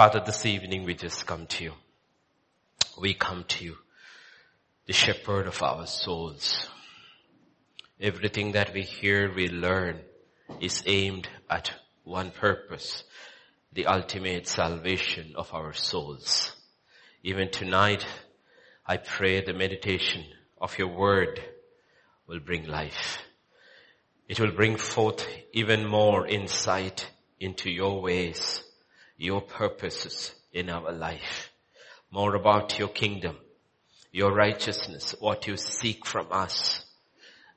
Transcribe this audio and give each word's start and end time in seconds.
Father, 0.00 0.22
this 0.24 0.46
evening 0.46 0.84
we 0.84 0.94
just 0.94 1.26
come 1.26 1.46
to 1.46 1.62
you. 1.62 1.72
We 2.98 3.12
come 3.12 3.44
to 3.48 3.64
you, 3.66 3.76
the 4.86 4.94
shepherd 4.94 5.46
of 5.46 5.62
our 5.62 5.86
souls. 5.86 6.66
Everything 8.00 8.52
that 8.52 8.72
we 8.72 8.80
hear, 8.80 9.30
we 9.30 9.50
learn 9.50 10.00
is 10.58 10.82
aimed 10.86 11.28
at 11.50 11.72
one 12.04 12.30
purpose, 12.30 13.04
the 13.74 13.84
ultimate 13.84 14.48
salvation 14.48 15.34
of 15.36 15.52
our 15.52 15.74
souls. 15.74 16.56
Even 17.22 17.50
tonight, 17.50 18.06
I 18.86 18.96
pray 18.96 19.42
the 19.42 19.52
meditation 19.52 20.24
of 20.58 20.78
your 20.78 20.88
word 20.88 21.42
will 22.26 22.40
bring 22.40 22.66
life. 22.66 23.18
It 24.30 24.40
will 24.40 24.52
bring 24.52 24.78
forth 24.78 25.28
even 25.52 25.86
more 25.86 26.26
insight 26.26 27.10
into 27.38 27.68
your 27.68 28.00
ways, 28.00 28.64
your 29.20 29.42
purposes 29.42 30.34
in 30.50 30.70
our 30.70 30.90
life. 30.92 31.50
More 32.10 32.34
about 32.34 32.78
your 32.78 32.88
kingdom, 32.88 33.36
your 34.10 34.32
righteousness, 34.34 35.14
what 35.20 35.46
you 35.46 35.58
seek 35.58 36.06
from 36.06 36.28
us, 36.30 36.84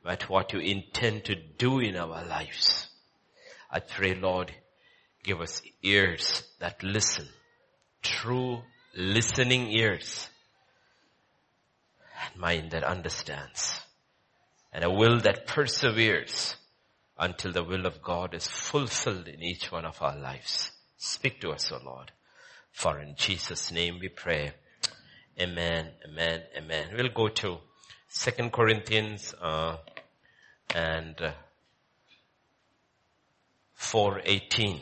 but 0.03 0.29
what 0.29 0.51
you 0.51 0.59
intend 0.59 1.23
to 1.25 1.35
do 1.35 1.79
in 1.79 1.95
our 1.95 2.25
lives. 2.25 2.89
I 3.71 3.79
pray, 3.79 4.13
Lord, 4.13 4.51
give 5.23 5.39
us 5.39 5.61
ears 5.81 6.43
that 6.59 6.83
listen, 6.83 7.29
true 8.01 8.59
listening 8.93 9.71
ears, 9.71 10.29
and 12.25 12.41
mind 12.41 12.71
that 12.71 12.83
understands, 12.83 13.79
and 14.73 14.83
a 14.83 14.91
will 14.91 15.21
that 15.21 15.47
perseveres 15.47 16.57
until 17.17 17.53
the 17.53 17.63
will 17.63 17.85
of 17.85 18.01
God 18.03 18.33
is 18.33 18.47
fulfilled 18.47 19.29
in 19.29 19.41
each 19.41 19.71
one 19.71 19.85
of 19.85 20.01
our 20.01 20.17
lives. 20.17 20.73
Speak 21.05 21.41
to 21.41 21.51
us, 21.51 21.69
O 21.69 21.81
Lord. 21.83 22.13
For 22.71 22.97
in 22.97 23.15
Jesus' 23.17 23.73
name 23.73 23.99
we 23.99 24.07
pray. 24.07 24.53
Amen, 25.37 25.89
amen, 26.07 26.43
amen. 26.57 26.87
We'll 26.95 27.09
go 27.09 27.27
to 27.27 27.57
Second 28.07 28.53
Corinthians 28.53 29.35
uh, 29.41 29.75
and 30.73 31.21
uh, 31.21 31.33
418. 33.73 34.79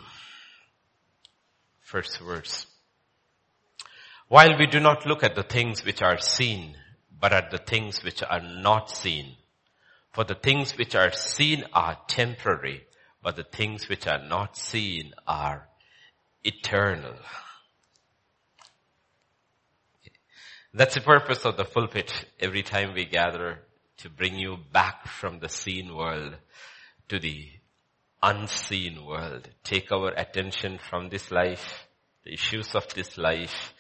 First 1.80 2.20
verse. 2.20 2.68
While 4.28 4.60
we 4.60 4.68
do 4.68 4.80
not 4.80 5.08
look 5.08 5.24
at 5.24 5.34
the 5.34 5.42
things 5.42 5.84
which 5.84 6.04
are 6.04 6.20
seen, 6.20 6.76
but 7.20 7.34
at 7.34 7.50
the 7.50 7.58
things 7.58 8.04
which 8.04 8.22
are 8.22 8.42
not 8.42 8.92
seen. 8.92 9.38
For 10.12 10.24
the 10.24 10.36
things 10.36 10.78
which 10.78 10.94
are 10.94 11.12
seen 11.12 11.64
are 11.74 11.98
temporary, 12.08 12.84
but 13.24 13.38
the 13.38 13.44
things 13.44 13.90
which 13.90 14.06
are 14.06 14.24
not 14.24 14.56
seen 14.56 15.14
are 15.28 15.68
eternal. 16.44 17.16
That's 20.74 20.96
the 20.96 21.02
purpose 21.02 21.46
of 21.46 21.58
the 21.58 21.66
pulpit 21.66 22.14
every 22.40 22.64
time 22.64 22.94
we 22.94 23.06
gather 23.06 23.60
to 23.98 24.10
bring 24.10 24.36
you 24.36 24.58
back 24.72 25.08
from 25.08 25.40
the 25.40 25.50
seen 25.50 25.94
world 25.96 26.36
to 27.10 27.20
the 27.20 27.50
unseen 28.24 29.06
world. 29.06 29.50
Take 29.64 29.92
our 29.92 30.10
attention 30.10 30.78
from 30.78 31.10
this 31.10 31.30
life, 31.30 31.88
the 32.24 32.34
issues 32.34 32.74
of 32.74 32.94
this 32.94 33.18
life, 33.18 33.74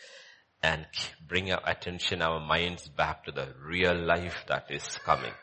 and 0.62 0.86
bring 1.28 1.52
our 1.52 1.62
attention, 1.66 2.22
our 2.22 2.40
minds 2.40 2.88
back 2.90 3.24
to 3.24 3.32
the 3.32 3.48
real 3.64 3.96
life 3.96 4.44
that 4.48 4.66
is 4.70 4.86
coming. 5.06 5.34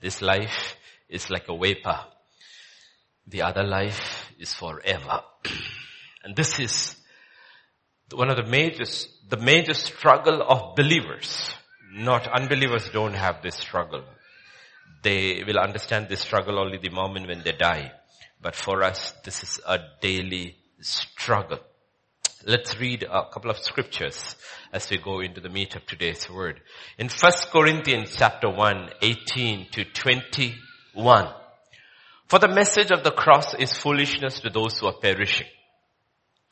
This 0.00 0.22
life 0.22 0.76
is 1.08 1.30
like 1.30 1.48
a 1.48 1.56
vapor. 1.56 2.00
The 3.26 3.42
other 3.42 3.62
life 3.62 4.32
is 4.38 4.52
forever. 4.52 5.22
and 6.24 6.34
this 6.34 6.58
is 6.58 6.96
one 8.12 8.30
of 8.30 8.36
the 8.36 8.50
major, 8.50 8.84
the 9.28 9.36
major 9.36 9.74
struggle 9.74 10.42
of 10.42 10.74
believers. 10.74 11.50
Not 11.92 12.26
unbelievers 12.26 12.88
don't 12.92 13.14
have 13.14 13.42
this 13.42 13.56
struggle. 13.56 14.02
They 15.02 15.44
will 15.46 15.58
understand 15.58 16.08
this 16.08 16.20
struggle 16.20 16.58
only 16.58 16.78
the 16.78 16.88
moment 16.88 17.28
when 17.28 17.42
they 17.42 17.52
die. 17.52 17.92
But 18.40 18.56
for 18.56 18.82
us, 18.82 19.12
this 19.24 19.42
is 19.42 19.60
a 19.66 19.78
daily 20.00 20.56
struggle. 20.80 21.58
Let's 22.46 22.78
read 22.78 23.04
a 23.04 23.28
couple 23.30 23.50
of 23.50 23.58
scriptures 23.58 24.36
as 24.72 24.90
we 24.90 24.98
go 24.98 25.20
into 25.20 25.40
the 25.40 25.48
meat 25.48 25.76
of 25.76 25.86
today's 25.86 26.28
word. 26.28 26.60
In 26.98 27.08
1 27.08 27.32
Corinthians 27.52 28.14
chapter 28.16 28.50
1, 28.50 28.90
18 29.00 29.68
to 29.72 29.84
21. 29.84 31.28
For 32.28 32.38
the 32.38 32.48
message 32.48 32.90
of 32.90 33.04
the 33.04 33.12
cross 33.12 33.54
is 33.54 33.76
foolishness 33.76 34.40
to 34.40 34.50
those 34.50 34.78
who 34.78 34.86
are 34.86 34.98
perishing. 35.00 35.46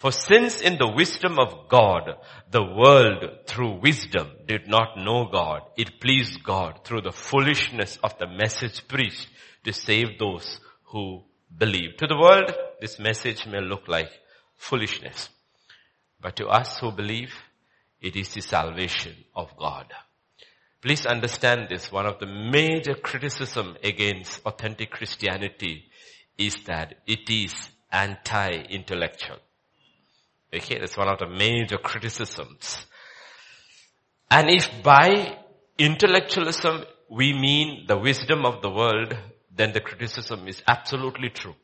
For 0.00 0.12
since 0.12 0.62
in 0.62 0.78
the 0.78 0.90
wisdom 0.90 1.38
of 1.38 1.68
God, 1.68 2.16
the 2.50 2.64
world 2.64 3.46
through 3.46 3.80
wisdom 3.80 4.30
did 4.48 4.66
not 4.66 4.96
know 4.96 5.28
God, 5.30 5.60
it 5.76 6.00
pleased 6.00 6.42
God 6.42 6.86
through 6.86 7.02
the 7.02 7.12
foolishness 7.12 7.98
of 8.02 8.16
the 8.16 8.26
message 8.26 8.88
preached 8.88 9.28
to 9.64 9.74
save 9.74 10.18
those 10.18 10.58
who 10.84 11.24
believe. 11.54 11.98
To 11.98 12.06
the 12.06 12.16
world, 12.16 12.50
this 12.80 12.98
message 12.98 13.46
may 13.46 13.60
look 13.60 13.88
like 13.88 14.08
foolishness. 14.56 15.28
But 16.18 16.36
to 16.36 16.46
us 16.46 16.78
who 16.78 16.92
believe, 16.92 17.34
it 18.00 18.16
is 18.16 18.32
the 18.32 18.40
salvation 18.40 19.14
of 19.36 19.54
God. 19.58 19.92
Please 20.80 21.04
understand 21.04 21.68
this. 21.68 21.92
One 21.92 22.06
of 22.06 22.18
the 22.20 22.26
major 22.26 22.94
criticism 22.94 23.76
against 23.84 24.40
authentic 24.46 24.92
Christianity 24.92 25.90
is 26.38 26.56
that 26.64 26.94
it 27.06 27.28
is 27.28 27.52
anti-intellectual. 27.92 29.36
Okay, 30.52 30.78
that's 30.78 30.96
one 30.96 31.08
of 31.08 31.18
the 31.18 31.28
major 31.28 31.78
criticisms. 31.78 32.84
And 34.30 34.50
if 34.50 34.82
by 34.82 35.38
intellectualism 35.78 36.84
we 37.08 37.32
mean 37.32 37.86
the 37.86 37.98
wisdom 37.98 38.44
of 38.44 38.62
the 38.62 38.70
world, 38.70 39.16
then 39.54 39.72
the 39.72 39.80
criticism 39.80 40.46
is 40.48 40.62
absolutely 40.66 41.30
true. 41.30 41.54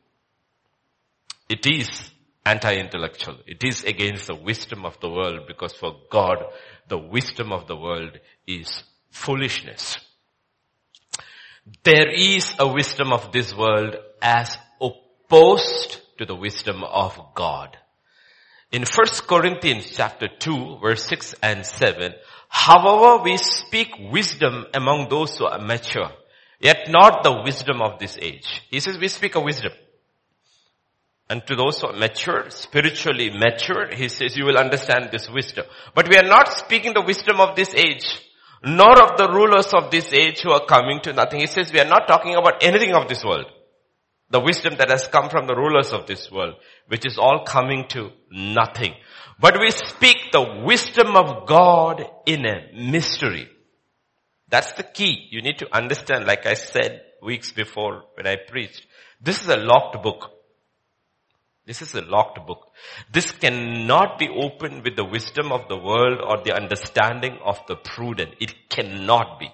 It 1.48 1.66
is 1.66 2.10
anti-intellectual. 2.44 3.38
It 3.46 3.64
is 3.64 3.84
against 3.84 4.28
the 4.28 4.34
wisdom 4.34 4.84
of 4.84 4.98
the 5.00 5.10
world 5.10 5.46
because 5.46 5.72
for 5.72 5.96
God, 6.10 6.44
the 6.88 6.98
wisdom 6.98 7.52
of 7.52 7.66
the 7.66 7.76
world 7.76 8.18
is 8.46 8.84
foolishness. 9.10 9.96
There 11.82 12.08
is 12.08 12.54
a 12.58 12.68
wisdom 12.68 13.12
of 13.12 13.32
this 13.32 13.54
world 13.54 13.96
as 14.22 14.56
opposed 14.80 16.00
to 16.18 16.24
the 16.24 16.36
wisdom 16.36 16.84
of 16.84 17.18
God. 17.34 17.76
In 18.72 18.82
1 18.82 19.06
Corinthians 19.28 19.92
chapter 19.94 20.28
2 20.28 20.78
verse 20.82 21.04
6 21.06 21.34
and 21.42 21.64
7, 21.64 22.14
however 22.48 23.22
we 23.22 23.36
speak 23.36 23.90
wisdom 24.10 24.66
among 24.74 25.08
those 25.08 25.38
who 25.38 25.46
are 25.46 25.60
mature, 25.60 26.10
yet 26.60 26.88
not 26.88 27.22
the 27.22 27.42
wisdom 27.44 27.80
of 27.80 27.98
this 27.98 28.18
age. 28.20 28.62
He 28.68 28.80
says 28.80 28.98
we 28.98 29.08
speak 29.08 29.36
a 29.36 29.40
wisdom. 29.40 29.72
And 31.28 31.44
to 31.46 31.56
those 31.56 31.80
who 31.80 31.88
are 31.88 31.96
mature, 31.96 32.50
spiritually 32.50 33.30
mature, 33.30 33.88
he 33.92 34.08
says 34.08 34.36
you 34.36 34.44
will 34.44 34.58
understand 34.58 35.10
this 35.10 35.28
wisdom. 35.28 35.66
But 35.94 36.08
we 36.08 36.16
are 36.16 36.28
not 36.28 36.52
speaking 36.52 36.94
the 36.94 37.02
wisdom 37.02 37.40
of 37.40 37.56
this 37.56 37.74
age, 37.74 38.20
nor 38.64 39.00
of 39.02 39.16
the 39.16 39.28
rulers 39.28 39.72
of 39.74 39.90
this 39.90 40.12
age 40.12 40.40
who 40.40 40.52
are 40.52 40.66
coming 40.66 41.00
to 41.02 41.12
nothing. 41.12 41.40
He 41.40 41.46
says 41.46 41.72
we 41.72 41.80
are 41.80 41.88
not 41.88 42.06
talking 42.06 42.34
about 42.34 42.62
anything 42.62 42.94
of 42.94 43.08
this 43.08 43.24
world. 43.24 43.46
The 44.30 44.40
wisdom 44.40 44.74
that 44.78 44.90
has 44.90 45.06
come 45.06 45.30
from 45.30 45.46
the 45.46 45.54
rulers 45.54 45.92
of 45.92 46.06
this 46.06 46.30
world, 46.30 46.54
which 46.88 47.06
is 47.06 47.16
all 47.18 47.44
coming 47.44 47.86
to 47.90 48.10
nothing. 48.30 48.94
But 49.38 49.60
we 49.60 49.70
speak 49.70 50.32
the 50.32 50.62
wisdom 50.64 51.16
of 51.16 51.46
God 51.46 52.04
in 52.26 52.44
a 52.44 52.72
mystery. 52.74 53.48
That's 54.48 54.72
the 54.72 54.82
key. 54.82 55.28
You 55.30 55.42
need 55.42 55.58
to 55.58 55.74
understand, 55.74 56.26
like 56.26 56.46
I 56.46 56.54
said 56.54 57.02
weeks 57.22 57.52
before 57.52 58.04
when 58.14 58.26
I 58.26 58.36
preached. 58.36 58.86
This 59.20 59.42
is 59.42 59.48
a 59.48 59.56
locked 59.56 60.02
book. 60.02 60.30
This 61.66 61.82
is 61.82 61.94
a 61.94 62.02
locked 62.02 62.46
book. 62.46 62.68
This 63.12 63.32
cannot 63.32 64.18
be 64.18 64.28
opened 64.28 64.84
with 64.84 64.94
the 64.94 65.04
wisdom 65.04 65.50
of 65.50 65.68
the 65.68 65.76
world 65.76 66.20
or 66.24 66.42
the 66.44 66.54
understanding 66.54 67.38
of 67.44 67.58
the 67.66 67.74
prudent. 67.74 68.34
It 68.40 68.68
cannot 68.68 69.40
be. 69.40 69.50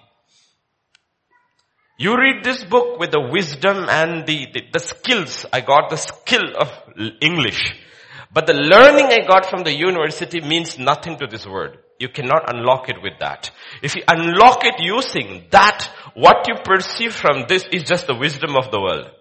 You 1.97 2.17
read 2.17 2.43
this 2.43 2.63
book 2.63 2.99
with 2.99 3.11
the 3.11 3.21
wisdom 3.21 3.85
and 3.87 4.25
the, 4.25 4.47
the, 4.51 4.61
the 4.73 4.79
skills. 4.79 5.45
I 5.53 5.61
got 5.61 5.89
the 5.89 5.97
skill 5.97 6.55
of 6.57 6.71
English. 7.21 7.61
But 8.33 8.47
the 8.47 8.53
learning 8.53 9.05
I 9.07 9.27
got 9.27 9.45
from 9.45 9.63
the 9.63 9.73
university 9.73 10.41
means 10.41 10.79
nothing 10.79 11.17
to 11.19 11.27
this 11.27 11.45
word. 11.45 11.77
You 11.99 12.09
cannot 12.09 12.51
unlock 12.53 12.89
it 12.89 13.01
with 13.01 13.19
that. 13.19 13.51
If 13.83 13.95
you 13.95 14.01
unlock 14.07 14.65
it 14.65 14.75
using 14.79 15.45
that, 15.51 15.87
what 16.15 16.47
you 16.47 16.55
perceive 16.65 17.13
from 17.13 17.45
this 17.47 17.65
is 17.71 17.83
just 17.83 18.07
the 18.07 18.15
wisdom 18.15 18.55
of 18.57 18.71
the 18.71 18.81
world. 18.81 19.11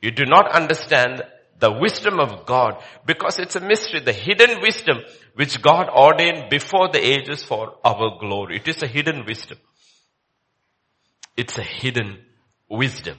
You 0.00 0.10
do 0.10 0.24
not 0.24 0.50
understand 0.50 1.22
the 1.58 1.70
wisdom 1.70 2.18
of 2.18 2.46
God 2.46 2.82
because 3.06 3.38
it's 3.38 3.54
a 3.54 3.60
mystery, 3.60 4.00
the 4.00 4.12
hidden 4.12 4.62
wisdom 4.62 4.98
which 5.34 5.60
God 5.60 5.88
ordained 5.90 6.48
before 6.48 6.88
the 6.88 7.06
ages 7.06 7.42
for 7.42 7.74
our 7.84 8.18
glory. 8.18 8.56
It 8.56 8.66
is 8.66 8.82
a 8.82 8.88
hidden 8.88 9.24
wisdom. 9.26 9.58
It's 11.36 11.58
a 11.58 11.62
hidden 11.62 12.18
wisdom. 12.68 13.18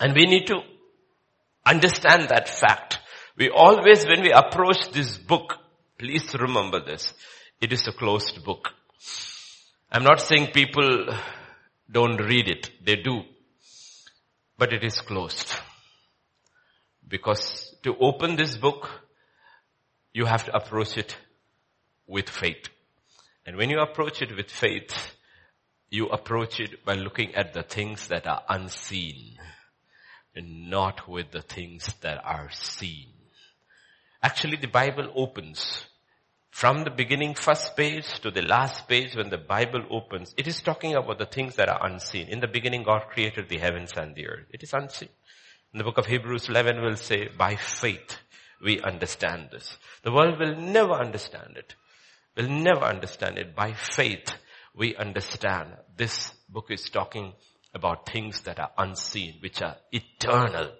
And 0.00 0.14
we 0.14 0.26
need 0.26 0.46
to 0.48 0.60
understand 1.64 2.28
that 2.28 2.48
fact. 2.48 2.98
We 3.36 3.50
always, 3.50 4.04
when 4.06 4.22
we 4.22 4.32
approach 4.32 4.90
this 4.92 5.18
book, 5.18 5.54
please 5.98 6.34
remember 6.38 6.84
this. 6.84 7.12
It 7.60 7.72
is 7.72 7.86
a 7.88 7.92
closed 7.92 8.44
book. 8.44 8.72
I'm 9.90 10.04
not 10.04 10.20
saying 10.20 10.48
people 10.52 11.08
don't 11.90 12.16
read 12.16 12.48
it. 12.48 12.70
They 12.84 12.96
do. 12.96 13.22
But 14.58 14.72
it 14.72 14.84
is 14.84 15.00
closed. 15.00 15.54
Because 17.06 17.74
to 17.82 17.96
open 18.00 18.36
this 18.36 18.56
book, 18.56 18.88
you 20.12 20.26
have 20.26 20.44
to 20.44 20.56
approach 20.56 20.96
it 20.96 21.16
with 22.06 22.28
faith. 22.28 22.68
And 23.46 23.56
when 23.56 23.70
you 23.70 23.80
approach 23.80 24.22
it 24.22 24.34
with 24.34 24.50
faith, 24.50 25.14
you 25.90 26.08
approach 26.08 26.60
it 26.60 26.84
by 26.84 26.94
looking 26.94 27.34
at 27.34 27.54
the 27.54 27.62
things 27.62 28.08
that 28.08 28.26
are 28.26 28.42
unseen 28.48 29.38
and 30.34 30.68
not 30.70 31.08
with 31.08 31.30
the 31.30 31.42
things 31.42 31.86
that 32.00 32.20
are 32.24 32.50
seen. 32.50 33.12
Actually, 34.22 34.56
the 34.56 34.66
Bible 34.66 35.12
opens 35.14 35.86
from 36.54 36.84
the 36.84 36.90
beginning 36.90 37.34
first 37.34 37.76
page 37.76 38.20
to 38.20 38.30
the 38.30 38.40
last 38.40 38.86
page 38.86 39.16
when 39.16 39.28
the 39.28 39.36
Bible 39.36 39.84
opens, 39.90 40.32
it 40.36 40.46
is 40.46 40.62
talking 40.62 40.94
about 40.94 41.18
the 41.18 41.26
things 41.26 41.56
that 41.56 41.68
are 41.68 41.84
unseen. 41.84 42.28
In 42.28 42.38
the 42.38 42.46
beginning 42.46 42.84
God 42.84 43.08
created 43.10 43.48
the 43.48 43.58
heavens 43.58 43.90
and 43.96 44.14
the 44.14 44.28
earth. 44.28 44.46
It 44.50 44.62
is 44.62 44.72
unseen. 44.72 45.08
In 45.72 45.78
the 45.78 45.84
book 45.84 45.98
of 45.98 46.06
Hebrews 46.06 46.48
11 46.48 46.80
will 46.80 46.94
say, 46.94 47.28
by 47.36 47.56
faith 47.56 48.18
we 48.62 48.80
understand 48.80 49.48
this. 49.50 49.76
The 50.04 50.12
world 50.12 50.38
will 50.38 50.54
never 50.54 50.92
understand 50.92 51.56
it. 51.56 51.74
Will 52.36 52.48
never 52.48 52.84
understand 52.84 53.36
it. 53.36 53.56
By 53.56 53.72
faith 53.72 54.32
we 54.76 54.96
understand 54.96 55.70
this 55.96 56.32
book 56.48 56.66
is 56.70 56.90
talking 56.90 57.32
about 57.72 58.08
things 58.08 58.40
that 58.42 58.58
are 58.58 58.70
unseen, 58.76 59.34
which 59.40 59.62
are 59.62 59.76
eternal. 59.92 60.70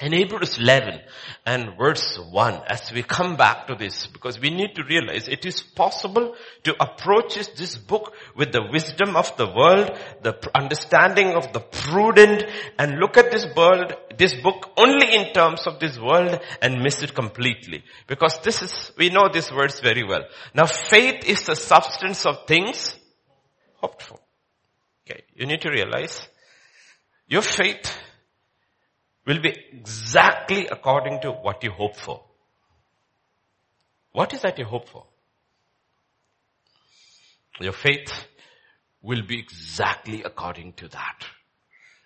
In 0.00 0.12
Hebrews 0.12 0.58
11 0.58 1.00
and 1.44 1.76
verse 1.76 2.18
1, 2.18 2.62
as 2.68 2.92
we 2.92 3.02
come 3.02 3.36
back 3.36 3.66
to 3.66 3.74
this, 3.74 4.06
because 4.06 4.38
we 4.38 4.50
need 4.50 4.76
to 4.76 4.84
realize 4.84 5.26
it 5.26 5.44
is 5.44 5.60
possible 5.60 6.36
to 6.62 6.80
approach 6.80 7.34
this 7.34 7.76
book 7.76 8.14
with 8.36 8.52
the 8.52 8.62
wisdom 8.70 9.16
of 9.16 9.36
the 9.36 9.46
world, 9.46 9.90
the 10.22 10.38
understanding 10.54 11.34
of 11.34 11.52
the 11.52 11.58
prudent, 11.58 12.44
and 12.78 13.00
look 13.00 13.16
at 13.16 13.32
this 13.32 13.46
world, 13.56 13.92
this 14.16 14.34
book 14.40 14.70
only 14.76 15.16
in 15.16 15.32
terms 15.32 15.66
of 15.66 15.80
this 15.80 15.98
world 15.98 16.38
and 16.62 16.80
miss 16.80 17.02
it 17.02 17.12
completely. 17.12 17.82
Because 18.06 18.38
this 18.42 18.62
is, 18.62 18.92
we 18.96 19.10
know 19.10 19.28
these 19.32 19.50
words 19.50 19.80
very 19.80 20.04
well. 20.04 20.22
Now 20.54 20.66
faith 20.66 21.24
is 21.26 21.42
the 21.42 21.56
substance 21.56 22.24
of 22.24 22.46
things 22.46 22.96
hoped 23.80 24.02
for. 24.02 24.20
Okay, 25.10 25.24
you 25.34 25.46
need 25.46 25.62
to 25.62 25.70
realize 25.70 26.28
your 27.26 27.42
faith 27.42 27.98
will 29.28 29.40
be 29.40 29.54
exactly 29.72 30.66
according 30.68 31.20
to 31.20 31.30
what 31.30 31.62
you 31.62 31.70
hope 31.70 31.96
for. 31.96 32.24
What 34.12 34.32
is 34.32 34.40
that 34.40 34.58
you 34.58 34.64
hope 34.64 34.88
for? 34.88 35.04
Your 37.60 37.74
faith 37.74 38.10
will 39.02 39.22
be 39.22 39.38
exactly 39.38 40.22
according 40.22 40.72
to 40.74 40.88
that. 40.88 41.26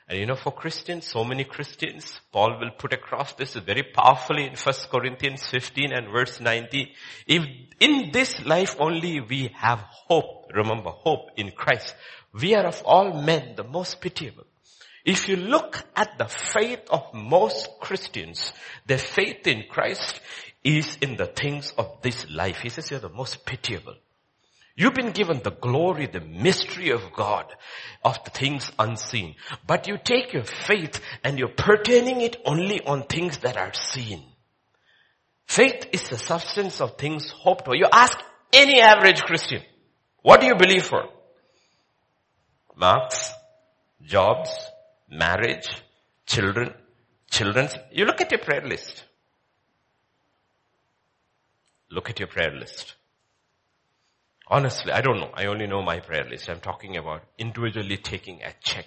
And 0.08 0.18
you 0.18 0.26
know, 0.26 0.34
for 0.34 0.52
Christians, 0.52 1.06
so 1.06 1.24
many 1.24 1.44
Christians, 1.44 2.20
Paul 2.32 2.58
will 2.58 2.72
put 2.76 2.92
across 2.92 3.34
this 3.34 3.54
very 3.54 3.84
powerfully 3.84 4.44
in 4.46 4.56
1 4.56 4.74
Corinthians 4.90 5.46
15 5.46 5.92
and 5.92 6.10
verse 6.10 6.40
90. 6.40 6.92
If 7.28 7.44
in 7.78 8.10
this 8.12 8.44
life 8.44 8.76
only 8.80 9.20
we 9.20 9.52
have 9.54 9.78
hope, 9.78 10.50
remember 10.52 10.90
hope 10.90 11.28
in 11.36 11.52
Christ, 11.52 11.94
we 12.34 12.56
are 12.56 12.66
of 12.66 12.82
all 12.84 13.22
men 13.22 13.54
the 13.54 13.64
most 13.64 14.00
pitiable. 14.00 14.44
If 15.04 15.28
you 15.28 15.36
look 15.36 15.82
at 15.96 16.16
the 16.18 16.26
faith 16.26 16.82
of 16.90 17.12
most 17.12 17.68
Christians, 17.80 18.52
their 18.86 18.98
faith 18.98 19.46
in 19.46 19.64
Christ 19.68 20.20
is 20.62 20.96
in 21.00 21.16
the 21.16 21.26
things 21.26 21.72
of 21.76 22.00
this 22.02 22.30
life. 22.30 22.60
He 22.62 22.68
says 22.68 22.90
you're 22.90 23.00
the 23.00 23.08
most 23.08 23.44
pitiable. 23.44 23.96
You've 24.74 24.94
been 24.94 25.10
given 25.10 25.40
the 25.42 25.50
glory, 25.50 26.06
the 26.06 26.20
mystery 26.20 26.90
of 26.90 27.12
God, 27.12 27.52
of 28.04 28.22
the 28.24 28.30
things 28.30 28.70
unseen. 28.78 29.34
But 29.66 29.86
you 29.86 29.98
take 30.02 30.32
your 30.32 30.44
faith 30.44 31.00
and 31.22 31.38
you're 31.38 31.48
pertaining 31.48 32.22
it 32.22 32.36
only 32.46 32.80
on 32.80 33.02
things 33.02 33.38
that 33.38 33.56
are 33.56 33.74
seen. 33.74 34.22
Faith 35.46 35.88
is 35.92 36.08
the 36.08 36.16
substance 36.16 36.80
of 36.80 36.96
things 36.96 37.28
hoped 37.30 37.66
for. 37.66 37.76
You 37.76 37.86
ask 37.92 38.18
any 38.52 38.80
average 38.80 39.22
Christian, 39.22 39.62
what 40.22 40.40
do 40.40 40.46
you 40.46 40.54
believe 40.54 40.84
for? 40.84 41.04
Marks, 42.74 43.30
jobs, 44.00 44.50
marriage, 45.12 45.68
children, 46.26 46.72
children's. 47.30 47.74
You 47.92 48.06
look 48.06 48.20
at 48.20 48.30
your 48.30 48.40
prayer 48.40 48.66
list. 48.66 49.04
Look 51.90 52.08
at 52.08 52.18
your 52.18 52.28
prayer 52.28 52.52
list. 52.52 52.94
Honestly, 54.48 54.92
I 54.92 55.02
don't 55.02 55.20
know. 55.20 55.30
I 55.34 55.46
only 55.46 55.66
know 55.66 55.82
my 55.82 56.00
prayer 56.00 56.24
list. 56.28 56.48
I'm 56.48 56.60
talking 56.60 56.96
about 56.96 57.22
individually 57.38 57.98
taking 57.98 58.42
a 58.42 58.52
check. 58.62 58.86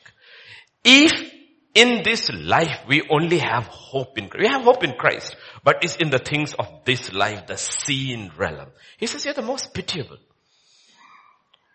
If 0.83 1.31
in 1.73 2.03
this 2.03 2.29
life 2.31 2.79
we 2.87 3.07
only 3.09 3.39
have 3.39 3.67
hope 3.67 4.17
in, 4.17 4.29
Christ. 4.29 4.41
we 4.41 4.47
have 4.47 4.63
hope 4.63 4.83
in 4.83 4.93
Christ, 4.93 5.35
but 5.63 5.83
it's 5.83 5.97
in 5.97 6.09
the 6.09 6.19
things 6.19 6.53
of 6.53 6.67
this 6.85 7.13
life, 7.13 7.47
the 7.47 7.57
seen 7.57 8.31
realm. 8.37 8.69
He 8.97 9.07
says 9.07 9.25
you're 9.25 9.33
the 9.33 9.41
most 9.41 9.73
pitiable. 9.73 10.17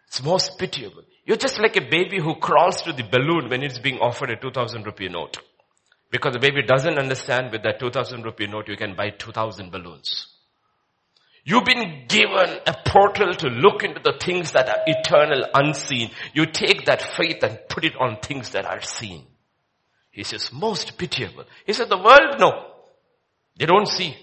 It's 0.08 0.22
most 0.22 0.58
pitiable. 0.58 1.02
You're 1.24 1.36
just 1.36 1.60
like 1.60 1.76
a 1.76 1.80
baby 1.80 2.18
who 2.20 2.36
crawls 2.36 2.82
to 2.82 2.92
the 2.92 3.02
balloon 3.02 3.48
when 3.48 3.62
it's 3.62 3.78
being 3.78 3.98
offered 3.98 4.30
a 4.30 4.36
2000 4.36 4.84
rupee 4.84 5.08
note. 5.08 5.38
Because 6.10 6.32
the 6.32 6.40
baby 6.40 6.62
doesn't 6.62 6.98
understand 6.98 7.52
with 7.52 7.62
that 7.62 7.78
2000 7.78 8.22
rupee 8.22 8.46
note 8.46 8.68
you 8.68 8.76
can 8.76 8.96
buy 8.96 9.10
2000 9.10 9.70
balloons. 9.70 10.26
You've 11.44 11.64
been 11.64 12.04
given 12.06 12.60
a 12.66 12.74
portal 12.84 13.32
to 13.32 13.48
look 13.48 13.82
into 13.82 14.00
the 14.02 14.18
things 14.20 14.52
that 14.52 14.68
are 14.68 14.82
eternal, 14.86 15.46
unseen. 15.54 16.10
You 16.34 16.46
take 16.46 16.84
that 16.86 17.00
faith 17.00 17.42
and 17.42 17.58
put 17.68 17.84
it 17.84 17.96
on 17.98 18.18
things 18.20 18.50
that 18.50 18.66
are 18.66 18.82
seen. 18.82 19.24
He 20.10 20.24
says, 20.24 20.52
most 20.52 20.98
pitiable. 20.98 21.44
He 21.64 21.72
said, 21.72 21.88
the 21.88 21.96
world, 21.96 22.38
no. 22.38 22.66
They 23.56 23.66
don't 23.66 23.88
see. 23.88 24.16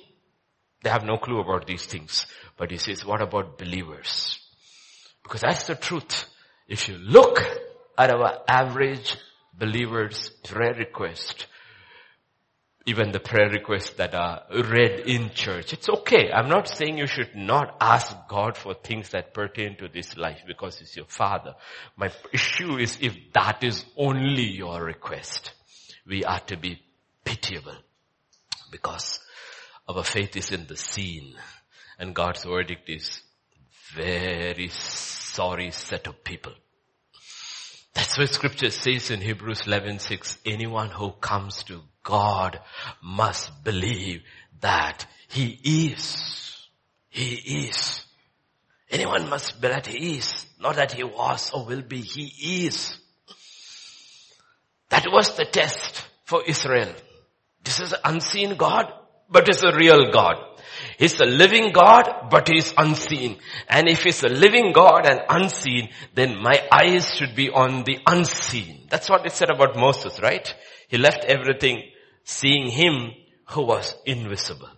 They 0.83 0.89
have 0.89 1.05
no 1.05 1.17
clue 1.17 1.39
about 1.39 1.65
these 1.65 1.86
things. 1.86 2.27
But 2.55 2.69
he 2.69 2.77
says, 2.77 3.05
what 3.05 3.22
about 3.22 3.57
believers? 3.57 4.39
Because 5.24 5.41
that's 5.41 5.65
the 5.65 5.75
truth. 5.75 6.26
If 6.67 6.89
you 6.89 6.97
look 6.97 7.39
at 7.97 8.12
our 8.12 8.41
average 8.47 9.15
believer's 9.57 10.29
prayer 10.29 10.74
request, 10.74 11.47
even 12.88 13.12
the 13.12 13.19
prayer 13.19 13.50
requests 13.50 13.91
that 13.91 14.15
are 14.15 14.43
read 14.50 15.01
in 15.01 15.29
church. 15.31 15.74
It's 15.74 15.89
okay. 15.89 16.31
I'm 16.31 16.47
not 16.47 16.69
saying 16.69 16.97
you 16.97 17.05
should 17.05 17.36
not 17.36 17.75
ask 17.81 18.15
God 18.29 18.55
for 18.55 18.74
things 18.74 19.09
that 19.09 19.33
pertain 19.33 19.75
to 19.77 19.89
this 19.89 20.15
life 20.15 20.43
because 20.47 20.79
He's 20.79 20.95
your 20.95 21.05
Father. 21.05 21.55
My 21.97 22.12
issue 22.31 22.77
is 22.77 22.97
if 23.01 23.13
that 23.33 23.62
is 23.62 23.83
only 23.97 24.45
your 24.45 24.81
request, 24.81 25.51
we 26.07 26.24
are 26.24 26.39
to 26.47 26.55
be 26.55 26.79
pitiable 27.25 27.75
because 28.71 29.19
our 29.89 30.03
faith 30.03 30.38
is 30.38 30.51
in 30.51 30.65
the 30.67 30.77
seen 30.77 31.36
and 32.00 32.15
God's 32.15 32.45
verdict 32.45 32.89
is 32.89 33.21
very 33.95 34.69
sorry 35.38 35.70
set 35.70 36.08
of 36.08 36.24
people. 36.24 36.53
That's 37.94 38.17
what 38.17 38.29
scripture 38.29 38.72
says 38.72 39.12
in 39.12 39.22
Hebrews 39.22 39.67
11, 39.67 40.00
6. 40.00 40.39
Anyone 40.46 40.89
who 40.89 41.12
comes 41.12 41.62
to 41.65 41.82
God 42.03 42.60
must 43.03 43.63
believe 43.63 44.24
that 44.62 45.06
He 45.27 45.60
is. 45.91 46.67
He 47.10 47.67
is. 47.67 48.03
Anyone 48.89 49.29
must 49.29 49.62
believe 49.62 49.75
that 49.75 49.86
He 49.86 50.17
is. 50.17 50.48
Not 50.60 50.77
that 50.77 50.94
He 50.94 51.03
was 51.03 51.51
or 51.51 51.65
will 51.65 51.84
be. 51.84 52.01
He 52.01 52.65
is. 52.65 52.98
That 54.89 55.06
was 55.12 55.36
the 55.38 55.46
test 55.46 56.03
for 56.25 56.41
Israel. 56.48 56.96
This 57.63 57.79
is 57.79 57.94
an 57.94 58.00
unseen 58.06 58.56
God, 58.56 58.91
but 59.29 59.48
it's 59.48 59.62
a 59.62 59.75
real 59.75 60.12
God. 60.12 60.38
He's 60.98 61.19
a 61.19 61.25
living 61.25 61.72
God, 61.72 62.29
but 62.29 62.48
He's 62.48 62.74
unseen. 62.77 63.39
And 63.67 63.88
if 63.88 64.03
He's 64.03 64.24
a 64.24 64.29
living 64.29 64.74
God 64.74 65.05
and 65.05 65.22
unseen, 65.29 65.89
then 66.13 66.41
my 66.41 66.62
eyes 66.72 67.15
should 67.15 67.36
be 67.36 67.50
on 67.50 67.84
the 67.84 68.00
unseen. 68.05 68.88
That's 68.89 69.10
what 69.10 69.25
it 69.25 69.34
said 69.34 69.50
about 69.50 69.75
Moses, 69.75 70.19
right? 70.22 70.53
He 70.88 70.98
left 70.98 71.25
everything 71.25 71.84
seeing 72.24 72.69
Him 72.69 73.12
who 73.50 73.63
was 73.63 73.96
invisible. 74.05 74.69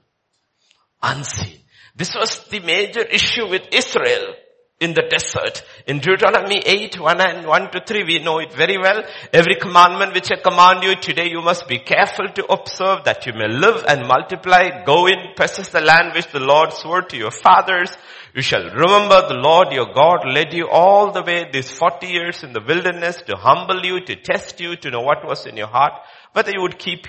unseen. 1.02 1.60
This 1.96 2.14
was 2.16 2.46
the 2.50 2.60
major 2.60 3.02
issue 3.02 3.48
with 3.50 3.64
Israel 3.74 4.34
in 4.80 4.94
the 4.94 5.04
desert. 5.10 5.64
In 5.88 6.00
Deuteronomy 6.00 6.60
8, 6.66 7.00
1 7.00 7.22
and 7.22 7.48
1 7.48 7.72
to 7.72 7.82
3, 7.86 8.04
we 8.04 8.20
know 8.20 8.40
it 8.40 8.54
very 8.54 8.78
well. 8.78 9.04
Every 9.34 9.56
commandment 9.56 10.14
which 10.14 10.32
I 10.32 10.38
command 10.42 10.84
you 10.84 10.96
today, 10.96 11.30
you 11.30 11.42
must 11.42 11.68
be 11.68 11.80
careful 11.80 12.30
to 12.30 12.46
observe 12.46 13.04
that 13.04 13.26
you 13.26 13.34
may 13.34 13.50
live 13.50 13.84
and 13.88 14.08
multiply. 14.08 14.86
Go 14.86 15.08
in, 15.08 15.34
possess 15.36 15.70
the 15.70 15.82
land 15.82 16.14
which 16.16 16.32
the 16.32 16.40
Lord 16.40 16.72
swore 16.72 17.02
to 17.02 17.18
your 17.18 17.32
fathers. 17.32 17.92
You 18.34 18.42
shall 18.42 18.64
remember 18.64 19.28
the 19.28 19.42
Lord 19.42 19.74
your 19.74 19.92
God 19.94 20.26
led 20.26 20.54
you 20.54 20.70
all 20.70 21.12
the 21.12 21.24
way 21.24 21.50
these 21.52 21.72
40 21.72 22.08
years 22.08 22.44
in 22.44 22.54
the 22.54 22.64
wilderness 22.66 23.22
to 23.24 23.36
humble 23.36 23.84
you, 23.84 24.00
to 24.06 24.16
test 24.16 24.62
you, 24.62 24.78
to 24.78 24.92
know 24.92 25.02
what 25.02 25.28
was 25.28 25.46
in 25.46 25.58
your 25.58 25.68
heart, 25.68 25.94
whether 26.32 26.52
you 26.52 26.62
would 26.62 26.80
keep 26.80 27.08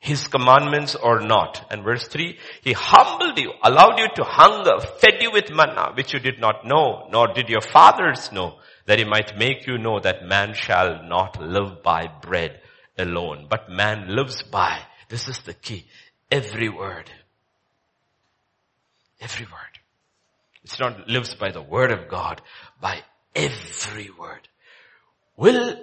his 0.00 0.26
commandments 0.28 0.94
or 0.94 1.20
not. 1.20 1.66
And 1.70 1.84
verse 1.84 2.08
3, 2.08 2.38
he 2.62 2.72
humbled 2.72 3.38
you, 3.38 3.52
allowed 3.62 3.98
you 3.98 4.08
to 4.16 4.24
hunger, 4.24 4.80
fed 4.80 5.20
you 5.20 5.30
with 5.30 5.52
manna, 5.52 5.92
which 5.94 6.14
you 6.14 6.18
did 6.18 6.40
not 6.40 6.66
know, 6.66 7.06
nor 7.12 7.28
did 7.28 7.50
your 7.50 7.60
fathers 7.60 8.32
know, 8.32 8.58
that 8.86 8.98
he 8.98 9.04
might 9.04 9.38
make 9.38 9.66
you 9.66 9.76
know 9.76 10.00
that 10.00 10.24
man 10.24 10.54
shall 10.54 11.02
not 11.04 11.40
live 11.40 11.82
by 11.82 12.08
bread 12.22 12.60
alone, 12.98 13.46
but 13.48 13.70
man 13.70 14.16
lives 14.16 14.42
by, 14.42 14.80
this 15.10 15.28
is 15.28 15.40
the 15.40 15.54
key, 15.54 15.84
every 16.30 16.70
word. 16.70 17.10
Every 19.20 19.44
word. 19.44 19.78
It's 20.64 20.80
not 20.80 21.08
lives 21.08 21.34
by 21.34 21.50
the 21.50 21.62
word 21.62 21.92
of 21.92 22.08
God, 22.08 22.40
by 22.80 23.02
every 23.34 24.10
word. 24.18 24.48
Will, 25.36 25.76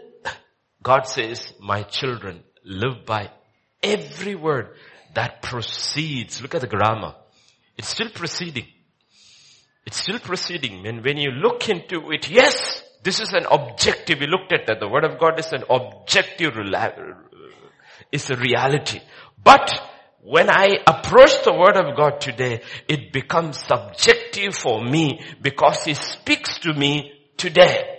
God 0.82 1.06
says, 1.06 1.54
my 1.60 1.84
children 1.84 2.44
live 2.64 3.06
by 3.06 3.30
Every 3.84 4.36
word 4.36 4.70
that 5.14 5.42
proceeds, 5.42 6.42
look 6.42 6.56
at 6.56 6.62
the 6.62 6.68
grammar. 6.68 7.16
It's 7.78 7.90
still 7.90 8.10
proceeding. 8.10 8.66
It's 9.86 9.98
still 9.98 10.20
proceeding. 10.20 10.86
And 10.86 11.04
when 11.04 11.18
you 11.18 11.32
look 11.32 11.70
into 11.70 12.12
it, 12.12 12.30
yes, 12.30 12.84
this 13.04 13.20
is 13.20 13.34
an 13.34 13.46
objective. 13.50 14.20
We 14.20 14.28
looked 14.28 14.52
at 14.52 14.68
that. 14.68 14.80
The 14.80 14.88
word 14.90 15.06
of 15.06 15.20
God 15.20 15.40
is 15.40 15.52
an 15.54 15.64
objective, 15.70 16.56
it's 18.12 18.30
a 18.30 18.36
reality. 18.36 19.00
But 19.42 19.72
when 20.22 20.50
I 20.50 20.80
approach 20.86 21.44
the 21.44 21.54
word 21.54 21.78
of 21.78 21.96
God 21.96 22.20
today, 22.20 22.62
it 22.88 23.14
becomes 23.14 23.60
subjective 23.60 24.56
for 24.56 24.84
me 24.84 25.22
because 25.42 25.86
he 25.86 25.94
speaks 25.94 26.60
to 26.60 26.74
me 26.74 27.14
today 27.38 27.97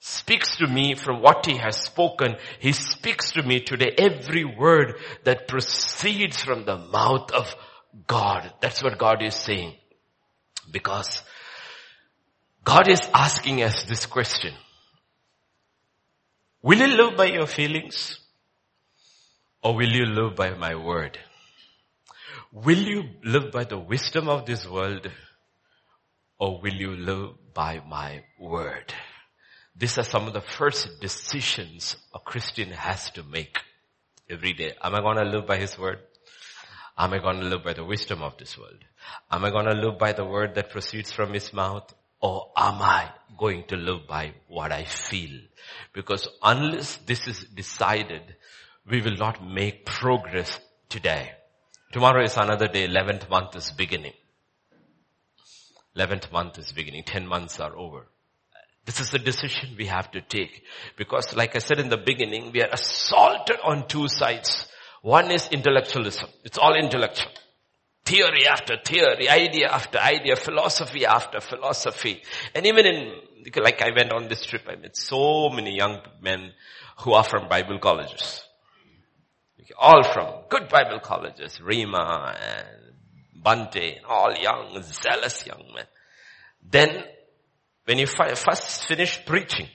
speaks 0.00 0.56
to 0.56 0.66
me 0.66 0.94
from 0.94 1.20
what 1.20 1.44
he 1.46 1.58
has 1.58 1.76
spoken. 1.76 2.36
He 2.58 2.72
speaks 2.72 3.32
to 3.32 3.42
me 3.42 3.60
today 3.60 3.94
every 3.96 4.44
word 4.44 4.94
that 5.24 5.46
proceeds 5.46 6.42
from 6.42 6.64
the 6.64 6.78
mouth 6.78 7.30
of 7.32 7.54
God. 8.06 8.50
That's 8.60 8.82
what 8.82 8.98
God 8.98 9.22
is 9.22 9.34
saying. 9.34 9.74
Because 10.70 11.22
God 12.64 12.88
is 12.88 13.00
asking 13.12 13.62
us 13.62 13.84
this 13.84 14.06
question. 14.06 14.54
Will 16.62 16.78
you 16.78 16.96
live 16.96 17.16
by 17.16 17.26
your 17.26 17.46
feelings? 17.46 18.18
Or 19.62 19.74
will 19.74 19.90
you 19.90 20.06
live 20.06 20.34
by 20.34 20.50
my 20.50 20.74
word? 20.74 21.18
Will 22.52 22.78
you 22.78 23.04
live 23.22 23.52
by 23.52 23.64
the 23.64 23.78
wisdom 23.78 24.28
of 24.28 24.46
this 24.46 24.66
world? 24.66 25.10
Or 26.38 26.58
will 26.60 26.72
you 26.72 26.96
live 26.96 27.32
by 27.52 27.82
my 27.86 28.24
word? 28.38 28.94
These 29.76 29.98
are 29.98 30.04
some 30.04 30.26
of 30.26 30.32
the 30.32 30.40
first 30.40 31.00
decisions 31.00 31.96
a 32.14 32.18
Christian 32.18 32.70
has 32.70 33.10
to 33.12 33.22
make 33.22 33.58
every 34.28 34.52
day. 34.52 34.74
Am 34.82 34.94
I 34.94 35.00
going 35.00 35.16
to 35.16 35.24
live 35.24 35.46
by 35.46 35.56
His 35.58 35.78
word? 35.78 36.00
Am 36.98 37.12
I 37.14 37.18
going 37.18 37.40
to 37.40 37.46
live 37.46 37.64
by 37.64 37.72
the 37.72 37.84
wisdom 37.84 38.22
of 38.22 38.36
this 38.36 38.58
world? 38.58 38.84
Am 39.30 39.44
I 39.44 39.50
going 39.50 39.66
to 39.66 39.74
live 39.74 39.98
by 39.98 40.12
the 40.12 40.24
word 40.24 40.54
that 40.54 40.70
proceeds 40.70 41.12
from 41.12 41.32
His 41.32 41.52
mouth? 41.52 41.94
Or 42.20 42.50
am 42.56 42.82
I 42.82 43.10
going 43.38 43.64
to 43.68 43.76
live 43.76 44.06
by 44.06 44.34
what 44.48 44.72
I 44.72 44.84
feel? 44.84 45.40
Because 45.94 46.28
unless 46.42 46.96
this 47.06 47.26
is 47.26 47.44
decided, 47.44 48.36
we 48.86 49.00
will 49.00 49.16
not 49.16 49.42
make 49.42 49.86
progress 49.86 50.60
today. 50.90 51.32
Tomorrow 51.92 52.24
is 52.24 52.36
another 52.36 52.68
day, 52.68 52.86
11th 52.86 53.30
month 53.30 53.56
is 53.56 53.70
beginning. 53.72 54.12
11th 55.96 56.30
month 56.30 56.58
is 56.58 56.72
beginning, 56.72 57.04
10 57.04 57.26
months 57.26 57.58
are 57.58 57.74
over. 57.74 58.06
This 58.90 58.98
is 58.98 59.14
a 59.14 59.20
decision 59.20 59.76
we 59.78 59.86
have 59.86 60.10
to 60.10 60.20
take. 60.20 60.64
Because 60.96 61.36
like 61.36 61.54
I 61.54 61.60
said 61.60 61.78
in 61.78 61.90
the 61.90 61.96
beginning, 61.96 62.50
we 62.50 62.60
are 62.60 62.70
assaulted 62.72 63.58
on 63.62 63.86
two 63.86 64.08
sides. 64.08 64.66
One 65.02 65.30
is 65.30 65.46
intellectualism. 65.52 66.28
It's 66.42 66.58
all 66.58 66.74
intellectual. 66.74 67.30
Theory 68.04 68.48
after 68.48 68.78
theory, 68.84 69.28
idea 69.28 69.68
after 69.68 69.96
idea, 70.00 70.34
philosophy 70.34 71.06
after 71.06 71.38
philosophy. 71.38 72.20
And 72.52 72.66
even 72.66 72.84
in, 72.84 73.12
like 73.62 73.80
I 73.80 73.90
went 73.96 74.12
on 74.12 74.26
this 74.26 74.44
trip, 74.44 74.62
I 74.66 74.74
met 74.74 74.96
so 74.96 75.50
many 75.50 75.76
young 75.76 76.00
men 76.20 76.50
who 76.98 77.12
are 77.12 77.22
from 77.22 77.48
Bible 77.48 77.78
colleges. 77.78 78.42
All 79.78 80.02
from 80.02 80.34
good 80.48 80.68
Bible 80.68 80.98
colleges, 80.98 81.60
Rima 81.60 82.36
and 82.42 82.66
Bante, 83.40 84.00
all 84.08 84.34
young, 84.34 84.82
zealous 84.82 85.46
young 85.46 85.62
men. 85.76 85.84
Then 86.68 87.04
when 87.90 87.98
you 87.98 88.06
fi- 88.06 88.34
first 88.34 88.84
finish 88.84 89.20
preaching, 89.26 89.66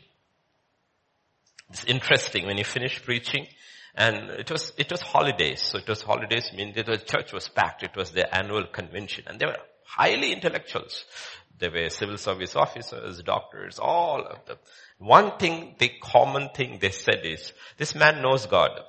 it's 1.70 1.84
interesting 1.84 2.46
when 2.46 2.58
you 2.58 2.64
finish 2.64 3.04
preaching, 3.04 3.46
and 3.94 4.30
it 4.30 4.50
was, 4.50 4.72
it 4.78 4.90
was 4.90 5.02
holidays. 5.02 5.62
So 5.62 5.80
it 5.80 5.90
was 5.90 6.02
holidays 6.02 6.50
mean 6.56 6.72
the 6.74 6.98
church 6.98 7.34
was 7.34 7.50
packed. 7.50 7.84
It 7.84 7.94
was 7.94 8.12
their 8.12 8.34
annual 8.34 8.68
convention 8.68 9.26
and 9.28 9.38
they 9.38 9.46
were 9.46 9.58
highly 9.86 10.32
intellectuals. 10.32 11.04
They 11.60 11.68
were 11.68 11.90
civil 11.90 12.18
service 12.18 12.56
officers, 12.56 13.22
doctors, 13.22 13.80
all 13.80 14.26
of 14.26 14.46
them. 14.46 14.58
One 14.98 15.38
thing, 15.38 15.76
the 15.78 15.92
common 16.02 16.52
thing 16.56 16.80
they 16.80 16.92
said 16.92 17.20
is, 17.26 17.52
this 17.78 17.96
man 17.96 18.22
knows 18.22 18.46
God. 18.46 18.80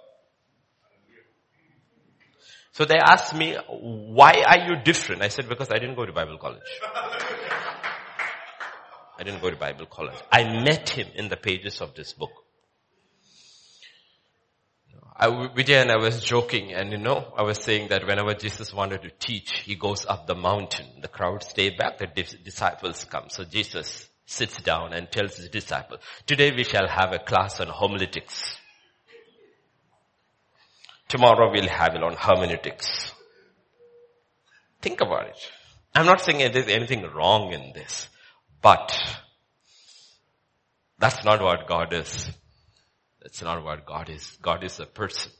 So 2.70 2.84
they 2.84 2.98
asked 2.98 3.34
me, 3.34 3.56
why 3.68 4.44
are 4.46 4.68
you 4.68 4.76
different? 4.84 5.22
I 5.22 5.28
said, 5.28 5.48
because 5.48 5.70
I 5.72 5.80
didn't 5.80 5.96
go 5.96 6.06
to 6.06 6.12
Bible 6.12 6.38
college. 6.38 6.62
I 9.18 9.22
didn't 9.22 9.40
go 9.40 9.50
to 9.50 9.56
Bible 9.56 9.86
college. 9.86 10.18
I 10.30 10.44
met 10.44 10.90
him 10.90 11.08
in 11.14 11.28
the 11.28 11.36
pages 11.36 11.80
of 11.80 11.94
this 11.94 12.12
book. 12.12 12.32
I, 15.18 15.28
Vijay 15.28 15.80
and 15.80 15.90
I 15.90 15.96
was 15.96 16.22
joking 16.22 16.74
and 16.74 16.92
you 16.92 16.98
know, 16.98 17.32
I 17.36 17.42
was 17.42 17.58
saying 17.62 17.88
that 17.88 18.06
whenever 18.06 18.34
Jesus 18.34 18.74
wanted 18.74 19.02
to 19.02 19.10
teach, 19.18 19.60
he 19.60 19.74
goes 19.74 20.04
up 20.04 20.26
the 20.26 20.34
mountain. 20.34 20.86
The 21.00 21.08
crowd 21.08 21.42
stay 21.42 21.70
back, 21.70 21.98
the 21.98 22.06
disciples 22.44 23.04
come. 23.04 23.30
So 23.30 23.44
Jesus 23.44 24.10
sits 24.26 24.60
down 24.60 24.92
and 24.92 25.10
tells 25.10 25.36
his 25.36 25.48
disciples, 25.48 26.00
today 26.26 26.52
we 26.54 26.64
shall 26.64 26.86
have 26.86 27.12
a 27.12 27.18
class 27.18 27.60
on 27.60 27.68
homiletics. 27.68 28.58
Tomorrow 31.08 31.50
we'll 31.50 31.68
have 31.68 31.94
it 31.94 32.02
on 32.02 32.14
hermeneutics. 32.14 33.12
Think 34.82 35.00
about 35.00 35.28
it. 35.28 35.50
I'm 35.94 36.04
not 36.04 36.20
saying 36.20 36.52
there's 36.52 36.68
anything 36.68 37.02
wrong 37.14 37.52
in 37.52 37.72
this. 37.72 38.08
But 38.62 38.98
that's 40.98 41.24
not 41.24 41.42
what 41.42 41.66
God 41.68 41.92
is. 41.92 42.30
That's 43.20 43.42
not 43.42 43.62
what 43.64 43.86
God 43.86 44.08
is. 44.08 44.38
God 44.40 44.64
is 44.64 44.80
a 44.80 44.86
person. 44.86 45.32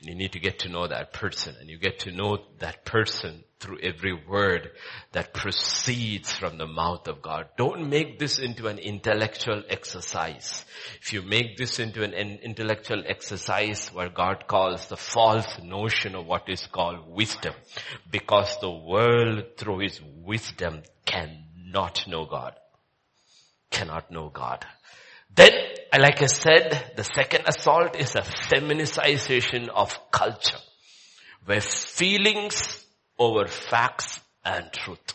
And 0.00 0.08
you 0.08 0.14
need 0.14 0.32
to 0.32 0.40
get 0.40 0.60
to 0.60 0.68
know 0.68 0.86
that 0.86 1.12
person 1.12 1.56
and 1.60 1.68
you 1.68 1.78
get 1.78 2.00
to 2.00 2.12
know 2.12 2.44
that 2.58 2.84
person 2.84 3.44
through 3.60 3.78
every 3.82 4.12
word 4.12 4.70
that 5.12 5.32
proceeds 5.32 6.32
from 6.32 6.58
the 6.58 6.66
mouth 6.66 7.08
of 7.08 7.22
God. 7.22 7.48
Don't 7.56 7.88
make 7.88 8.18
this 8.18 8.38
into 8.38 8.68
an 8.68 8.78
intellectual 8.78 9.62
exercise. 9.68 10.64
If 11.00 11.12
you 11.12 11.22
make 11.22 11.56
this 11.56 11.80
into 11.80 12.04
an 12.04 12.12
intellectual 12.12 13.02
exercise 13.06 13.88
where 13.88 14.08
God 14.08 14.46
calls 14.46 14.86
the 14.86 14.96
false 14.96 15.58
notion 15.62 16.14
of 16.14 16.26
what 16.26 16.48
is 16.48 16.66
called 16.66 17.08
wisdom, 17.08 17.54
because 18.10 18.56
the 18.60 18.70
world 18.70 19.56
through 19.56 19.80
his 19.80 20.00
wisdom 20.24 20.82
can 21.04 21.47
not 21.72 22.06
know 22.06 22.24
God. 22.24 22.54
Cannot 23.70 24.10
know 24.10 24.28
God. 24.28 24.64
Then, 25.34 25.52
like 25.98 26.22
I 26.22 26.26
said, 26.26 26.92
the 26.96 27.04
second 27.04 27.44
assault 27.46 27.96
is 27.96 28.14
a 28.14 28.22
feminicization 28.22 29.68
of 29.68 30.10
culture. 30.10 30.58
Where 31.44 31.60
feelings 31.60 32.84
over 33.18 33.46
facts 33.46 34.20
and 34.44 34.72
truth. 34.72 35.14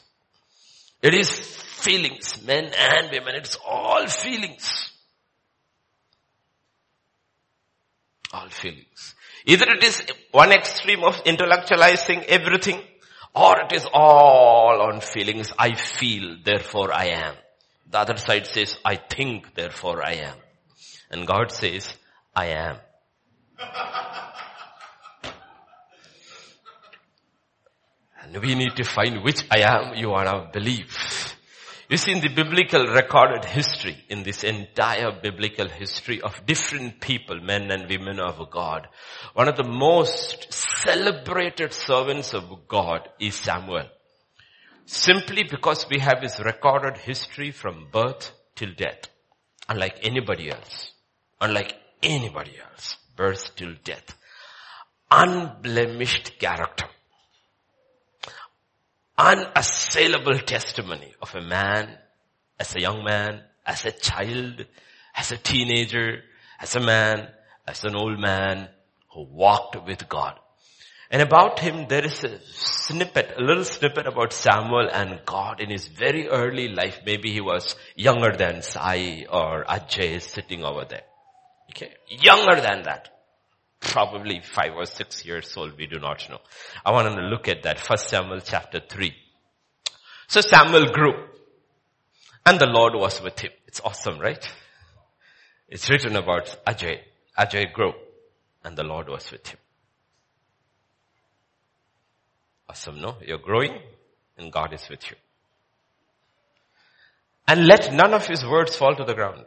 It 1.01 1.13
is 1.13 1.29
feelings, 1.29 2.41
men 2.45 2.65
and 2.65 3.09
women, 3.11 3.35
it's 3.35 3.57
all 3.67 4.07
feelings. 4.07 4.91
All 8.31 8.49
feelings. 8.49 9.15
Either 9.45 9.65
it 9.69 9.83
is 9.83 10.03
one 10.31 10.51
extreme 10.51 11.03
of 11.03 11.23
intellectualizing 11.25 12.23
everything 12.25 12.81
or 13.35 13.59
it 13.61 13.71
is 13.73 13.87
all 13.91 14.81
on 14.81 15.01
feelings. 15.01 15.51
I 15.57 15.75
feel, 15.75 16.37
therefore 16.43 16.93
I 16.93 17.05
am. 17.07 17.35
The 17.89 17.99
other 17.99 18.17
side 18.17 18.47
says, 18.47 18.77
I 18.83 18.95
think, 18.95 19.55
therefore 19.55 20.03
I 20.03 20.13
am. 20.13 20.37
And 21.09 21.27
God 21.27 21.51
says, 21.51 21.93
I 22.35 22.47
am. 22.47 22.77
And 28.23 28.41
we 28.41 28.55
need 28.55 28.75
to 28.77 28.83
find 28.85 29.21
which 29.21 29.43
I 29.51 29.59
am 29.59 29.95
you 29.95 30.09
want 30.09 30.29
to 30.29 30.49
believe. 30.57 31.35
You 31.93 31.97
see 31.97 32.13
in 32.13 32.21
the 32.21 32.29
biblical 32.29 32.87
recorded 32.87 33.45
history, 33.45 33.95
in 34.09 34.23
this 34.23 34.43
entire 34.43 35.11
biblical 35.11 35.67
history 35.67 36.19
of 36.21 36.43
different 36.43 36.99
people, 36.99 37.39
men 37.39 37.69
and 37.69 37.87
women 37.87 38.19
of 38.19 38.49
God, 38.49 38.87
one 39.35 39.47
of 39.47 39.57
the 39.57 39.63
most 39.63 40.51
celebrated 40.51 41.71
servants 41.71 42.33
of 42.33 42.67
God 42.67 43.07
is 43.19 43.35
Samuel. 43.35 43.89
Simply 44.87 45.43
because 45.43 45.85
we 45.87 45.99
have 45.99 46.23
his 46.23 46.39
recorded 46.39 46.97
history 46.97 47.51
from 47.51 47.89
birth 47.91 48.31
till 48.55 48.73
death. 48.75 49.07
Unlike 49.69 49.99
anybody 50.01 50.49
else. 50.49 50.93
Unlike 51.39 51.75
anybody 52.01 52.53
else. 52.57 52.97
Birth 53.15 53.55
till 53.55 53.75
death. 53.83 54.17
Unblemished 55.11 56.39
character 56.39 56.87
unassailable 59.17 60.39
testimony 60.39 61.13
of 61.21 61.33
a 61.35 61.41
man, 61.41 61.97
as 62.59 62.75
a 62.75 62.81
young 62.81 63.03
man, 63.03 63.41
as 63.65 63.85
a 63.85 63.91
child, 63.91 64.65
as 65.15 65.31
a 65.31 65.37
teenager, 65.37 66.23
as 66.59 66.75
a 66.75 66.79
man, 66.79 67.27
as 67.67 67.83
an 67.83 67.95
old 67.95 68.19
man 68.19 68.69
who 69.13 69.23
walked 69.23 69.75
with 69.85 70.07
God. 70.09 70.39
And 71.11 71.21
about 71.21 71.59
him 71.59 71.87
there 71.87 72.03
is 72.03 72.23
a 72.23 72.39
snippet, 72.43 73.35
a 73.37 73.41
little 73.41 73.65
snippet 73.65 74.07
about 74.07 74.33
Samuel 74.33 74.89
and 74.91 75.21
God 75.25 75.61
in 75.61 75.69
his 75.69 75.87
very 75.87 76.27
early 76.27 76.69
life. 76.69 77.01
Maybe 77.05 77.31
he 77.31 77.41
was 77.41 77.75
younger 77.95 78.35
than 78.35 78.63
Sai 78.63 79.25
or 79.29 79.63
Ajay 79.65 80.21
sitting 80.21 80.63
over 80.63 80.85
there. 80.85 81.03
Okay. 81.69 81.93
Younger 82.09 82.61
than 82.61 82.83
that 82.83 83.09
probably 83.83 84.41
five 84.41 84.73
or 84.75 84.85
six 84.85 85.25
years 85.25 85.55
old, 85.57 85.77
we 85.77 85.87
do 85.87 85.99
not 85.99 86.27
know. 86.29 86.39
I 86.85 86.91
want 86.91 87.13
to 87.13 87.21
look 87.21 87.47
at 87.47 87.63
that. 87.63 87.79
First 87.79 88.09
Samuel 88.09 88.41
chapter 88.41 88.79
3. 88.79 89.13
So 90.27 90.41
Samuel 90.41 90.85
grew 90.87 91.13
and 92.45 92.59
the 92.59 92.65
Lord 92.65 92.93
was 92.95 93.21
with 93.21 93.39
him. 93.39 93.51
It's 93.67 93.81
awesome, 93.81 94.19
right? 94.19 94.45
It's 95.67 95.89
written 95.89 96.15
about 96.15 96.55
Ajay. 96.67 96.99
Ajay 97.37 97.71
grew 97.71 97.93
and 98.63 98.75
the 98.77 98.83
Lord 98.83 99.09
was 99.09 99.31
with 99.31 99.47
him. 99.47 99.59
Awesome, 102.69 103.01
no? 103.01 103.17
You're 103.25 103.37
growing 103.37 103.79
and 104.37 104.51
God 104.51 104.73
is 104.73 104.87
with 104.89 105.09
you. 105.09 105.17
And 107.47 107.67
let 107.67 107.93
none 107.93 108.13
of 108.13 108.25
his 108.27 108.45
words 108.45 108.75
fall 108.75 108.95
to 108.95 109.03
the 109.03 109.13
ground. 109.13 109.45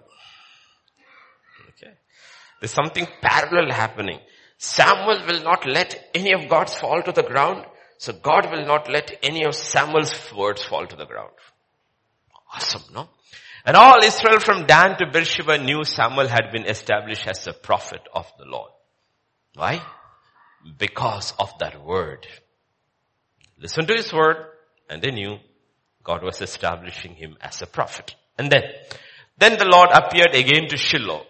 There's 2.61 2.73
something 2.73 3.07
parallel 3.21 3.73
happening. 3.73 4.21
Samuel 4.59 5.27
will 5.27 5.43
not 5.43 5.67
let 5.67 6.11
any 6.15 6.33
of 6.33 6.49
God's 6.49 6.75
fall 6.75 7.03
to 7.03 7.13
the 7.13 7.23
ground. 7.23 7.65
So 7.99 8.13
God 8.13 8.51
will 8.51 8.67
not 8.67 8.91
let 8.91 9.19
any 9.23 9.45
of 9.45 9.55
Samuel's 9.55 10.15
words 10.33 10.63
fall 10.63 10.87
to 10.87 10.97
the 10.97 11.07
ground. 11.07 11.33
Awesome, 12.53 12.83
no? 12.95 13.09
And 13.65 13.77
all 13.77 14.03
Israel 14.03 14.39
from 14.41 14.67
Dan 14.67 14.97
to 14.99 15.11
Beersheba 15.11 15.59
knew 15.59 15.85
Samuel 15.85 16.29
had 16.29 16.53
been 16.53 16.67
established 16.67 17.27
as 17.27 17.47
a 17.47 17.53
prophet 17.53 18.01
of 18.15 18.31
the 18.39 18.45
Lord. 18.45 18.71
Why? 19.55 19.83
Because 20.79 21.33
of 21.39 21.53
that 21.59 21.85
word. 21.85 22.27
Listen 23.59 23.87
to 23.87 23.95
his 23.95 24.13
word 24.13 24.37
and 24.89 25.03
they 25.03 25.11
knew 25.11 25.39
God 26.05 26.23
was 26.23 26.41
establishing 26.41 27.15
him 27.15 27.37
as 27.41 27.61
a 27.63 27.67
prophet. 27.67 28.15
And 28.39 28.51
then, 28.51 28.63
then 29.39 29.59
the 29.59 29.65
Lord 29.65 29.91
appeared 29.93 30.35
again 30.35 30.69
to 30.69 30.77
Shiloh 30.77 31.27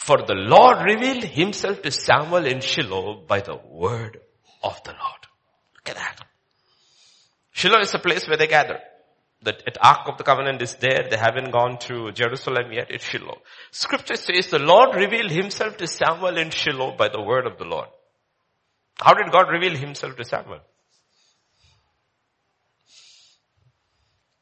for 0.00 0.22
the 0.26 0.34
Lord 0.34 0.78
revealed 0.82 1.24
himself 1.24 1.82
to 1.82 1.90
Samuel 1.90 2.46
in 2.46 2.60
Shiloh 2.62 3.22
by 3.28 3.40
the 3.40 3.56
word 3.56 4.18
of 4.64 4.82
the 4.82 4.92
Lord. 4.92 5.22
Look 5.74 5.90
at 5.90 5.96
that. 5.96 6.26
Shiloh 7.52 7.80
is 7.80 7.92
a 7.92 7.98
place 7.98 8.26
where 8.26 8.38
they 8.38 8.46
gather. 8.46 8.78
The 9.42 9.54
Ark 9.82 10.08
of 10.08 10.16
the 10.16 10.24
Covenant 10.24 10.62
is 10.62 10.74
there. 10.76 11.06
They 11.10 11.18
haven't 11.18 11.50
gone 11.50 11.78
to 11.80 12.12
Jerusalem 12.12 12.72
yet. 12.72 12.90
It's 12.90 13.04
Shiloh. 13.04 13.42
Scripture 13.72 14.16
says 14.16 14.48
the 14.48 14.58
Lord 14.58 14.94
revealed 14.94 15.30
himself 15.30 15.76
to 15.76 15.86
Samuel 15.86 16.38
in 16.38 16.48
Shiloh 16.48 16.96
by 16.96 17.08
the 17.08 17.20
word 17.20 17.46
of 17.46 17.58
the 17.58 17.64
Lord. 17.64 17.88
How 18.98 19.12
did 19.12 19.30
God 19.30 19.50
reveal 19.50 19.76
himself 19.76 20.16
to 20.16 20.24
Samuel? 20.24 20.60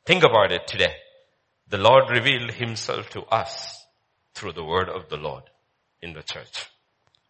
Think 0.07 0.23
about 0.23 0.53
it 0.53 0.69
today. 0.69 0.95
The 1.69 1.79
Lord 1.79 2.11
revealed 2.11 2.53
himself 2.53 3.11
to 3.11 3.23
us 3.23 3.85
through 4.39 4.53
the 4.53 4.65
word 4.65 4.89
of 4.89 5.09
the 5.09 5.17
Lord 5.17 5.43
in 6.01 6.13
the 6.13 6.23
church. 6.23 6.67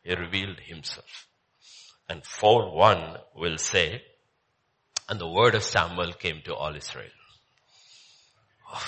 He 0.02 0.14
revealed 0.14 0.60
himself. 0.60 1.26
And 2.08 2.22
4-1 2.22 3.18
will 3.34 3.58
say, 3.58 4.02
and 5.08 5.18
the 5.18 5.28
word 5.28 5.54
of 5.54 5.62
Samuel 5.62 6.12
came 6.12 6.42
to 6.44 6.54
all 6.54 6.74
Israel. 6.76 7.10
Oh, 8.72 8.82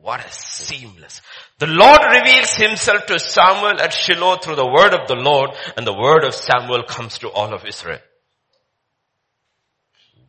what 0.00 0.24
a 0.24 0.32
seamless. 0.32 1.20
The 1.58 1.66
Lord 1.66 2.00
reveals 2.10 2.54
himself 2.54 3.06
to 3.06 3.18
Samuel 3.18 3.80
at 3.80 3.92
Shiloh 3.92 4.38
through 4.38 4.56
the 4.56 4.66
word 4.66 4.94
of 4.94 5.06
the 5.06 5.14
Lord 5.14 5.50
and 5.76 5.86
the 5.86 5.92
word 5.92 6.24
of 6.24 6.34
Samuel 6.34 6.84
comes 6.84 7.18
to 7.18 7.28
all 7.28 7.52
of 7.52 7.66
Israel. 7.66 8.00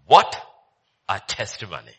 What 0.06 0.36
a 1.08 1.22
testimony. 1.26 1.96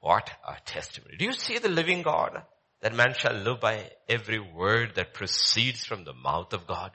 What 0.00 0.30
a 0.48 0.56
testimony. 0.64 1.16
Do 1.18 1.26
you 1.26 1.32
see 1.32 1.58
the 1.58 1.68
living 1.68 2.02
God? 2.02 2.42
That 2.82 2.94
man 2.94 3.14
shall 3.16 3.34
live 3.34 3.60
by 3.60 3.90
every 4.08 4.40
word 4.40 4.96
that 4.96 5.14
proceeds 5.14 5.84
from 5.84 6.04
the 6.04 6.12
mouth 6.12 6.52
of 6.52 6.66
God. 6.66 6.90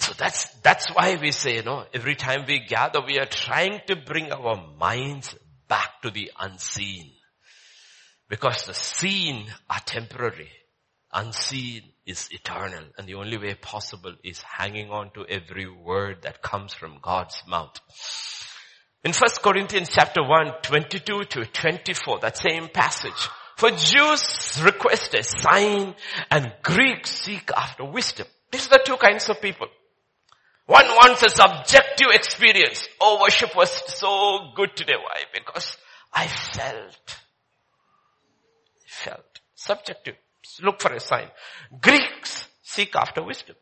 So 0.00 0.12
that's, 0.18 0.48
that's 0.62 0.86
why 0.94 1.16
we 1.20 1.32
say, 1.32 1.56
you 1.56 1.62
know, 1.62 1.84
every 1.94 2.16
time 2.16 2.44
we 2.46 2.60
gather, 2.60 3.00
we 3.00 3.18
are 3.18 3.26
trying 3.26 3.80
to 3.86 3.96
bring 3.96 4.32
our 4.32 4.56
minds 4.78 5.34
back 5.68 6.02
to 6.02 6.10
the 6.10 6.32
unseen. 6.40 7.12
Because 8.28 8.66
the 8.66 8.74
seen 8.74 9.46
are 9.70 9.80
temporary. 9.80 10.50
Unseen 11.12 11.82
is 12.04 12.28
eternal. 12.32 12.84
And 12.96 13.06
the 13.06 13.14
only 13.14 13.38
way 13.38 13.54
possible 13.54 14.14
is 14.24 14.42
hanging 14.42 14.90
on 14.90 15.10
to 15.12 15.24
every 15.26 15.68
word 15.68 16.22
that 16.22 16.42
comes 16.42 16.74
from 16.74 16.98
God's 17.00 17.42
mouth. 17.46 17.78
In 19.08 19.14
1 19.14 19.30
Corinthians 19.42 19.88
chapter 19.90 20.22
1, 20.22 20.52
22 20.60 21.24
to 21.24 21.46
24, 21.46 22.18
that 22.20 22.36
same 22.36 22.68
passage. 22.68 23.30
For 23.56 23.70
Jews 23.70 24.60
request 24.62 25.14
a 25.14 25.22
sign 25.22 25.94
and 26.30 26.52
Greeks 26.62 27.12
seek 27.12 27.50
after 27.56 27.86
wisdom. 27.86 28.26
These 28.52 28.66
are 28.66 28.76
the 28.76 28.82
two 28.84 28.98
kinds 28.98 29.30
of 29.30 29.40
people. 29.40 29.68
One 30.66 30.84
wants 30.84 31.22
a 31.22 31.30
subjective 31.30 32.08
experience. 32.12 32.86
Oh, 33.00 33.22
worship 33.22 33.56
was 33.56 33.70
so 33.98 34.50
good 34.54 34.76
today. 34.76 34.96
Why? 35.02 35.22
Because 35.32 35.78
I 36.12 36.26
felt. 36.26 37.16
Felt. 38.86 39.40
Subjective. 39.54 40.16
Look 40.60 40.82
for 40.82 40.92
a 40.92 41.00
sign. 41.00 41.30
Greeks 41.80 42.46
seek 42.62 42.94
after 42.94 43.24
wisdom. 43.24 43.56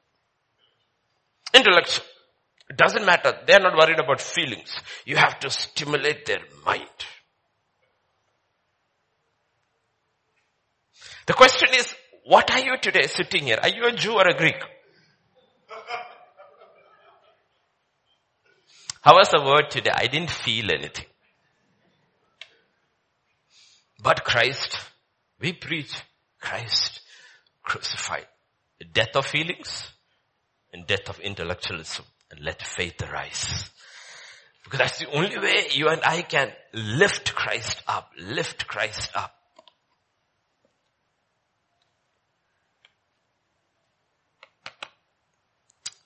Intellectual. 1.54 2.04
It 2.68 2.76
doesn't 2.76 3.04
matter. 3.04 3.32
They're 3.46 3.60
not 3.60 3.76
worried 3.76 3.98
about 3.98 4.20
feelings. 4.20 4.76
You 5.04 5.16
have 5.16 5.38
to 5.40 5.50
stimulate 5.50 6.26
their 6.26 6.40
mind. 6.64 6.88
The 11.26 11.34
question 11.34 11.68
is, 11.74 11.94
what 12.24 12.50
are 12.52 12.60
you 12.60 12.76
today 12.80 13.06
sitting 13.06 13.44
here? 13.44 13.58
Are 13.62 13.68
you 13.68 13.86
a 13.86 13.92
Jew 13.92 14.14
or 14.14 14.26
a 14.26 14.36
Greek? 14.36 14.60
How 19.00 19.14
was 19.14 19.28
the 19.28 19.42
word 19.44 19.70
today? 19.70 19.92
I 19.94 20.08
didn't 20.08 20.30
feel 20.30 20.70
anything. 20.70 21.06
But 24.02 24.24
Christ, 24.24 24.78
we 25.40 25.52
preach 25.52 25.92
Christ 26.40 27.00
crucified. 27.62 28.26
Death 28.92 29.14
of 29.14 29.26
feelings 29.26 29.88
and 30.72 30.86
death 30.86 31.08
of 31.08 31.20
intellectualism 31.20 32.04
and 32.36 32.44
let 32.44 32.62
faith 32.62 33.02
arise. 33.02 33.70
Because 34.64 34.78
that's 34.78 34.98
the 34.98 35.10
only 35.12 35.38
way 35.38 35.66
you 35.72 35.88
and 35.88 36.02
I 36.04 36.22
can 36.22 36.50
lift 36.72 37.34
Christ 37.34 37.82
up, 37.86 38.10
lift 38.18 38.66
Christ 38.66 39.10
up. 39.14 39.32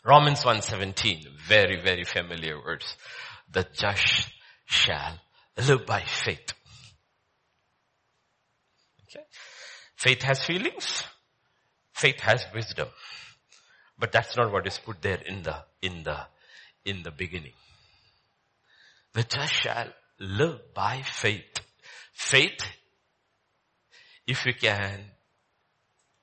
Romans 0.05 0.45
1.17, 0.45 1.27
very, 1.47 1.83
very 1.83 2.05
familiar 2.05 2.57
words. 2.57 2.97
The 3.53 3.67
just 3.73 4.31
shall 4.65 5.19
live 5.59 5.85
by 5.85 6.03
faith. 6.03 6.53
Okay. 9.05 9.25
Faith 9.97 10.23
has 10.23 10.43
feelings. 10.45 11.05
Faith 11.93 12.21
has 12.21 12.47
wisdom. 12.55 12.89
But 13.99 14.13
that's 14.13 14.37
not 14.37 14.51
what 14.51 14.67
is 14.67 14.79
put 14.79 15.03
there 15.03 15.21
in 15.27 15.43
the, 15.43 15.57
in 15.83 16.03
the, 16.03 16.19
in 16.85 17.03
the 17.03 17.11
beginning. 17.11 17.53
The 19.13 19.25
just 19.25 19.53
shall 19.53 19.89
live 20.19 20.75
by 20.75 21.03
faith. 21.03 21.61
Faith, 22.13 22.63
if 24.27 24.47
you 24.47 24.55
can 24.55 25.01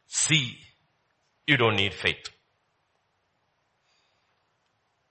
see, 0.08 0.58
you 1.46 1.58
don't 1.58 1.76
need 1.76 1.94
faith. 1.94 2.30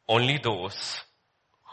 only 0.09 0.39
those 0.39 1.01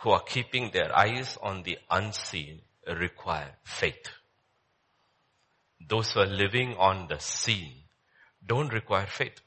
who 0.01 0.09
are 0.09 0.23
keeping 0.23 0.71
their 0.71 0.95
eyes 0.95 1.37
on 1.41 1.63
the 1.63 1.77
unseen 1.89 2.61
require 2.87 3.55
faith. 3.63 4.09
Those 5.87 6.11
who 6.13 6.21
are 6.21 6.25
living 6.25 6.75
on 6.77 7.07
the 7.07 7.19
seen 7.19 7.73
don't 8.45 8.73
require 8.73 9.05
faith. 9.05 9.39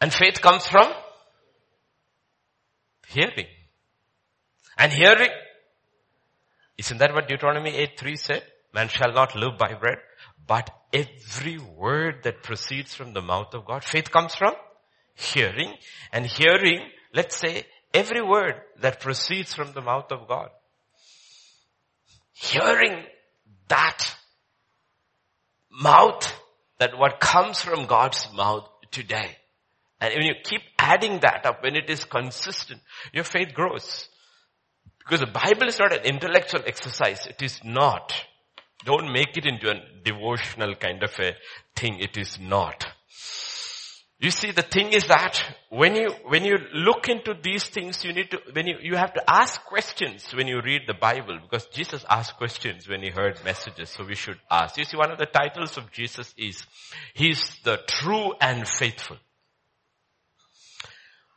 And 0.00 0.12
faith 0.12 0.40
comes 0.40 0.66
from 0.66 0.92
hearing. 3.08 3.46
And 4.78 4.92
hearing, 4.92 5.30
isn't 6.78 6.98
that 6.98 7.12
what 7.12 7.28
Deuteronomy 7.28 7.76
8 7.76 7.98
3 7.98 8.16
said? 8.16 8.42
Man 8.72 8.88
shall 8.88 9.12
not 9.12 9.36
live 9.36 9.58
by 9.58 9.74
bread, 9.74 9.98
but 10.46 10.70
every 10.92 11.58
word 11.58 12.22
that 12.22 12.42
proceeds 12.42 12.94
from 12.94 13.12
the 13.12 13.20
mouth 13.20 13.52
of 13.52 13.66
God. 13.66 13.84
Faith 13.84 14.10
comes 14.10 14.34
from 14.34 14.54
hearing 15.14 15.74
and 16.12 16.24
hearing, 16.24 16.80
let's 17.12 17.36
say, 17.36 17.64
every 17.92 18.22
word 18.22 18.54
that 18.80 19.00
proceeds 19.00 19.52
from 19.52 19.72
the 19.72 19.80
mouth 19.80 20.10
of 20.12 20.28
God. 20.28 20.50
Hearing 22.32 23.04
that 23.68 24.14
mouth, 25.70 26.32
that 26.78 26.96
what 26.96 27.20
comes 27.20 27.60
from 27.60 27.86
God's 27.86 28.28
mouth 28.34 28.68
today. 28.90 29.36
And 30.00 30.14
when 30.14 30.26
you 30.26 30.34
keep 30.42 30.62
adding 30.78 31.20
that 31.20 31.44
up, 31.44 31.62
when 31.62 31.76
it 31.76 31.90
is 31.90 32.04
consistent, 32.04 32.80
your 33.12 33.24
faith 33.24 33.52
grows. 33.54 34.08
Because 34.98 35.20
the 35.20 35.26
Bible 35.26 35.68
is 35.68 35.78
not 35.78 35.92
an 35.92 36.04
intellectual 36.04 36.62
exercise. 36.66 37.26
It 37.26 37.42
is 37.42 37.60
not. 37.64 38.14
Don't 38.84 39.12
make 39.12 39.36
it 39.36 39.44
into 39.44 39.70
a 39.70 40.02
devotional 40.04 40.74
kind 40.74 41.02
of 41.02 41.10
a 41.18 41.34
thing. 41.76 41.98
It 42.00 42.16
is 42.16 42.38
not. 42.40 42.86
You 44.20 44.30
see, 44.30 44.50
the 44.50 44.62
thing 44.62 44.92
is 44.92 45.06
that 45.06 45.42
when 45.70 45.96
you, 45.96 46.10
when 46.26 46.44
you 46.44 46.58
look 46.74 47.08
into 47.08 47.34
these 47.42 47.64
things, 47.64 48.04
you 48.04 48.12
need 48.12 48.30
to, 48.30 48.40
when 48.52 48.66
you, 48.66 48.76
you 48.82 48.96
have 48.96 49.14
to 49.14 49.22
ask 49.26 49.64
questions 49.64 50.34
when 50.34 50.46
you 50.46 50.60
read 50.62 50.82
the 50.86 50.92
Bible 50.94 51.38
because 51.40 51.64
Jesus 51.66 52.04
asked 52.08 52.36
questions 52.36 52.86
when 52.86 53.02
he 53.02 53.08
heard 53.08 53.42
messages, 53.46 53.88
so 53.88 54.04
we 54.04 54.14
should 54.14 54.38
ask. 54.50 54.76
You 54.76 54.84
see, 54.84 54.98
one 54.98 55.10
of 55.10 55.16
the 55.16 55.24
titles 55.24 55.78
of 55.78 55.90
Jesus 55.90 56.34
is, 56.36 56.62
He's 57.14 57.56
the 57.64 57.78
true 57.88 58.34
and 58.42 58.68
faithful. 58.68 59.16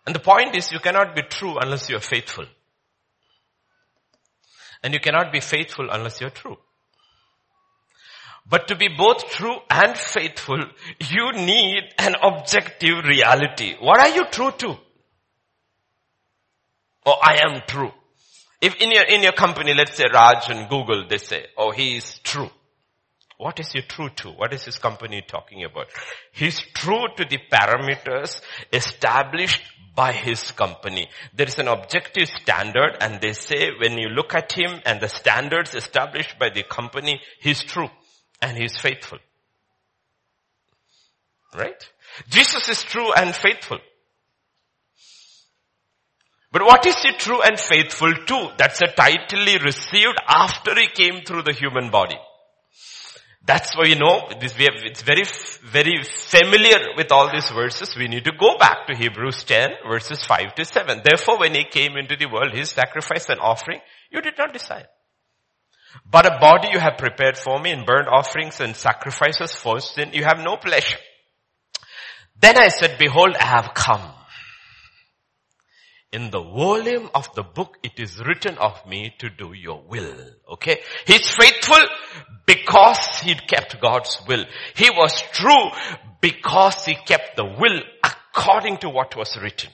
And 0.06 0.14
the 0.16 0.20
point 0.20 0.56
is, 0.56 0.72
you 0.72 0.80
cannot 0.80 1.16
be 1.16 1.22
true 1.24 1.58
unless 1.58 1.90
you 1.90 1.96
are 1.96 2.02
faithful. 2.02 2.46
And 4.84 4.94
you 4.94 5.00
cannot 5.00 5.32
be 5.32 5.40
faithful 5.40 5.90
unless 5.90 6.20
you're 6.20 6.30
true. 6.30 6.58
But 8.50 8.68
to 8.68 8.76
be 8.76 8.90
both 8.90 9.30
true 9.30 9.56
and 9.70 9.98
faithful, 9.98 10.60
you 11.00 11.32
need 11.32 11.84
an 11.98 12.16
objective 12.22 13.06
reality. 13.06 13.76
What 13.80 14.00
are 14.00 14.14
you 14.14 14.26
true 14.26 14.52
to? 14.52 14.78
Oh, 17.06 17.18
I 17.22 17.40
am 17.46 17.62
true. 17.66 17.92
If 18.62 18.76
in 18.76 18.92
your, 18.92 19.04
in 19.04 19.24
your 19.24 19.32
company, 19.32 19.74
let's 19.74 19.96
say 19.96 20.06
Raj 20.14 20.50
and 20.50 20.70
Google, 20.70 21.08
they 21.08 21.18
say, 21.18 21.46
oh, 21.58 21.72
he 21.72 21.98
is 21.98 22.20
true. 22.20 22.50
What 23.38 23.60
is 23.60 23.72
he 23.72 23.82
true 23.82 24.10
to? 24.18 24.30
What 24.30 24.54
is 24.54 24.64
his 24.64 24.78
company 24.78 25.22
talking 25.26 25.64
about? 25.64 25.88
He's 26.32 26.62
true 26.74 27.08
to 27.18 27.26
the 27.26 27.40
parameters 27.52 28.42
established 28.72 29.62
by 29.96 30.12
his 30.12 30.52
company. 30.52 31.10
There 31.34 31.48
is 31.48 31.60
an 31.60 31.68
objective 31.68 32.28
standard 32.28 32.98
and 33.00 33.22
they 33.22 33.34
say 33.34 33.72
when 33.80 33.98
you 33.98 34.10
look 34.10 34.34
at 34.34 34.52
him 34.52 34.82
and 34.86 35.00
the 35.00 35.10
standards 35.10 35.76
established 35.76 36.40
by 36.40 36.50
the 36.50 36.64
company, 36.64 37.22
he's 37.40 37.64
true 37.64 37.90
and 38.42 38.58
he's 38.58 38.78
faithful. 38.78 39.20
Right? 41.56 41.90
Jesus 42.30 42.70
is 42.70 42.84
true 42.84 43.14
and 43.14 43.36
faithful. 43.36 43.80
But 46.52 46.64
what 46.64 46.86
is 46.86 47.02
he 47.02 47.12
true 47.14 47.42
and 47.42 47.60
faithful 47.60 48.14
to? 48.14 48.52
That's 48.58 48.82
a 48.82 48.88
title 48.88 49.46
he 49.46 49.58
received 49.58 50.18
after 50.28 50.76
he 50.76 50.88
came 50.88 51.24
through 51.24 51.44
the 51.44 51.54
human 51.54 51.90
body. 51.90 52.18
That's 53.46 53.76
why 53.76 53.86
you 53.86 53.96
know, 53.96 54.30
this, 54.40 54.58
we 54.58 54.64
have, 54.64 54.76
it's 54.84 55.02
very, 55.02 55.24
very 55.66 56.02
familiar 56.04 56.96
with 56.96 57.12
all 57.12 57.30
these 57.30 57.50
verses. 57.50 57.94
We 57.98 58.08
need 58.08 58.24
to 58.24 58.32
go 58.40 58.58
back 58.58 58.88
to 58.88 58.96
Hebrews 58.96 59.44
10 59.44 59.70
verses 59.86 60.24
5 60.26 60.56
to 60.56 60.66
7. 60.66 61.02
Therefore 61.04 61.40
when 61.40 61.54
he 61.54 61.66
came 61.66 61.98
into 61.98 62.16
the 62.16 62.28
world, 62.28 62.54
his 62.54 62.70
sacrifice 62.70 63.28
and 63.28 63.42
offering, 63.42 63.82
you 64.12 64.22
did 64.22 64.38
not 64.38 64.54
decide. 64.54 64.88
But 66.10 66.26
a 66.26 66.40
body 66.40 66.70
you 66.72 66.80
have 66.80 66.98
prepared 66.98 67.38
for 67.38 67.60
me 67.60 67.72
in 67.72 67.86
burnt 67.86 68.08
offerings 68.08 68.62
and 68.62 68.76
sacrifices 68.76 69.54
for 69.54 69.82
sin, 69.82 70.12
you 70.14 70.24
have 70.24 70.40
no 70.40 70.56
pleasure. 70.56 70.98
Then 72.40 72.58
I 72.58 72.70
said, 72.70 72.98
behold, 72.98 73.36
I 73.40 73.46
have 73.46 73.74
come. 73.74 74.10
In 76.14 76.30
the 76.30 76.44
volume 76.44 77.10
of 77.16 77.34
the 77.34 77.42
book, 77.42 77.80
it 77.82 78.00
is 78.00 78.24
written 78.24 78.56
of 78.60 78.86
me 78.86 79.16
to 79.18 79.32
do 79.32 79.52
your 79.54 79.82
will. 79.82 80.16
Okay? 80.48 80.80
He's 81.08 81.28
faithful 81.28 81.82
because 82.46 83.20
he 83.22 83.34
kept 83.34 83.82
God's 83.82 84.20
will. 84.28 84.46
He 84.76 84.92
was 84.92 85.20
true 85.32 85.72
because 86.22 86.86
he 86.86 86.94
kept 86.94 87.36
the 87.36 87.46
will 87.46 87.82
according 88.04 88.78
to 88.78 88.90
what 88.90 89.16
was 89.16 89.36
written. 89.42 89.72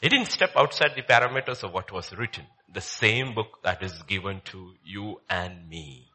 He 0.00 0.08
didn't 0.08 0.28
step 0.28 0.50
outside 0.56 0.92
the 0.94 1.02
parameters 1.02 1.64
of 1.64 1.72
what 1.72 1.90
was 1.90 2.12
written. 2.16 2.46
The 2.72 2.80
same 2.80 3.34
book 3.34 3.58
that 3.64 3.82
is 3.82 4.00
given 4.04 4.42
to 4.46 4.74
you 4.84 5.20
and 5.28 5.68
me. 5.68 6.09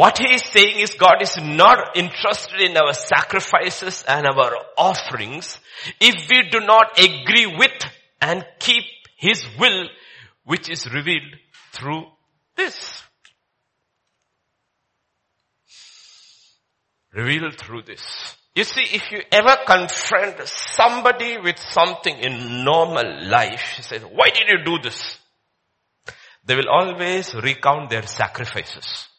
What 0.00 0.16
he 0.16 0.32
is 0.32 0.42
saying 0.44 0.78
is 0.78 0.94
God 0.94 1.20
is 1.20 1.36
not 1.36 1.94
interested 1.94 2.62
in 2.62 2.74
our 2.74 2.94
sacrifices 2.94 4.02
and 4.08 4.26
our 4.26 4.56
offerings 4.78 5.58
if 6.00 6.26
we 6.30 6.48
do 6.48 6.60
not 6.60 6.98
agree 6.98 7.44
with 7.44 7.84
and 8.18 8.46
keep 8.58 8.84
his 9.18 9.44
will 9.58 9.88
which 10.44 10.70
is 10.70 10.90
revealed 10.90 11.34
through 11.74 12.06
this. 12.56 13.02
Revealed 17.12 17.58
through 17.58 17.82
this. 17.82 18.00
You 18.54 18.64
see, 18.64 18.96
if 18.96 19.12
you 19.12 19.20
ever 19.30 19.54
confront 19.66 20.48
somebody 20.48 21.36
with 21.36 21.58
something 21.58 22.16
in 22.16 22.64
normal 22.64 23.28
life, 23.28 23.74
you 23.76 23.82
says, 23.82 24.00
why 24.00 24.30
did 24.30 24.48
you 24.48 24.64
do 24.64 24.78
this? 24.82 25.18
They 26.46 26.56
will 26.56 26.70
always 26.70 27.34
recount 27.34 27.90
their 27.90 28.06
sacrifices. 28.06 29.09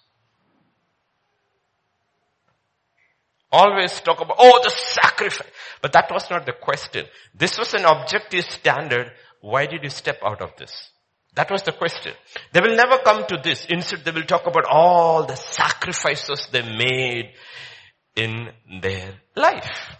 Always 3.51 3.99
talk 3.99 4.21
about, 4.21 4.37
oh, 4.39 4.61
the 4.63 4.69
sacrifice. 4.69 5.47
But 5.81 5.93
that 5.93 6.09
was 6.11 6.29
not 6.29 6.45
the 6.45 6.53
question. 6.53 7.05
This 7.35 7.57
was 7.57 7.73
an 7.73 7.85
objective 7.85 8.45
standard. 8.45 9.11
Why 9.41 9.65
did 9.65 9.83
you 9.83 9.89
step 9.89 10.19
out 10.23 10.41
of 10.41 10.55
this? 10.57 10.91
That 11.35 11.49
was 11.49 11.63
the 11.63 11.71
question. 11.71 12.13
They 12.51 12.59
will 12.61 12.75
never 12.75 12.97
come 13.03 13.25
to 13.27 13.39
this. 13.43 13.65
Instead, 13.69 14.03
they 14.05 14.11
will 14.11 14.23
talk 14.23 14.47
about 14.47 14.65
all 14.69 15.25
the 15.25 15.35
sacrifices 15.35 16.47
they 16.51 16.61
made 16.61 17.31
in 18.15 18.49
their 18.81 19.13
life. 19.35 19.97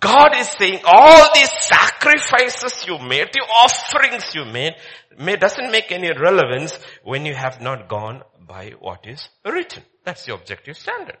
God 0.00 0.34
is 0.36 0.48
saying 0.58 0.80
all 0.84 1.28
these 1.34 1.50
sacrifices 1.60 2.86
you 2.86 2.98
made, 2.98 3.28
the 3.32 3.40
offerings 3.40 4.34
you 4.34 4.44
made, 4.46 4.74
may, 5.18 5.36
doesn't 5.36 5.70
make 5.70 5.92
any 5.92 6.10
relevance 6.10 6.78
when 7.02 7.26
you 7.26 7.34
have 7.34 7.60
not 7.60 7.88
gone 7.88 8.22
by 8.46 8.72
what 8.78 9.06
is 9.06 9.28
written. 9.44 9.82
That's 10.08 10.24
the 10.24 10.32
objective 10.32 10.78
standard. 10.78 11.18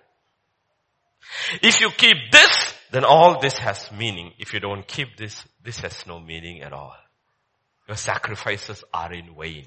If 1.60 1.78
you 1.82 1.90
keep 1.90 2.16
this, 2.32 2.74
then 2.90 3.04
all 3.04 3.38
this 3.38 3.58
has 3.58 3.92
meaning. 3.92 4.32
If 4.38 4.54
you 4.54 4.60
don't 4.60 4.88
keep 4.88 5.18
this, 5.18 5.44
this 5.62 5.80
has 5.80 6.06
no 6.06 6.18
meaning 6.18 6.62
at 6.62 6.72
all. 6.72 6.96
Your 7.86 7.98
sacrifices 7.98 8.82
are 8.94 9.12
in 9.12 9.36
vain. 9.38 9.66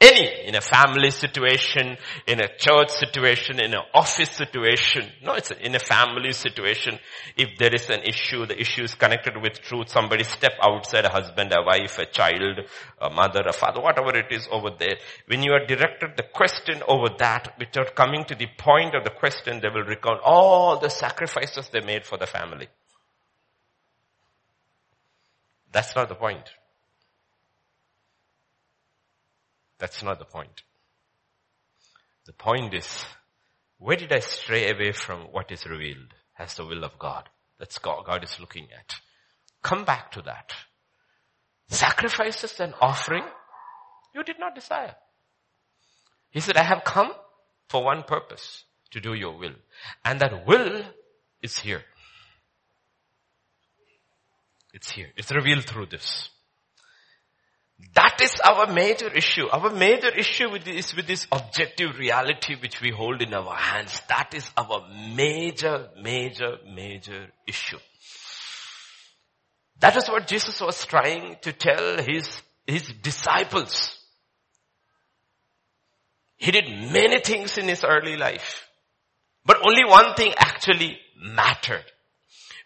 Any, 0.00 0.46
in 0.46 0.54
a 0.54 0.62
family 0.62 1.10
situation, 1.10 1.98
in 2.26 2.40
a 2.40 2.48
church 2.48 2.88
situation, 2.88 3.60
in 3.60 3.74
an 3.74 3.82
office 3.92 4.30
situation. 4.30 5.06
No, 5.22 5.34
it's 5.34 5.50
in 5.50 5.74
a 5.74 5.78
family 5.78 6.32
situation. 6.32 6.98
If 7.36 7.58
there 7.58 7.74
is 7.74 7.90
an 7.90 8.00
issue, 8.04 8.46
the 8.46 8.58
issue 8.58 8.84
is 8.84 8.94
connected 8.94 9.34
with 9.36 9.60
truth. 9.60 9.90
Somebody 9.90 10.24
step 10.24 10.52
outside, 10.62 11.04
a 11.04 11.12
husband, 11.12 11.52
a 11.52 11.62
wife, 11.62 11.98
a 11.98 12.06
child, 12.06 12.60
a 12.98 13.10
mother, 13.10 13.42
a 13.46 13.52
father, 13.52 13.82
whatever 13.82 14.16
it 14.16 14.32
is 14.32 14.48
over 14.50 14.70
there. 14.78 14.96
When 15.26 15.42
you 15.42 15.52
are 15.52 15.66
directed 15.66 16.16
the 16.16 16.24
question 16.32 16.82
over 16.88 17.10
that, 17.18 17.54
without 17.58 17.94
coming 17.94 18.24
to 18.24 18.34
the 18.34 18.48
point 18.56 18.94
of 18.94 19.04
the 19.04 19.10
question, 19.10 19.60
they 19.60 19.68
will 19.68 19.84
recount 19.84 20.20
all 20.24 20.78
the 20.78 20.88
sacrifices 20.88 21.68
they 21.68 21.80
made 21.80 22.06
for 22.06 22.16
the 22.16 22.26
family. 22.26 22.68
That's 25.70 25.94
not 25.94 26.08
the 26.08 26.14
point. 26.14 26.48
That's 29.80 30.02
not 30.02 30.18
the 30.18 30.26
point. 30.26 30.62
The 32.26 32.34
point 32.34 32.74
is, 32.74 33.04
where 33.78 33.96
did 33.96 34.12
I 34.12 34.20
stray 34.20 34.70
away 34.70 34.92
from 34.92 35.22
what 35.32 35.50
is 35.50 35.66
revealed 35.66 36.14
as 36.38 36.54
the 36.54 36.66
will 36.66 36.84
of 36.84 36.98
God? 36.98 37.28
That's 37.58 37.78
God, 37.78 38.04
God 38.04 38.22
is 38.22 38.38
looking 38.38 38.68
at. 38.78 38.94
Come 39.62 39.84
back 39.84 40.12
to 40.12 40.22
that. 40.22 40.52
Sacrifices 41.68 42.60
and 42.60 42.74
offering, 42.80 43.24
you 44.14 44.22
did 44.22 44.38
not 44.38 44.54
desire. 44.54 44.94
He 46.30 46.40
said, 46.40 46.56
I 46.56 46.62
have 46.62 46.84
come 46.84 47.12
for 47.68 47.82
one 47.82 48.02
purpose, 48.02 48.64
to 48.90 49.00
do 49.00 49.14
your 49.14 49.38
will. 49.38 49.54
And 50.04 50.20
that 50.20 50.46
will 50.46 50.82
is 51.42 51.58
here. 51.58 51.82
It's 54.72 54.90
here. 54.90 55.08
It's 55.16 55.32
revealed 55.32 55.64
through 55.64 55.86
this. 55.86 56.28
That 57.94 58.20
is 58.22 58.40
our 58.40 58.72
major 58.72 59.08
issue. 59.08 59.48
Our 59.48 59.70
major 59.70 60.08
issue 60.08 60.50
with 60.50 60.64
this, 60.64 60.94
with 60.94 61.06
this 61.06 61.26
objective 61.32 61.98
reality 61.98 62.54
which 62.60 62.80
we 62.80 62.90
hold 62.90 63.20
in 63.22 63.34
our 63.34 63.54
hands. 63.54 64.00
That 64.08 64.34
is 64.34 64.50
our 64.56 64.86
major, 65.14 65.88
major, 66.00 66.58
major 66.72 67.28
issue. 67.46 67.78
That 69.80 69.96
is 69.96 70.08
what 70.08 70.26
Jesus 70.26 70.60
was 70.60 70.84
trying 70.84 71.36
to 71.42 71.52
tell 71.52 72.02
his, 72.02 72.42
his 72.66 72.92
disciples. 73.02 73.98
He 76.36 76.52
did 76.52 76.68
many 76.92 77.20
things 77.20 77.58
in 77.58 77.66
his 77.66 77.84
early 77.84 78.16
life. 78.16 78.66
But 79.44 79.58
only 79.66 79.84
one 79.84 80.14
thing 80.14 80.34
actually 80.38 80.98
mattered. 81.22 81.84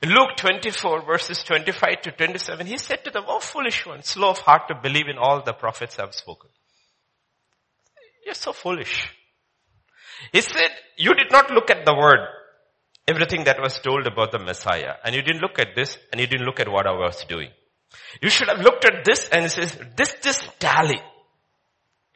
Luke 0.07 0.37
24 0.37 1.03
verses 1.05 1.43
25 1.45 2.03
to 2.03 2.13
27, 2.13 2.67
he 2.67 2.79
said 2.79 3.05
to 3.05 3.11
them, 3.11 3.25
Oh 3.27 3.41
foolish 3.41 3.87
one, 3.87 4.03
slow 4.03 4.31
of 4.31 4.39
heart 4.39 4.63
to 4.69 4.75
believe 4.75 5.09
in 5.09 5.19
all 5.19 5.43
the 5.43 5.53
prophets 5.53 5.97
have 5.97 6.15
spoken. 6.15 6.51
You're 8.25 8.35
so 8.35 8.53
foolish. 8.53 9.09
He 10.33 10.41
said, 10.41 10.71
you 10.97 11.15
did 11.15 11.31
not 11.31 11.51
look 11.51 11.71
at 11.71 11.85
the 11.85 11.95
word, 11.95 12.21
everything 13.07 13.45
that 13.45 13.61
was 13.61 13.79
told 13.79 14.07
about 14.07 14.33
the 14.33 14.39
Messiah. 14.39 14.95
And 15.05 15.15
you 15.15 15.23
didn't 15.23 15.43
look 15.43 15.59
at 15.59 15.75
this 15.77 15.99
and 16.11 16.21
you 16.21 16.27
didn't 16.27 16.47
look 16.47 16.61
at 16.61 16.69
what 16.69 16.87
I 16.87 16.93
was 16.93 17.25
doing. 17.25 17.51
You 18.23 18.31
should 18.31 18.49
have 18.49 18.61
looked 18.61 18.85
at 18.85 19.05
this 19.05 19.29
and 19.29 19.51
says, 19.51 19.79
this, 19.97 20.15
this 20.23 20.49
tally. 20.59 21.01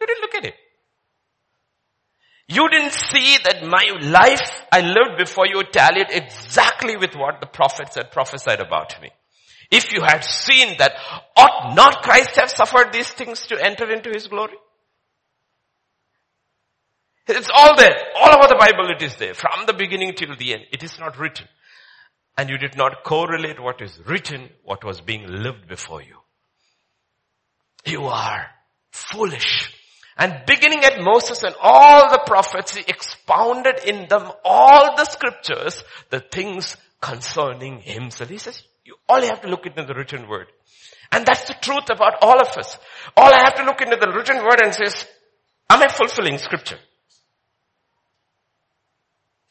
You 0.00 0.06
didn't 0.06 0.22
look 0.22 0.34
at 0.36 0.44
it. 0.46 0.54
You 2.48 2.68
didn't 2.70 2.92
see 2.92 3.36
that 3.44 3.62
my 3.62 3.84
life 4.00 4.50
I 4.72 4.80
lived 4.80 5.18
before 5.18 5.46
you 5.46 5.62
tallied 5.64 6.06
exactly 6.10 6.96
with 6.96 7.14
what 7.14 7.40
the 7.40 7.46
prophets 7.46 7.96
had 7.96 8.10
prophesied 8.10 8.60
about 8.60 9.00
me. 9.02 9.10
If 9.70 9.92
you 9.92 10.00
had 10.00 10.24
seen 10.24 10.78
that, 10.78 10.92
ought 11.36 11.74
not 11.76 12.02
Christ 12.02 12.36
have 12.36 12.50
suffered 12.50 12.90
these 12.92 13.10
things 13.10 13.46
to 13.48 13.62
enter 13.62 13.92
into 13.92 14.10
his 14.10 14.28
glory? 14.28 14.56
It's 17.26 17.50
all 17.54 17.76
there. 17.76 17.94
All 18.16 18.38
over 18.38 18.48
the 18.48 18.56
Bible 18.58 18.88
it 18.96 19.02
is 19.02 19.14
there. 19.16 19.34
From 19.34 19.66
the 19.66 19.74
beginning 19.74 20.14
till 20.14 20.34
the 20.34 20.54
end. 20.54 20.62
It 20.72 20.82
is 20.82 20.98
not 20.98 21.18
written. 21.18 21.46
And 22.38 22.48
you 22.48 22.56
did 22.56 22.76
not 22.78 23.04
correlate 23.04 23.60
what 23.60 23.82
is 23.82 24.00
written, 24.06 24.48
what 24.64 24.84
was 24.84 25.02
being 25.02 25.26
lived 25.26 25.68
before 25.68 26.00
you. 26.00 26.16
You 27.84 28.06
are 28.06 28.46
foolish. 28.90 29.74
And 30.18 30.42
beginning 30.46 30.84
at 30.84 31.00
Moses 31.00 31.44
and 31.44 31.54
all 31.62 32.10
the 32.10 32.22
prophets, 32.26 32.74
he 32.74 32.84
expounded 32.88 33.84
in 33.86 34.08
them 34.08 34.30
all 34.44 34.96
the 34.96 35.04
scriptures, 35.04 35.84
the 36.10 36.18
things 36.18 36.76
concerning 37.00 37.80
himself. 37.80 38.28
He 38.28 38.38
says, 38.38 38.62
you 38.84 38.96
only 39.08 39.28
have 39.28 39.42
to 39.42 39.48
look 39.48 39.64
into 39.64 39.84
the 39.84 39.94
written 39.94 40.28
word. 40.28 40.48
And 41.12 41.24
that's 41.24 41.44
the 41.46 41.54
truth 41.54 41.88
about 41.90 42.14
all 42.20 42.40
of 42.40 42.48
us. 42.56 42.76
All 43.16 43.32
I 43.32 43.44
have 43.44 43.54
to 43.56 43.64
look 43.64 43.80
into 43.80 43.96
the 43.96 44.10
written 44.10 44.38
word 44.42 44.60
and 44.62 44.74
says, 44.74 45.06
am 45.70 45.82
I 45.82 45.88
fulfilling 45.88 46.38
scripture? 46.38 46.78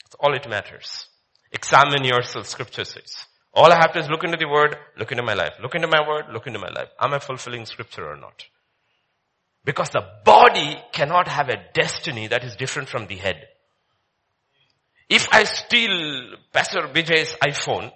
That's 0.04 0.16
all 0.20 0.36
it 0.36 0.50
matters. 0.50 1.08
Examine 1.54 2.04
yourself, 2.04 2.46
scripture 2.48 2.84
says. 2.84 3.26
All 3.54 3.72
I 3.72 3.76
have 3.76 3.94
to 3.94 4.00
is 4.00 4.10
look 4.10 4.26
into 4.26 4.38
the 4.38 4.48
word, 4.50 4.76
look 4.98 5.12
into 5.12 5.24
my 5.24 5.34
life. 5.34 5.54
Look 5.62 5.76
into 5.76 5.88
my 5.88 6.06
word, 6.06 6.26
look 6.34 6.46
into 6.46 6.60
my 6.60 6.70
life. 6.70 6.90
Am 7.00 7.14
I 7.14 7.20
fulfilling 7.20 7.66
scripture 7.66 8.06
or 8.06 8.18
not? 8.18 8.44
Because 9.68 9.90
the 9.90 10.06
body 10.24 10.78
cannot 10.94 11.28
have 11.28 11.50
a 11.50 11.58
destiny 11.74 12.28
that 12.28 12.46
is 12.46 12.56
different 12.56 12.88
from 12.88 13.06
the 13.08 13.18
head. 13.18 13.50
If 15.10 15.28
I 15.34 15.44
steal 15.44 16.36
Pastor 16.54 16.84
Vijay's 16.84 17.36
iPhone 17.44 17.92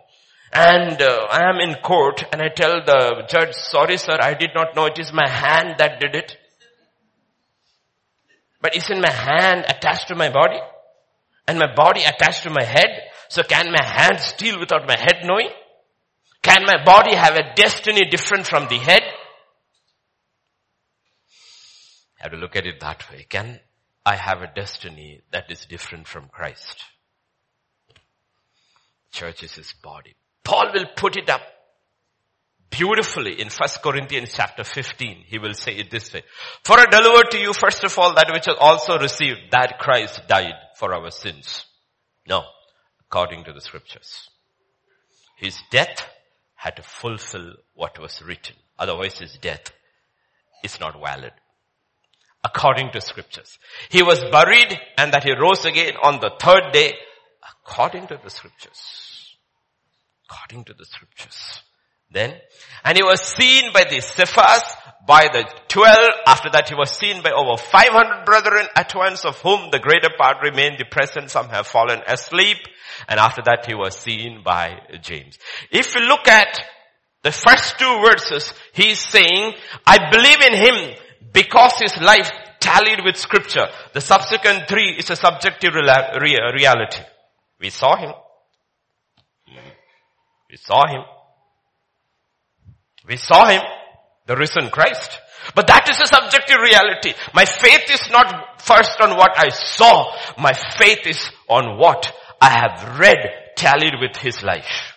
and 0.52 1.02
uh, 1.02 1.28
I 1.32 1.50
am 1.50 1.62
in 1.62 1.76
court 1.76 2.26
and 2.34 2.42
I 2.42 2.50
tell 2.54 2.84
the 2.86 3.24
judge, 3.30 3.54
sorry 3.54 3.96
sir, 3.96 4.18
I 4.22 4.34
did 4.34 4.50
not 4.54 4.76
know 4.76 4.88
it 4.88 5.00
is 5.00 5.14
my 5.14 5.30
hand 5.30 5.76
that 5.78 6.02
did 6.02 6.14
it. 6.14 6.36
But 8.62 8.76
isn't 8.76 9.02
my 9.02 9.14
hand 9.14 9.64
attached 9.70 10.10
to 10.10 10.16
my 10.16 10.30
body? 10.30 10.60
And 11.48 11.58
my 11.58 11.74
body 11.74 12.02
attached 12.02 12.44
to 12.44 12.50
my 12.50 12.66
head? 12.66 12.90
So 13.30 13.44
can 13.44 13.72
my 13.72 13.82
hand 13.82 14.20
steal 14.20 14.60
without 14.60 14.86
my 14.86 14.98
head 14.98 15.22
knowing? 15.24 15.52
Can 16.42 16.66
my 16.66 16.84
body 16.84 17.16
have 17.16 17.38
a 17.38 17.54
destiny 17.56 18.10
different 18.10 18.46
from 18.46 18.68
the 18.68 18.78
head? 18.78 19.04
Have 22.22 22.32
to 22.32 22.38
look 22.38 22.56
at 22.56 22.66
it 22.66 22.80
that 22.80 23.10
way. 23.12 23.26
Can 23.28 23.60
I 24.06 24.16
have 24.16 24.42
a 24.42 24.52
destiny 24.54 25.22
that 25.32 25.52
is 25.52 25.66
different 25.66 26.08
from 26.08 26.28
Christ? 26.28 26.84
Church 29.12 29.44
is 29.44 29.54
his 29.54 29.74
body. 29.74 30.16
Paul 30.44 30.72
will 30.74 30.88
put 30.96 31.18
it 31.18 31.30
up 31.30 31.42
beautifully 32.70 33.42
in 33.42 33.50
1 33.50 33.70
Corinthians 33.84 34.34
chapter 34.34 34.64
15. 34.64 35.26
He 35.28 35.40
will 35.40 35.54
say 35.54 35.74
it 35.74 35.92
this 35.92 36.14
way. 36.14 36.24
For 36.64 36.80
I 36.80 36.86
deliver 36.86 37.24
to 37.24 37.38
you 37.38 37.54
first 37.54 37.84
of 37.84 37.98
all 38.00 38.14
that 38.16 38.32
which 38.32 38.48
I 38.48 38.54
also 38.60 38.98
received, 38.98 39.52
that 39.52 39.80
Christ 39.80 40.22
died 40.28 40.56
for 40.78 40.94
our 40.94 41.12
sins. 41.12 41.66
No, 42.28 42.44
according 43.02 43.44
to 43.46 43.54
the 43.54 43.62
scriptures. 43.62 44.30
His 45.38 45.58
death 45.72 46.08
had 46.56 46.76
to 46.78 46.84
fulfill 46.84 47.56
what 47.74 48.00
was 48.00 48.22
written. 48.22 48.56
Otherwise 48.80 49.20
his 49.20 49.38
death 49.42 49.72
is 50.64 50.80
not 50.80 51.00
valid 51.02 51.34
according 52.44 52.92
to 52.92 53.02
scriptures. 53.02 53.58
He 53.90 54.04
was 54.04 54.24
buried 54.32 54.80
and 54.98 55.14
that 55.14 55.24
he 55.24 55.34
rose 55.34 55.66
again 55.66 55.94
on 56.02 56.20
the 56.20 56.32
third 56.40 56.72
day 56.74 56.94
according 57.66 58.08
to 58.08 58.20
the 58.22 58.30
scriptures. 58.30 59.38
According 60.30 60.66
to 60.66 60.74
the 60.74 60.86
scriptures. 60.86 61.62
Then, 62.14 62.36
and 62.84 62.98
he 62.98 63.04
was 63.04 63.22
seen 63.22 63.72
by 63.74 63.86
the 63.86 64.02
Cephas, 64.02 64.64
by 65.08 65.30
the 65.32 65.46
twelve. 65.70 66.10
After 66.28 66.50
that 66.52 66.68
he 66.68 66.76
was 66.76 66.92
seen 66.92 67.24
by 67.24 67.32
over 67.32 67.56
500 67.56 68.26
brethren 68.26 68.68
at 68.76 68.94
once 68.94 69.24
of 69.24 69.40
whom 69.40 69.72
the 69.72 69.80
greater 69.80 70.10
part 70.18 70.44
remain 70.44 70.78
present. 70.90 71.30
Some 71.32 71.48
have 71.50 71.68
fallen 71.68 72.02
asleep. 72.06 72.58
And 73.08 73.18
after 73.18 73.42
that 73.46 73.66
he 73.66 73.76
was 73.76 73.96
seen 73.96 74.42
by 74.44 74.80
James. 75.02 75.40
If 75.72 75.96
you 75.96 76.02
look 76.02 76.28
at 76.28 76.60
the 77.24 77.32
first 77.32 77.80
two 77.80 78.04
verses, 78.06 78.54
he's 78.74 79.00
saying, 79.00 79.54
I 79.86 80.10
believe 80.12 80.42
in 80.42 80.54
him 80.54 80.96
because 81.34 81.74
his 81.80 82.00
life 82.02 82.32
tallied 82.60 83.04
with 83.04 83.18
scripture. 83.18 83.68
The 83.94 84.02
subsequent 84.02 84.68
three 84.68 84.96
is 84.98 85.10
a 85.10 85.16
subjective 85.16 85.74
reality. 85.74 87.04
We 87.60 87.70
saw 87.70 87.96
him. 87.96 88.14
We 90.50 90.58
saw 90.58 90.88
him. 90.88 91.04
We 93.08 93.18
saw 93.18 93.48
him, 93.48 93.62
the 94.28 94.36
risen 94.36 94.70
Christ. 94.70 95.20
But 95.56 95.68
that 95.68 95.90
is 95.90 96.00
a 96.00 96.06
subjective 96.06 96.58
reality. 96.62 97.14
My 97.34 97.46
faith 97.46 97.90
is 97.90 98.12
not 98.12 98.62
first 98.62 99.02
on 99.02 99.18
what 99.18 99.32
I 99.38 99.50
saw. 99.50 100.16
My 100.38 100.54
faith 100.54 101.08
is 101.08 101.32
on 101.50 101.80
what 101.80 102.14
I 102.40 102.50
have 102.50 103.00
read 103.00 103.56
tallied 103.56 103.96
with 104.00 104.18
his 104.18 104.44
life. 104.44 104.91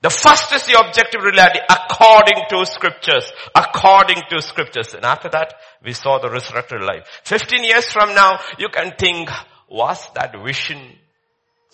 The 0.00 0.10
first 0.10 0.52
is 0.52 0.64
the 0.64 0.78
objective 0.78 1.22
reality 1.22 1.58
according 1.68 2.44
to 2.50 2.64
scriptures. 2.66 3.32
According 3.54 4.22
to 4.30 4.40
scriptures. 4.40 4.94
And 4.94 5.04
after 5.04 5.28
that, 5.30 5.54
we 5.84 5.92
saw 5.92 6.18
the 6.18 6.30
resurrected 6.30 6.82
life. 6.82 7.04
15 7.24 7.64
years 7.64 7.90
from 7.92 8.14
now, 8.14 8.38
you 8.58 8.68
can 8.68 8.92
think, 8.96 9.28
was 9.68 10.08
that 10.14 10.34
vision 10.44 10.78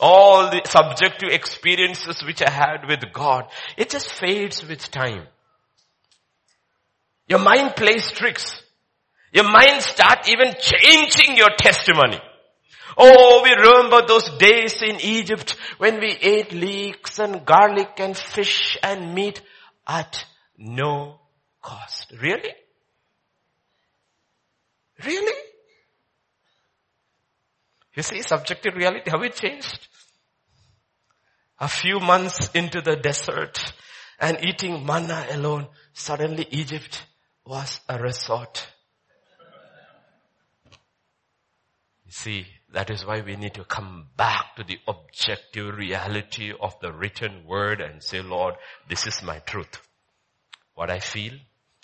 all 0.01 0.51
the 0.51 0.61
subjective 0.65 1.31
experiences 1.31 2.23
which 2.25 2.43
I 2.43 2.51
had 2.51 2.89
with 2.89 3.13
God, 3.13 3.47
it 3.77 3.91
just 3.91 4.11
fades 4.11 4.67
with 4.67 4.91
time. 4.91 5.27
Your 7.29 7.39
mind 7.39 7.77
plays 7.77 8.11
tricks. 8.11 8.63
Your 9.33 9.45
mind 9.45 9.83
start 9.83 10.29
even 10.29 10.55
changing 10.61 11.37
your 11.37 11.51
testimony. 11.59 12.21
Oh, 12.97 13.41
we 13.43 13.51
remember 13.51 14.07
those 14.07 14.29
days 14.39 14.83
in 14.83 15.01
Egypt 15.01 15.57
when 15.79 15.99
we 16.01 16.13
ate 16.21 16.53
leeks 16.53 17.19
and 17.19 17.45
garlic 17.45 17.99
and 17.99 18.17
fish 18.17 18.79
and 18.83 19.15
meat 19.15 19.41
at 19.87 20.25
no 20.57 21.21
cost. 21.61 22.13
Really? 22.21 22.53
Really? 25.05 25.35
You 27.95 28.03
see 28.03 28.23
subjective 28.23 28.75
reality, 28.75 29.11
how 29.11 29.23
it 29.23 29.35
changed? 29.37 29.89
A 31.61 31.69
few 31.69 32.01
months 32.01 32.51
into 32.55 32.81
the 32.81 32.97
desert 32.97 33.73
and 34.19 34.45
eating 34.45 34.85
manna 34.85 35.27
alone, 35.31 35.69
suddenly 35.93 36.47
Egypt 36.51 37.07
was 37.47 37.81
a 37.89 37.99
resort. 37.99 38.67
You 42.07 42.13
see, 42.13 42.47
that 42.75 42.91
is 42.91 43.07
why 43.07 43.21
we 43.21 43.37
need 43.37 43.55
to 43.55 43.65
come 43.65 44.09
back 44.17 44.57
to 44.57 44.65
the 44.65 44.79
objective 44.89 45.77
reality 45.77 46.53
of 46.61 46.75
the 46.81 46.93
written 46.93 47.47
word 47.47 47.81
and 47.81 48.03
say, 48.03 48.21
Lord, 48.21 48.55
this 48.89 49.07
is 49.07 49.23
my 49.23 49.39
truth. 49.39 49.81
What 50.75 50.91
I 50.91 50.99
feel 50.99 51.35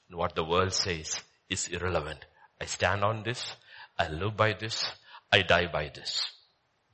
and 0.08 0.18
what 0.18 0.34
the 0.34 0.44
world 0.44 0.72
says 0.72 1.20
is 1.48 1.68
irrelevant. 1.68 2.24
I 2.60 2.64
stand 2.64 3.04
on 3.04 3.22
this. 3.22 3.54
I 3.96 4.08
live 4.08 4.36
by 4.36 4.54
this. 4.58 4.84
I 5.30 5.42
die 5.42 5.68
by 5.72 5.92
this. 5.94 6.28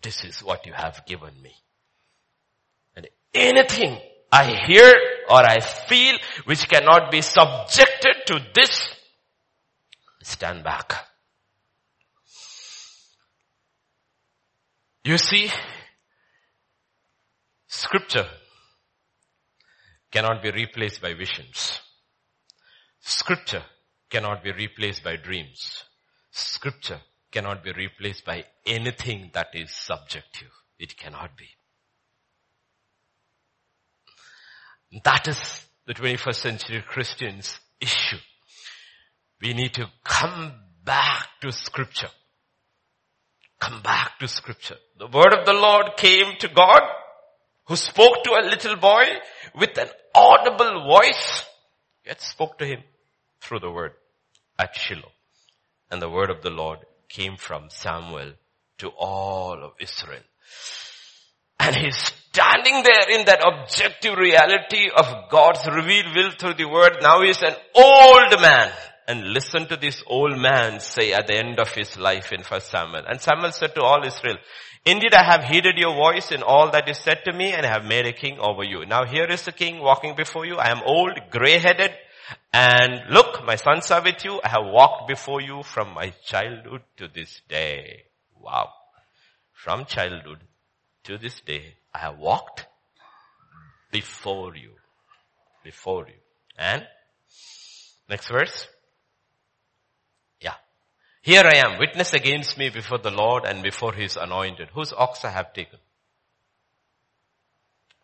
This 0.03 0.25
is 0.25 0.41
what 0.41 0.67
you 0.67 0.75
have 0.75 1.07
given 1.07 1.33
me. 1.43 1.55
And 2.95 3.09
anything 3.33 3.99
I 4.31 4.67
hear 4.67 4.93
or 5.31 5.39
I 5.39 5.61
feel 5.61 6.19
which 6.45 6.69
cannot 6.69 7.11
be 7.11 7.23
subjected 7.23 8.27
to 8.27 8.41
this, 8.55 8.89
stand 10.23 10.65
back. 10.65 10.93
You 15.07 15.19
see, 15.19 15.49
scripture 17.69 18.27
cannot 20.11 20.43
be 20.43 20.51
replaced 20.51 21.01
by 21.01 21.15
visions. 21.15 21.79
Scripture 22.99 23.63
cannot 24.11 24.43
be 24.43 24.51
replaced 24.51 25.05
by 25.05 25.15
dreams. 25.15 25.85
Scripture 26.33 27.01
cannot 27.31 27.63
be 27.63 27.71
replaced 27.71 28.25
by 28.25 28.47
anything 28.67 29.31
that 29.33 29.51
is 29.55 29.71
subjective. 29.71 30.51
It 30.77 30.97
cannot 30.97 31.37
be. 31.37 31.47
That 35.05 35.29
is 35.29 35.67
the 35.87 35.95
21st 35.95 36.35
century 36.35 36.85
Christians 36.85 37.61
issue. 37.81 38.19
We 39.41 39.55
need 39.55 39.75
to 39.75 39.87
come 40.03 40.53
back 40.85 41.29
to 41.43 41.53
scripture. 41.53 42.11
Come 43.61 43.83
back 43.83 44.19
to 44.21 44.29
scripture. 44.29 44.77
The 44.99 45.07
word 45.07 45.33
of 45.33 45.47
the 45.47 45.53
Lord 45.53 45.97
came 45.97 46.37
to 46.41 46.49
God 46.49 46.83
who 47.67 47.77
spoke 47.77 48.23
to 48.25 48.33
a 48.33 48.49
little 48.49 48.77
boy 48.77 49.05
with 49.59 49.77
an 49.79 49.89
audible 50.15 50.85
voice, 50.85 51.45
yet 52.05 52.21
spoke 52.21 52.59
to 52.59 52.67
him 52.67 52.81
through 53.41 53.61
the 53.61 53.71
word 53.71 53.93
at 54.59 54.77
Shiloh. 54.77 55.13
And 55.91 56.01
the 56.01 56.09
word 56.09 56.31
of 56.31 56.43
the 56.43 56.51
Lord 56.51 56.81
came 57.09 57.37
from 57.37 57.71
Samuel 57.71 58.33
to 58.79 58.89
all 58.89 59.63
of 59.63 59.73
Israel. 59.81 60.23
And 61.59 61.75
he's 61.75 61.97
standing 61.97 62.83
there 62.83 63.19
in 63.19 63.25
that 63.27 63.43
objective 63.45 64.17
reality 64.17 64.91
of 64.95 65.31
God's 65.31 65.67
revealed 65.67 66.15
will 66.15 66.31
through 66.33 66.55
the 66.55 66.69
word. 66.69 66.99
Now 67.01 67.23
he's 67.23 67.43
an 67.43 67.55
old 67.75 68.41
man. 68.41 68.71
And 69.09 69.33
listen 69.33 69.67
to 69.69 69.77
this 69.77 70.03
old 70.07 70.37
man 70.37 70.81
say 70.81 71.13
at 71.13 71.29
the 71.29 71.37
end 71.37 71.61
of 71.61 71.73
his 71.73 71.97
life 71.97 72.33
in 72.33 72.43
first 72.43 72.71
Samuel. 72.71 73.05
And 73.07 73.21
Samuel 73.21 73.53
said 73.53 73.75
to 73.77 73.83
all 73.83 74.05
Israel, 74.05 74.37
Indeed 74.85 75.15
I 75.15 75.23
have 75.25 75.45
heeded 75.45 75.79
your 75.79 75.95
voice 75.95 76.33
in 76.33 76.43
all 76.43 76.71
that 76.71 76.89
is 76.89 76.99
said 76.99 77.21
to 77.25 77.33
me 77.33 77.53
and 77.53 77.65
have 77.65 77.85
made 77.85 78.07
a 78.07 78.13
king 78.13 78.39
over 78.41 78.65
you. 78.65 78.85
Now 78.87 79.05
here 79.05 79.27
is 79.27 79.45
the 79.45 79.53
king 79.53 79.81
walking 79.81 80.17
before 80.17 80.45
you. 80.45 80.57
I 80.57 80.71
am 80.71 80.83
old, 80.85 81.13
grey-headed, 81.31 81.93
and 82.53 83.03
look, 83.11 83.45
my 83.45 83.57
sons 83.57 83.91
are 83.91 84.03
with 84.03 84.25
you. 84.25 84.41
I 84.43 84.49
have 84.49 84.65
walked 84.65 85.09
before 85.09 85.41
you 85.41 85.63
from 85.63 85.95
my 85.95 86.13
childhood 86.25 86.83
to 86.97 87.09
this 87.09 87.41
day. 87.49 88.05
Wow. 88.41 88.71
From 89.53 89.85
childhood 89.85 90.39
to 91.05 91.19
this 91.19 91.41
day, 91.41 91.75
I 91.95 91.99
have 91.99 92.19
walked 92.19 92.67
before 93.91 94.57
you. 94.57 94.71
Before 95.65 96.07
you. 96.07 96.15
And 96.59 96.87
next 98.09 98.29
verse. 98.29 98.67
Here 101.27 101.43
I 101.45 101.57
am, 101.57 101.79
witness 101.79 102.13
against 102.13 102.57
me 102.57 102.71
before 102.71 102.99
the 102.99 103.11
Lord 103.11 103.45
and 103.45 103.63
before 103.63 103.93
his 103.93 104.17
anointed. 104.17 104.69
Whose 104.73 104.93
ox 104.93 105.25
I 105.25 105.31
have 105.31 105.53
taken? 105.53 105.81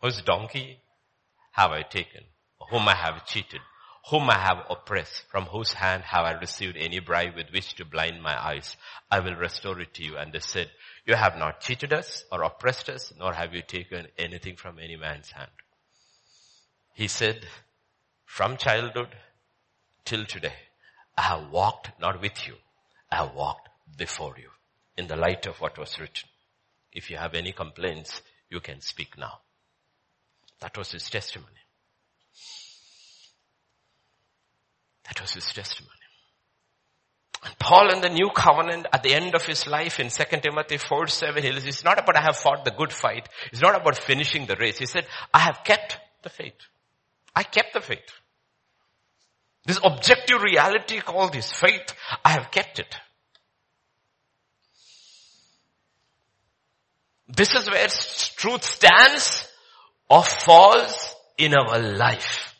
Whose 0.01 0.21
donkey 0.21 0.79
have 1.53 1.71
I 1.71 1.83
taken? 1.83 2.23
Whom 2.69 2.87
I 2.89 2.95
have 2.95 3.25
cheated? 3.25 3.61
whom 4.09 4.29
I 4.29 4.37
have 4.37 4.65
oppressed, 4.69 5.23
from 5.29 5.45
whose 5.45 5.71
hand 5.73 6.03
have 6.03 6.25
I 6.25 6.33
received 6.33 6.75
any 6.75 6.99
bribe 6.99 7.35
with 7.35 7.51
which 7.51 7.75
to 7.75 7.85
blind 7.85 8.21
my 8.21 8.35
eyes, 8.37 8.75
I 9.09 9.21
will 9.21 9.35
restore 9.35 9.79
it 9.79 9.93
to 9.93 10.03
you. 10.03 10.17
And 10.17 10.33
they 10.33 10.39
said, 10.39 10.69
you 11.05 11.15
have 11.15 11.37
not 11.37 11.61
cheated 11.61 11.93
us 11.93 12.25
or 12.31 12.43
oppressed 12.43 12.89
us, 12.89 13.13
nor 13.17 13.33
have 13.33 13.53
you 13.53 13.61
taken 13.61 14.07
anything 14.17 14.57
from 14.57 14.77
any 14.77 14.97
man's 14.97 15.31
hand. 15.31 15.51
He 16.93 17.07
said, 17.07 17.45
from 18.25 18.57
childhood 18.57 19.15
till 20.03 20.25
today, 20.25 20.55
I 21.17 21.21
have 21.21 21.49
walked 21.49 21.91
not 21.99 22.21
with 22.21 22.45
you, 22.45 22.55
I 23.13 23.17
have 23.17 23.35
walked 23.35 23.69
before 23.95 24.33
you 24.39 24.49
in 24.97 25.05
the 25.05 25.15
light 25.15 25.45
of 25.45 25.61
what 25.61 25.77
was 25.77 25.99
written. 25.99 26.27
If 26.91 27.11
you 27.11 27.17
have 27.17 27.35
any 27.35 27.51
complaints, 27.51 28.23
you 28.49 28.59
can 28.59 28.81
speak 28.81 29.19
now. 29.19 29.33
That 30.61 30.75
was 30.75 30.91
his 30.91 31.07
testimony. 31.11 31.61
That 35.05 35.21
was 35.21 35.33
his 35.33 35.45
testimony. 35.45 35.91
And 37.45 37.59
Paul 37.59 37.93
in 37.93 38.01
the 38.01 38.09
new 38.09 38.31
covenant 38.35 38.87
at 38.91 39.03
the 39.03 39.13
end 39.13 39.35
of 39.35 39.45
his 39.45 39.67
life 39.67 39.99
in 39.99 40.09
2 40.09 40.23
Timothy 40.41 40.77
4, 40.77 41.05
7, 41.05 41.43
he 41.43 41.51
says, 41.51 41.67
it's 41.67 41.83
not 41.83 41.99
about 41.99 42.17
I 42.17 42.23
have 42.23 42.37
fought 42.37 42.65
the 42.65 42.71
good 42.71 42.91
fight. 42.91 43.29
It's 43.51 43.61
not 43.61 43.79
about 43.79 43.97
finishing 43.97 44.47
the 44.47 44.55
race. 44.59 44.79
He 44.79 44.87
said, 44.87 45.05
I 45.31 45.39
have 45.39 45.59
kept 45.63 45.99
the 46.23 46.29
faith. 46.29 46.57
I 47.35 47.43
kept 47.43 47.73
the 47.73 47.81
faith. 47.81 48.09
This 49.65 49.79
objective 49.83 50.41
reality 50.41 50.99
called 50.99 51.33
this 51.33 51.51
faith, 51.51 51.93
I 52.25 52.31
have 52.31 52.49
kept 52.49 52.79
it. 52.79 52.95
This 57.35 57.55
is 57.55 57.69
where 57.69 57.87
truth 58.35 58.63
stands 58.63 59.47
or 60.09 60.23
falls 60.23 61.15
in 61.37 61.55
our 61.55 61.79
life. 61.79 62.55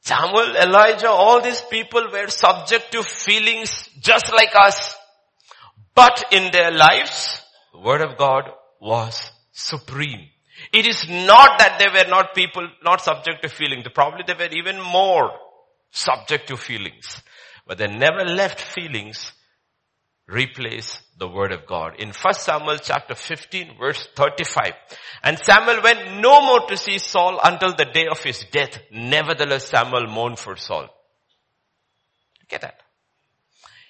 Samuel, 0.00 0.56
Elijah, 0.56 1.10
all 1.10 1.42
these 1.42 1.60
people 1.62 2.08
were 2.10 2.28
subject 2.28 2.92
to 2.92 3.02
feelings 3.02 3.88
just 4.00 4.32
like 4.32 4.54
us. 4.54 4.94
But 5.94 6.26
in 6.30 6.52
their 6.52 6.70
lives, 6.70 7.42
the 7.72 7.80
word 7.80 8.00
of 8.00 8.16
God 8.16 8.44
was 8.80 9.30
supreme. 9.52 10.28
It 10.72 10.86
is 10.86 11.08
not 11.08 11.58
that 11.58 11.78
they 11.78 11.88
were 11.88 12.08
not 12.08 12.34
people, 12.34 12.68
not 12.82 13.02
subject 13.02 13.42
to 13.42 13.48
feelings. 13.48 13.84
Probably 13.92 14.22
they 14.26 14.34
were 14.34 14.54
even 14.54 14.80
more 14.80 15.30
subject 15.90 16.48
to 16.48 16.56
feelings. 16.56 17.22
But 17.66 17.78
they 17.78 17.88
never 17.88 18.24
left 18.24 18.60
feelings 18.60 19.32
replace 20.28 21.00
the 21.18 21.28
word 21.28 21.52
of 21.52 21.66
God. 21.66 21.94
In 21.98 22.08
1 22.10 22.34
Samuel 22.34 22.78
chapter 22.78 23.14
15 23.14 23.78
verse 23.78 24.08
35. 24.16 24.72
And 25.22 25.38
Samuel 25.38 25.82
went 25.82 26.20
no 26.20 26.42
more 26.42 26.66
to 26.68 26.76
see 26.76 26.98
Saul 26.98 27.40
until 27.42 27.74
the 27.74 27.86
day 27.92 28.06
of 28.10 28.22
his 28.22 28.44
death. 28.50 28.78
Nevertheless 28.92 29.68
Samuel 29.68 30.06
mourned 30.08 30.38
for 30.38 30.56
Saul. 30.56 30.88
Get 32.48 32.62
that? 32.62 32.80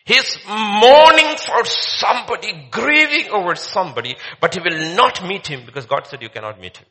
He's 0.05 0.39
mourning 0.47 1.37
for 1.37 1.65
somebody, 1.65 2.69
grieving 2.71 3.31
over 3.33 3.57
somebody, 3.57 4.15
but 4.41 4.55
he 4.55 4.61
will 4.61 4.95
not 4.95 5.27
meet 5.27 5.49
him 5.49 5.67
because 5.67 5.87
God 5.87 6.07
said 6.07 6.23
you 6.23 6.29
cannot 6.29 6.61
meet 6.61 6.77
him. 6.77 6.87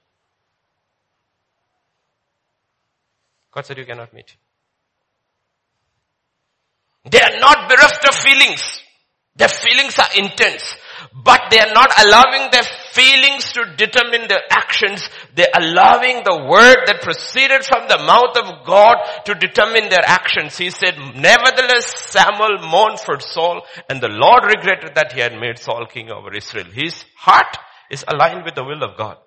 God 3.53 3.65
said 3.65 3.77
you 3.77 3.85
cannot 3.85 4.13
meet 4.13 4.31
him. 4.31 4.37
They 7.09 7.21
are 7.21 7.39
not 7.39 7.69
bereft 7.69 8.05
of 8.05 8.15
feelings. 8.15 8.81
Their 9.35 9.49
feelings 9.49 9.99
are 9.99 10.15
intense, 10.15 10.63
but 11.13 11.41
they 11.51 11.59
are 11.59 11.73
not 11.73 11.91
allowing 12.05 12.51
their 12.51 12.63
feelings 12.91 13.51
to 13.51 13.65
determine 13.75 14.29
their 14.29 14.43
actions. 14.49 15.09
They're 15.35 15.51
allowing 15.53 16.23
the 16.23 16.47
word 16.49 16.77
that 16.87 17.01
proceeded 17.01 17.65
from 17.65 17.89
the 17.89 17.97
mouth 17.97 18.37
of 18.37 18.65
God 18.65 18.95
to 19.25 19.35
determine 19.35 19.89
their 19.89 20.05
actions. 20.05 20.57
He 20.57 20.69
said, 20.69 20.95
nevertheless 21.15 22.11
Samuel 22.11 22.59
mourned 22.59 23.01
for 23.01 23.19
Saul 23.19 23.63
and 23.89 23.99
the 23.99 24.07
Lord 24.07 24.45
regretted 24.45 24.95
that 24.95 25.11
he 25.11 25.19
had 25.19 25.37
made 25.37 25.59
Saul 25.59 25.85
king 25.85 26.09
over 26.09 26.33
Israel. 26.33 26.67
His 26.71 27.03
heart 27.17 27.57
is 27.91 28.05
aligned 28.07 28.45
with 28.45 28.55
the 28.55 28.63
will 28.63 28.83
of 28.83 28.97
God. 28.97 29.17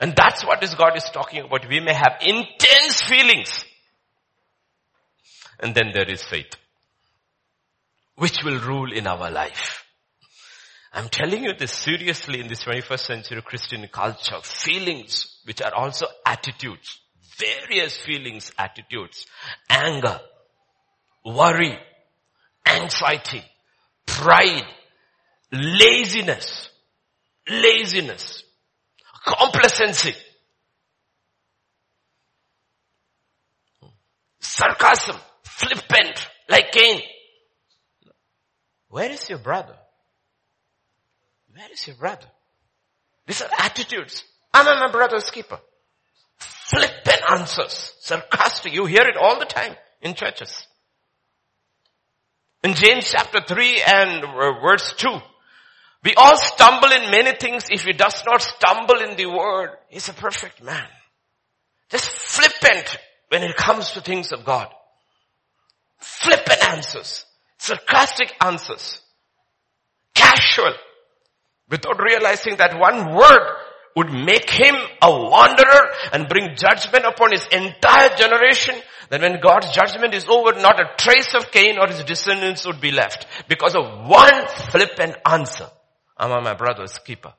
And 0.00 0.16
that's 0.16 0.44
what 0.44 0.64
is 0.64 0.74
God 0.74 0.96
is 0.96 1.04
talking 1.04 1.44
about. 1.44 1.68
We 1.68 1.78
may 1.78 1.94
have 1.94 2.18
intense 2.20 3.00
feelings. 3.02 3.64
And 5.60 5.72
then 5.72 5.92
there 5.94 6.10
is 6.10 6.24
faith 6.24 6.56
which 8.16 8.42
will 8.44 8.60
rule 8.60 8.92
in 8.92 9.06
our 9.06 9.30
life. 9.30 9.84
I'm 10.92 11.08
telling 11.08 11.42
you 11.42 11.52
this 11.58 11.72
seriously 11.72 12.40
in 12.40 12.46
this 12.46 12.62
21st 12.62 13.00
century 13.00 13.42
Christian 13.42 13.86
culture. 13.90 14.40
Feelings 14.42 15.40
which 15.44 15.60
are 15.60 15.74
also 15.74 16.06
attitudes. 16.24 17.00
Various 17.36 17.96
feelings, 17.96 18.52
attitudes. 18.56 19.26
Anger, 19.68 20.20
worry, 21.24 21.76
anxiety, 22.64 23.42
pride, 24.06 24.66
laziness, 25.50 26.70
laziness, 27.48 28.44
complacency, 29.26 30.14
sarcasm, 34.38 35.16
flippant, 35.42 36.28
like 36.48 36.70
Cain. 36.70 37.00
Where 38.94 39.10
is 39.10 39.28
your 39.28 39.40
brother? 39.40 39.74
Where 41.52 41.66
is 41.72 41.84
your 41.84 41.96
brother? 41.96 42.28
These 43.26 43.42
are 43.42 43.50
attitudes. 43.58 44.22
I'm 44.52 44.66
my 44.66 44.88
brother's 44.92 45.28
keeper. 45.32 45.58
Flippant 46.38 47.20
answers. 47.28 47.92
Sarcastic. 47.98 48.72
You 48.72 48.86
hear 48.86 49.02
it 49.02 49.16
all 49.16 49.40
the 49.40 49.46
time 49.46 49.74
in 50.00 50.14
churches. 50.14 50.68
In 52.62 52.74
James 52.74 53.10
chapter 53.10 53.40
3 53.44 53.82
and 53.84 54.24
uh, 54.26 54.60
verse 54.60 54.94
2, 54.96 55.08
We 56.04 56.14
all 56.14 56.36
stumble 56.36 56.92
in 56.92 57.10
many 57.10 57.32
things. 57.36 57.64
If 57.70 57.82
he 57.82 57.94
does 57.94 58.22
not 58.24 58.42
stumble 58.42 59.00
in 59.00 59.16
the 59.16 59.26
word, 59.26 59.70
he's 59.88 60.08
a 60.08 60.14
perfect 60.14 60.62
man. 60.62 60.86
Just 61.90 62.10
flippant 62.10 62.96
when 63.26 63.42
it 63.42 63.56
comes 63.56 63.90
to 63.90 64.00
things 64.00 64.30
of 64.30 64.44
God. 64.44 64.68
Flippant 65.98 66.62
answers. 66.62 67.24
Sarcastic 67.64 68.34
answers. 68.42 69.00
Casual. 70.14 70.74
Without 71.70 71.98
realizing 71.98 72.56
that 72.56 72.78
one 72.78 73.14
word 73.14 73.56
would 73.96 74.12
make 74.12 74.50
him 74.50 74.74
a 75.00 75.10
wanderer 75.10 75.82
and 76.12 76.28
bring 76.28 76.56
judgment 76.56 77.06
upon 77.06 77.32
his 77.32 77.46
entire 77.46 78.14
generation, 78.16 78.74
then 79.08 79.22
when 79.22 79.40
God's 79.40 79.70
judgment 79.70 80.12
is 80.12 80.26
over, 80.28 80.52
not 80.60 80.78
a 80.78 80.90
trace 80.98 81.34
of 81.34 81.50
Cain 81.50 81.78
or 81.78 81.86
his 81.86 82.04
descendants 82.04 82.66
would 82.66 82.82
be 82.82 82.90
left 82.90 83.26
because 83.48 83.74
of 83.74 84.08
one 84.08 84.46
flippant 84.70 85.16
answer. 85.26 85.70
Am 86.18 86.32
I 86.32 86.40
my 86.40 86.54
brother's 86.54 86.98
keeper? 86.98 87.32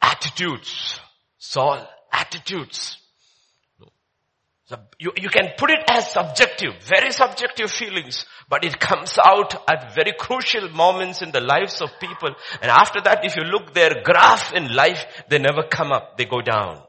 Attitudes. 0.00 0.98
Saul, 1.38 1.88
attitudes. 2.10 2.98
You, 4.98 5.12
you 5.16 5.28
can 5.28 5.50
put 5.56 5.70
it 5.70 5.84
as 5.88 6.10
subjective, 6.10 6.74
very 6.84 7.12
subjective 7.12 7.70
feelings, 7.70 8.26
but 8.48 8.64
it 8.64 8.78
comes 8.78 9.18
out 9.24 9.54
at 9.70 9.94
very 9.94 10.12
crucial 10.18 10.68
moments 10.70 11.22
in 11.22 11.30
the 11.30 11.40
lives 11.40 11.80
of 11.80 11.90
people. 12.00 12.30
And 12.60 12.70
after 12.70 13.00
that, 13.02 13.24
if 13.24 13.36
you 13.36 13.42
look 13.44 13.74
their 13.74 14.02
graph 14.02 14.52
in 14.52 14.74
life, 14.74 15.04
they 15.28 15.38
never 15.38 15.62
come 15.70 15.92
up, 15.92 16.16
they 16.16 16.24
go 16.24 16.40
down. 16.40 16.82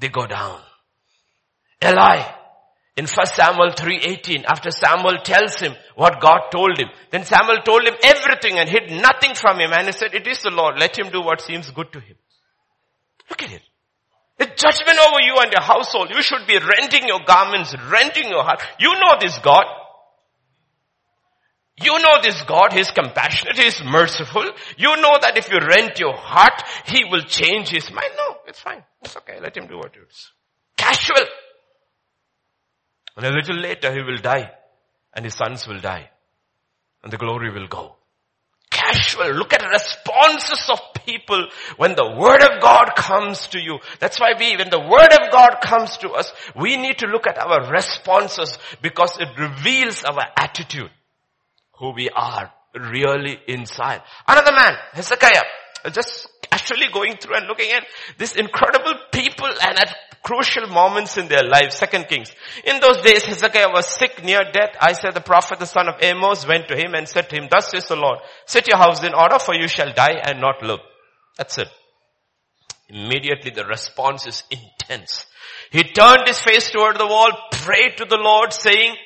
They 0.00 0.08
go 0.08 0.26
down. 0.26 0.60
Eli, 1.84 2.24
in 2.96 3.06
1 3.06 3.26
Samuel 3.26 3.70
3.18, 3.70 4.44
after 4.44 4.70
Samuel 4.70 5.18
tells 5.22 5.56
him 5.56 5.74
what 5.94 6.20
God 6.20 6.50
told 6.50 6.78
him, 6.78 6.88
then 7.10 7.24
Samuel 7.24 7.58
told 7.64 7.82
him 7.86 7.94
everything 8.02 8.58
and 8.58 8.68
hid 8.68 8.90
nothing 8.90 9.34
from 9.34 9.60
him 9.60 9.70
and 9.72 9.86
he 9.86 9.92
said, 9.92 10.14
it 10.14 10.26
is 10.26 10.42
the 10.42 10.50
Lord, 10.50 10.78
let 10.78 10.98
him 10.98 11.10
do 11.10 11.22
what 11.22 11.40
seems 11.40 11.70
good 11.70 11.92
to 11.92 12.00
him. 12.00 12.16
Look 13.30 13.42
at 13.42 13.52
it. 13.52 13.62
The 14.38 14.46
judgment 14.46 14.98
over 14.98 15.20
you 15.20 15.36
and 15.38 15.52
your 15.52 15.62
household. 15.62 16.10
You 16.10 16.22
should 16.22 16.46
be 16.46 16.58
renting 16.58 17.08
your 17.08 17.20
garments, 17.26 17.74
renting 17.90 18.28
your 18.28 18.44
heart. 18.44 18.62
You 18.78 18.94
know 18.94 19.16
this 19.20 19.38
God. 19.38 19.64
You 21.80 21.98
know 21.98 22.20
this 22.22 22.42
God, 22.42 22.72
He's 22.72 22.90
compassionate, 22.90 23.56
He's 23.56 23.82
merciful. 23.84 24.44
You 24.76 24.96
know 24.96 25.18
that 25.20 25.36
if 25.36 25.48
you 25.50 25.58
rent 25.58 26.00
your 26.00 26.16
heart, 26.16 26.62
He 26.86 27.04
will 27.04 27.22
change 27.22 27.68
His 27.68 27.90
mind. 27.90 28.10
No, 28.16 28.36
it's 28.46 28.60
fine. 28.60 28.82
It's 29.02 29.16
okay. 29.18 29.38
Let 29.40 29.56
Him 29.56 29.68
do 29.68 29.78
what 29.78 29.94
He 29.94 30.00
does. 30.00 30.32
Casual. 30.76 31.26
And 33.16 33.26
a 33.26 33.30
little 33.30 33.56
later 33.56 33.92
He 33.92 34.02
will 34.02 34.18
die. 34.18 34.50
And 35.14 35.24
His 35.24 35.34
sons 35.34 35.68
will 35.68 35.80
die. 35.80 36.10
And 37.02 37.12
the 37.12 37.16
glory 37.16 37.52
will 37.52 37.68
go 37.68 37.98
casual. 38.88 39.32
Look 39.34 39.52
at 39.52 39.62
responses 39.62 40.68
of 40.70 40.80
people 41.08 41.48
when 41.76 41.94
the 41.94 42.14
word 42.18 42.42
of 42.42 42.60
God 42.60 42.94
comes 42.96 43.48
to 43.48 43.58
you. 43.58 43.78
That's 43.98 44.20
why 44.20 44.34
we, 44.38 44.56
when 44.56 44.70
the 44.70 44.80
word 44.80 45.12
of 45.12 45.32
God 45.32 45.60
comes 45.62 45.96
to 45.98 46.10
us, 46.10 46.32
we 46.54 46.76
need 46.76 46.98
to 46.98 47.06
look 47.06 47.26
at 47.26 47.38
our 47.38 47.70
responses 47.70 48.58
because 48.82 49.18
it 49.18 49.28
reveals 49.38 50.04
our 50.04 50.24
attitude. 50.36 50.90
Who 51.78 51.92
we 51.94 52.10
are 52.10 52.52
really 52.74 53.38
inside. 53.46 54.02
Another 54.26 54.52
man, 54.52 54.74
Hezekiah, 54.92 55.44
just 55.92 56.28
actually 56.50 56.86
going 56.92 57.16
through 57.16 57.36
and 57.36 57.46
looking 57.46 57.70
at 57.70 57.84
this 58.18 58.34
incredible 58.34 58.94
people 59.12 59.46
and 59.46 59.78
at 59.78 59.94
crucial 60.22 60.66
moments 60.66 61.16
in 61.16 61.28
their 61.28 61.44
lives. 61.44 61.76
Second 61.76 62.08
Kings. 62.08 62.30
In 62.64 62.80
those 62.80 63.00
days, 63.02 63.24
Hezekiah 63.24 63.70
was 63.72 63.86
sick 63.86 64.22
near 64.24 64.40
death. 64.52 64.76
Isaiah 64.82 65.12
the 65.12 65.20
prophet, 65.20 65.58
the 65.58 65.66
son 65.66 65.88
of 65.88 66.02
Amos, 66.02 66.46
went 66.46 66.68
to 66.68 66.76
him 66.76 66.94
and 66.94 67.08
said 67.08 67.30
to 67.30 67.36
him, 67.36 67.48
thus 67.50 67.70
says 67.70 67.88
the 67.88 67.96
Lord, 67.96 68.18
set 68.46 68.68
your 68.68 68.76
house 68.76 69.02
in 69.02 69.14
order 69.14 69.38
for 69.38 69.54
you 69.54 69.68
shall 69.68 69.92
die 69.92 70.20
and 70.22 70.40
not 70.40 70.62
live. 70.62 70.80
That's 71.38 71.56
it. 71.56 71.68
Immediately 72.88 73.52
the 73.52 73.64
response 73.64 74.26
is 74.26 74.42
intense. 74.50 75.26
He 75.70 75.84
turned 75.84 76.26
his 76.26 76.40
face 76.40 76.70
toward 76.70 76.98
the 76.98 77.06
wall, 77.06 77.30
prayed 77.52 77.96
to 77.98 78.04
the 78.04 78.18
Lord 78.18 78.52
saying, 78.52 78.96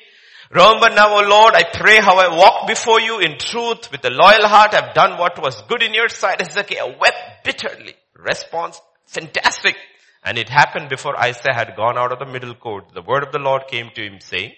Remember 0.49 0.89
now, 0.89 1.17
O 1.17 1.21
Lord, 1.27 1.55
I 1.55 1.63
pray 1.63 1.97
how 1.97 2.17
I 2.17 2.35
walk 2.35 2.67
before 2.67 3.01
you 3.01 3.19
in 3.19 3.37
truth 3.37 3.91
with 3.91 4.05
a 4.05 4.09
loyal 4.09 4.47
heart. 4.47 4.73
I've 4.73 4.93
done 4.93 5.17
what 5.17 5.41
was 5.41 5.61
good 5.67 5.81
in 5.81 5.93
your 5.93 6.09
sight. 6.09 6.41
Hezekiah 6.41 6.95
wept 6.99 7.43
bitterly. 7.43 7.95
Response, 8.15 8.79
fantastic. 9.05 9.75
And 10.23 10.37
it 10.37 10.49
happened 10.49 10.89
before 10.89 11.19
Isaiah 11.19 11.55
had 11.55 11.75
gone 11.75 11.97
out 11.97 12.11
of 12.13 12.19
the 12.19 12.31
middle 12.31 12.55
court. 12.55 12.93
The 12.93 13.01
word 13.01 13.23
of 13.23 13.31
the 13.31 13.39
Lord 13.39 13.63
came 13.67 13.89
to 13.95 14.01
him 14.01 14.19
saying, 14.19 14.53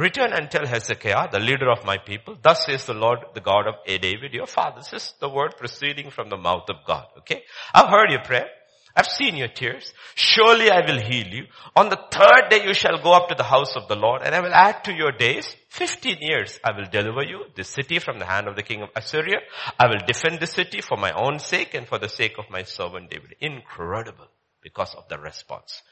Return 0.00 0.32
and 0.32 0.50
tell 0.50 0.64
Hezekiah, 0.66 1.28
the 1.30 1.38
leader 1.38 1.70
of 1.70 1.84
my 1.84 1.98
people, 1.98 2.34
thus 2.40 2.64
says 2.64 2.86
the 2.86 2.94
Lord, 2.94 3.18
the 3.34 3.42
God 3.42 3.66
of. 3.66 3.74
David, 3.84 4.32
your 4.32 4.46
father. 4.46 4.78
This 4.78 4.94
is 4.94 5.14
the 5.20 5.28
word 5.28 5.58
proceeding 5.58 6.10
from 6.10 6.30
the 6.30 6.38
mouth 6.38 6.70
of 6.70 6.86
God. 6.86 7.04
Okay? 7.18 7.42
I've 7.74 7.90
heard 7.90 8.10
your 8.10 8.22
prayer. 8.22 8.48
I've 8.96 9.06
seen 9.06 9.36
your 9.36 9.48
tears. 9.48 9.92
Surely 10.14 10.70
I 10.70 10.80
will 10.86 11.00
heal 11.00 11.26
you. 11.26 11.44
On 11.76 11.90
the 11.90 12.00
third 12.10 12.48
day 12.48 12.64
you 12.64 12.72
shall 12.72 13.02
go 13.02 13.12
up 13.12 13.28
to 13.28 13.34
the 13.34 13.44
house 13.44 13.76
of 13.76 13.88
the 13.88 13.94
Lord 13.94 14.22
and 14.22 14.34
I 14.34 14.40
will 14.40 14.54
add 14.54 14.84
to 14.84 14.92
your 14.92 15.12
days 15.12 15.54
15 15.68 16.16
years. 16.20 16.58
I 16.64 16.72
will 16.72 16.86
deliver 16.90 17.22
you, 17.22 17.44
this 17.54 17.68
city 17.68 17.98
from 17.98 18.18
the 18.18 18.24
hand 18.24 18.48
of 18.48 18.56
the 18.56 18.62
king 18.62 18.80
of 18.82 18.88
Assyria. 18.96 19.40
I 19.78 19.86
will 19.86 20.00
defend 20.06 20.40
the 20.40 20.46
city 20.46 20.80
for 20.80 20.96
my 20.96 21.12
own 21.12 21.40
sake 21.40 21.74
and 21.74 21.86
for 21.86 21.98
the 21.98 22.08
sake 22.08 22.38
of 22.38 22.50
my 22.50 22.62
servant 22.62 23.10
David. 23.10 23.36
Incredible 23.40 24.28
because 24.62 24.94
of 24.94 25.08
the 25.08 25.18
response. 25.18 25.82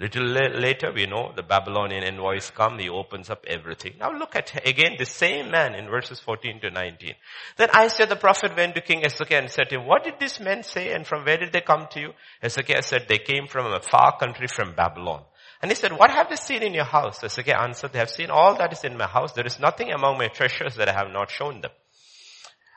Little 0.00 0.24
later, 0.24 0.90
we 0.94 1.04
know 1.04 1.30
the 1.36 1.42
Babylonian 1.42 2.04
envoys 2.04 2.50
come, 2.50 2.78
he 2.78 2.88
opens 2.88 3.28
up 3.28 3.44
everything. 3.46 3.96
Now 4.00 4.10
look 4.10 4.34
at 4.34 4.66
again 4.66 4.92
the 4.98 5.04
same 5.04 5.50
man 5.50 5.74
in 5.74 5.90
verses 5.90 6.18
14 6.20 6.58
to 6.60 6.70
19. 6.70 7.12
Then 7.58 7.68
Isaiah 7.76 8.06
the 8.06 8.16
prophet 8.16 8.56
went 8.56 8.74
to 8.76 8.80
King 8.80 9.02
Hezekiah 9.02 9.40
and 9.40 9.50
said 9.50 9.68
to 9.68 9.74
him, 9.74 9.86
what 9.86 10.04
did 10.04 10.14
these 10.18 10.40
men 10.40 10.62
say 10.62 10.94
and 10.94 11.06
from 11.06 11.26
where 11.26 11.36
did 11.36 11.52
they 11.52 11.60
come 11.60 11.86
to 11.90 12.00
you? 12.00 12.12
Hezekiah 12.40 12.82
said, 12.82 13.08
they 13.10 13.18
came 13.18 13.46
from 13.46 13.66
a 13.66 13.80
far 13.82 14.16
country 14.18 14.46
from 14.46 14.74
Babylon. 14.74 15.22
And 15.60 15.70
he 15.70 15.74
said, 15.74 15.92
what 15.92 16.10
have 16.10 16.30
they 16.30 16.36
seen 16.36 16.62
in 16.62 16.72
your 16.72 16.84
house? 16.84 17.20
Hezekiah 17.20 17.60
answered, 17.60 17.92
they 17.92 17.98
have 17.98 18.08
seen 18.08 18.30
all 18.30 18.56
that 18.56 18.72
is 18.72 18.82
in 18.84 18.96
my 18.96 19.06
house. 19.06 19.34
There 19.34 19.46
is 19.46 19.60
nothing 19.60 19.92
among 19.92 20.16
my 20.16 20.28
treasures 20.28 20.76
that 20.76 20.88
I 20.88 20.94
have 20.94 21.12
not 21.12 21.30
shown 21.30 21.60
them. 21.60 21.72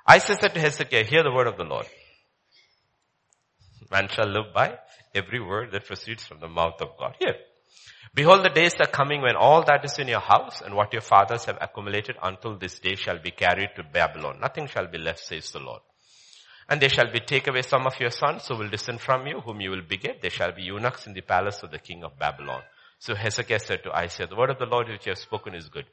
Isaiah 0.09 0.35
said 0.41 0.53
to 0.55 0.59
Hezekiah, 0.59 1.05
hear 1.05 1.23
the 1.23 1.31
word 1.31 1.47
of 1.47 1.55
the 1.55 1.63
Lord. 1.63 1.85
Man 3.89 4.09
shall 4.09 4.27
live 4.27 4.53
by 4.53 4.77
every 5.13 5.39
word 5.39 5.71
that 5.71 5.85
proceeds 5.85 6.25
from 6.25 6.39
the 6.39 6.47
mouth 6.47 6.81
of 6.81 6.97
God. 6.97 7.15
Here. 7.19 7.35
Behold, 8.15 8.45
the 8.45 8.49
days 8.49 8.73
are 8.79 8.91
coming 8.91 9.21
when 9.21 9.35
all 9.35 9.63
that 9.65 9.83
is 9.83 9.97
in 9.97 10.07
your 10.07 10.19
house 10.19 10.61
and 10.61 10.75
what 10.75 10.93
your 10.93 11.01
fathers 11.01 11.45
have 11.45 11.57
accumulated 11.59 12.15
until 12.21 12.57
this 12.57 12.77
day 12.79 12.95
shall 12.95 13.17
be 13.17 13.31
carried 13.31 13.69
to 13.75 13.83
Babylon. 13.83 14.39
Nothing 14.39 14.67
shall 14.67 14.87
be 14.87 14.99
left, 14.99 15.19
says 15.19 15.49
the 15.51 15.59
Lord. 15.59 15.81
And 16.69 16.79
they 16.79 16.89
shall 16.89 17.11
be 17.11 17.19
take 17.19 17.47
away 17.47 17.63
some 17.63 17.87
of 17.87 17.99
your 17.99 18.11
sons 18.11 18.47
who 18.47 18.55
will 18.55 18.69
descend 18.69 19.01
from 19.01 19.25
you, 19.25 19.41
whom 19.41 19.61
you 19.61 19.71
will 19.71 19.81
beget. 19.81 20.21
They 20.21 20.29
shall 20.29 20.51
be 20.51 20.63
eunuchs 20.63 21.07
in 21.07 21.13
the 21.13 21.21
palace 21.21 21.63
of 21.63 21.71
the 21.71 21.79
king 21.79 22.03
of 22.03 22.19
Babylon. 22.19 22.61
So 22.99 23.15
Hezekiah 23.15 23.59
said 23.59 23.83
to 23.83 23.91
Isaiah, 23.91 24.27
the 24.27 24.35
word 24.35 24.49
of 24.49 24.59
the 24.59 24.65
Lord 24.65 24.87
which 24.87 25.05
you 25.05 25.11
have 25.11 25.17
spoken 25.17 25.55
is 25.55 25.67
good. 25.67 25.85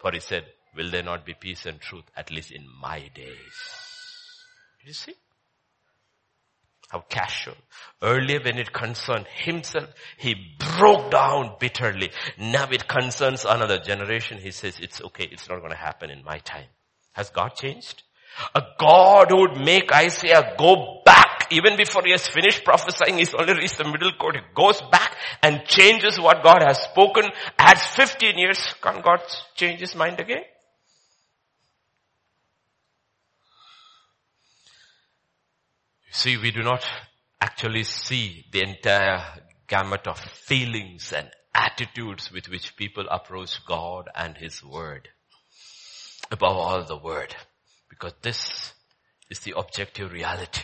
For 0.00 0.10
he 0.12 0.20
said, 0.20 0.44
will 0.74 0.90
there 0.90 1.02
not 1.02 1.26
be 1.26 1.34
peace 1.34 1.66
and 1.66 1.80
truth, 1.80 2.04
at 2.16 2.30
least 2.30 2.52
in 2.52 2.66
my 2.80 3.10
days? 3.14 3.56
You 4.86 4.92
see? 4.92 5.14
How 6.88 7.00
casual. 7.08 7.56
Earlier 8.02 8.40
when 8.42 8.58
it 8.58 8.72
concerned 8.72 9.26
himself, 9.28 9.90
he 10.18 10.56
broke 10.78 11.10
down 11.10 11.56
bitterly. 11.58 12.10
Now 12.38 12.68
it 12.70 12.86
concerns 12.86 13.44
another 13.44 13.78
generation. 13.78 14.38
He 14.38 14.52
says, 14.52 14.78
it's 14.80 15.02
okay. 15.02 15.28
It's 15.30 15.48
not 15.48 15.58
going 15.58 15.72
to 15.72 15.76
happen 15.76 16.10
in 16.10 16.22
my 16.22 16.38
time. 16.38 16.68
Has 17.12 17.30
God 17.30 17.54
changed? 17.56 18.02
A 18.54 18.62
God 18.78 19.30
who 19.30 19.40
would 19.40 19.56
make 19.56 19.92
Isaiah 19.92 20.54
go 20.58 21.02
back 21.04 21.26
even 21.50 21.76
before 21.76 22.02
he 22.04 22.10
has 22.10 22.26
finished 22.26 22.64
prophesying, 22.64 23.18
he's 23.18 23.34
only 23.34 23.54
reached 23.54 23.78
the 23.78 23.84
middle 23.84 24.12
court. 24.12 24.36
He 24.36 24.42
goes 24.54 24.80
back 24.90 25.16
and 25.42 25.64
changes 25.64 26.18
what 26.18 26.42
God 26.42 26.62
has 26.66 26.82
spoken, 26.82 27.24
adds 27.58 27.86
15 27.86 28.38
years. 28.38 28.74
Can 28.80 29.00
God 29.00 29.20
change 29.54 29.80
his 29.80 29.94
mind 29.94 30.20
again? 30.20 30.42
See, 36.16 36.38
we 36.38 36.50
do 36.50 36.62
not 36.62 36.82
actually 37.42 37.82
see 37.82 38.46
the 38.50 38.62
entire 38.62 39.22
gamut 39.68 40.06
of 40.06 40.18
feelings 40.18 41.12
and 41.12 41.30
attitudes 41.54 42.32
with 42.32 42.48
which 42.48 42.74
people 42.74 43.06
approach 43.10 43.60
God 43.66 44.08
and 44.14 44.34
His 44.34 44.64
Word. 44.64 45.10
Above 46.30 46.56
all 46.56 46.84
the 46.84 46.96
Word. 46.96 47.36
Because 47.90 48.14
this 48.22 48.72
is 49.28 49.40
the 49.40 49.58
objective 49.58 50.10
reality. 50.10 50.62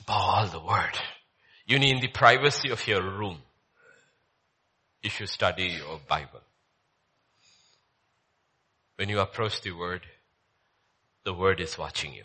Above 0.00 0.16
all 0.16 0.46
the 0.48 0.58
Word. 0.58 0.98
You 1.66 1.78
need 1.78 1.94
in 1.94 2.00
the 2.00 2.08
privacy 2.08 2.70
of 2.70 2.84
your 2.88 3.02
room. 3.02 3.38
If 5.00 5.20
you 5.20 5.26
study 5.26 5.78
your 5.78 6.00
Bible. 6.08 6.40
When 8.96 9.08
you 9.08 9.20
approach 9.20 9.60
the 9.60 9.70
Word, 9.70 10.02
the 11.22 11.32
Word 11.32 11.60
is 11.60 11.78
watching 11.78 12.14
you 12.14 12.24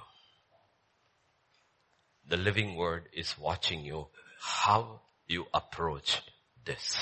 the 2.28 2.38
living 2.38 2.76
word 2.76 3.10
is 3.14 3.38
watching 3.38 3.86
you, 3.86 4.08
how 4.40 5.02
you 5.28 5.46
approach 5.54 6.22
this. 6.66 6.98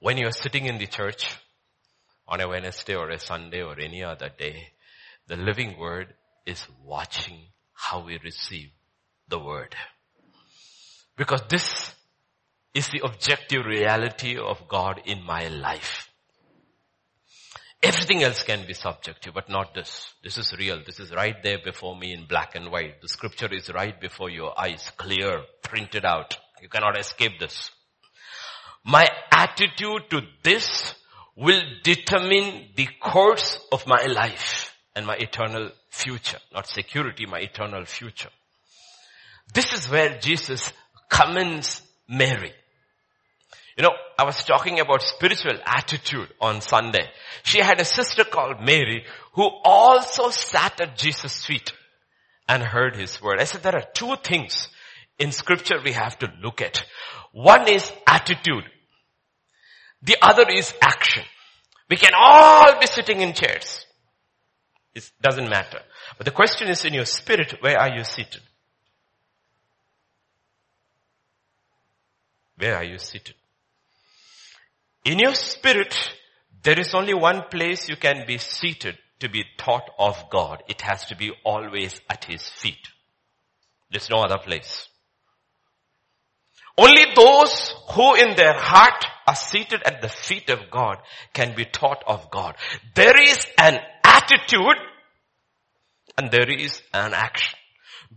When 0.00 0.18
you're 0.18 0.32
sitting 0.32 0.66
in 0.66 0.78
the 0.78 0.86
church 0.86 1.36
on 2.28 2.40
a 2.40 2.48
Wednesday 2.48 2.94
or 2.94 3.10
a 3.10 3.18
Sunday 3.18 3.62
or 3.62 3.78
any 3.80 4.02
other 4.02 4.30
day, 4.36 4.68
the 5.26 5.36
living 5.36 5.78
word 5.78 6.14
is 6.44 6.66
watching 6.84 7.38
how 7.72 8.04
we 8.04 8.18
receive 8.22 8.70
the 9.28 9.38
word. 9.38 9.74
Because 11.16 11.42
this 11.48 11.94
is 12.74 12.88
the 12.88 13.00
objective 13.04 13.64
reality 13.64 14.36
of 14.36 14.68
God 14.68 15.00
in 15.06 15.22
my 15.22 15.48
life. 15.48 16.05
Everything 17.82 18.22
else 18.22 18.42
can 18.42 18.66
be 18.66 18.74
subjective, 18.74 19.34
but 19.34 19.48
not 19.48 19.74
this. 19.74 20.12
This 20.22 20.38
is 20.38 20.52
real. 20.56 20.80
This 20.84 20.98
is 20.98 21.12
right 21.12 21.36
there 21.42 21.58
before 21.62 21.96
me 21.96 22.12
in 22.12 22.26
black 22.26 22.54
and 22.54 22.70
white. 22.70 23.00
The 23.02 23.08
scripture 23.08 23.52
is 23.52 23.72
right 23.72 24.00
before 24.00 24.30
your 24.30 24.58
eyes, 24.58 24.90
clear, 24.96 25.42
printed 25.62 26.04
out. 26.04 26.36
You 26.62 26.68
cannot 26.68 26.98
escape 26.98 27.38
this. 27.38 27.70
My 28.84 29.06
attitude 29.30 30.10
to 30.10 30.22
this 30.42 30.94
will 31.36 31.62
determine 31.82 32.68
the 32.76 32.88
course 33.00 33.60
of 33.70 33.86
my 33.86 34.06
life 34.06 34.74
and 34.94 35.06
my 35.06 35.16
eternal 35.16 35.70
future. 35.90 36.38
Not 36.54 36.66
security, 36.66 37.26
my 37.26 37.40
eternal 37.40 37.84
future. 37.84 38.30
This 39.52 39.72
is 39.74 39.90
where 39.90 40.18
Jesus 40.18 40.72
commends 41.08 41.82
Mary. 42.08 42.52
You 43.76 43.82
know, 43.82 43.92
I 44.18 44.24
was 44.24 44.42
talking 44.42 44.80
about 44.80 45.02
spiritual 45.02 45.58
attitude 45.66 46.32
on 46.40 46.62
Sunday. 46.62 47.10
She 47.42 47.58
had 47.58 47.78
a 47.78 47.84
sister 47.84 48.24
called 48.24 48.60
Mary 48.60 49.04
who 49.34 49.50
also 49.64 50.30
sat 50.30 50.80
at 50.80 50.96
Jesus' 50.96 51.44
feet 51.44 51.72
and 52.48 52.62
heard 52.62 52.96
his 52.96 53.20
word. 53.20 53.38
I 53.38 53.44
said 53.44 53.62
there 53.62 53.76
are 53.76 53.86
two 53.92 54.16
things 54.24 54.68
in 55.18 55.30
scripture 55.30 55.76
we 55.84 55.92
have 55.92 56.18
to 56.20 56.32
look 56.42 56.62
at. 56.62 56.84
One 57.32 57.68
is 57.68 57.92
attitude. 58.06 58.64
The 60.02 60.16
other 60.22 60.44
is 60.48 60.72
action. 60.80 61.24
We 61.90 61.96
can 61.96 62.12
all 62.16 62.80
be 62.80 62.86
sitting 62.86 63.20
in 63.20 63.34
chairs. 63.34 63.84
It 64.94 65.10
doesn't 65.20 65.50
matter. 65.50 65.80
But 66.16 66.24
the 66.24 66.30
question 66.30 66.68
is 66.68 66.86
in 66.86 66.94
your 66.94 67.04
spirit, 67.04 67.56
where 67.60 67.78
are 67.78 67.94
you 67.94 68.04
seated? 68.04 68.40
Where 72.56 72.76
are 72.76 72.84
you 72.84 72.98
seated? 72.98 73.34
In 75.06 75.20
your 75.20 75.34
spirit, 75.34 75.94
there 76.64 76.80
is 76.80 76.92
only 76.92 77.14
one 77.14 77.44
place 77.48 77.88
you 77.88 77.94
can 77.94 78.26
be 78.26 78.38
seated 78.38 78.98
to 79.20 79.28
be 79.28 79.44
taught 79.56 79.88
of 80.00 80.28
God. 80.30 80.64
It 80.68 80.80
has 80.82 81.06
to 81.06 81.16
be 81.16 81.30
always 81.44 82.00
at 82.10 82.24
His 82.24 82.48
feet. 82.48 82.88
There's 83.88 84.10
no 84.10 84.18
other 84.18 84.38
place. 84.38 84.88
Only 86.76 87.04
those 87.14 87.72
who 87.92 88.16
in 88.16 88.34
their 88.34 88.58
heart 88.58 89.06
are 89.28 89.36
seated 89.36 89.80
at 89.84 90.02
the 90.02 90.08
feet 90.08 90.50
of 90.50 90.70
God 90.72 90.98
can 91.32 91.54
be 91.54 91.64
taught 91.64 92.02
of 92.04 92.28
God. 92.32 92.56
There 92.96 93.16
is 93.22 93.38
an 93.58 93.78
attitude 94.02 94.76
and 96.18 96.32
there 96.32 96.50
is 96.50 96.82
an 96.92 97.14
action. 97.14 97.56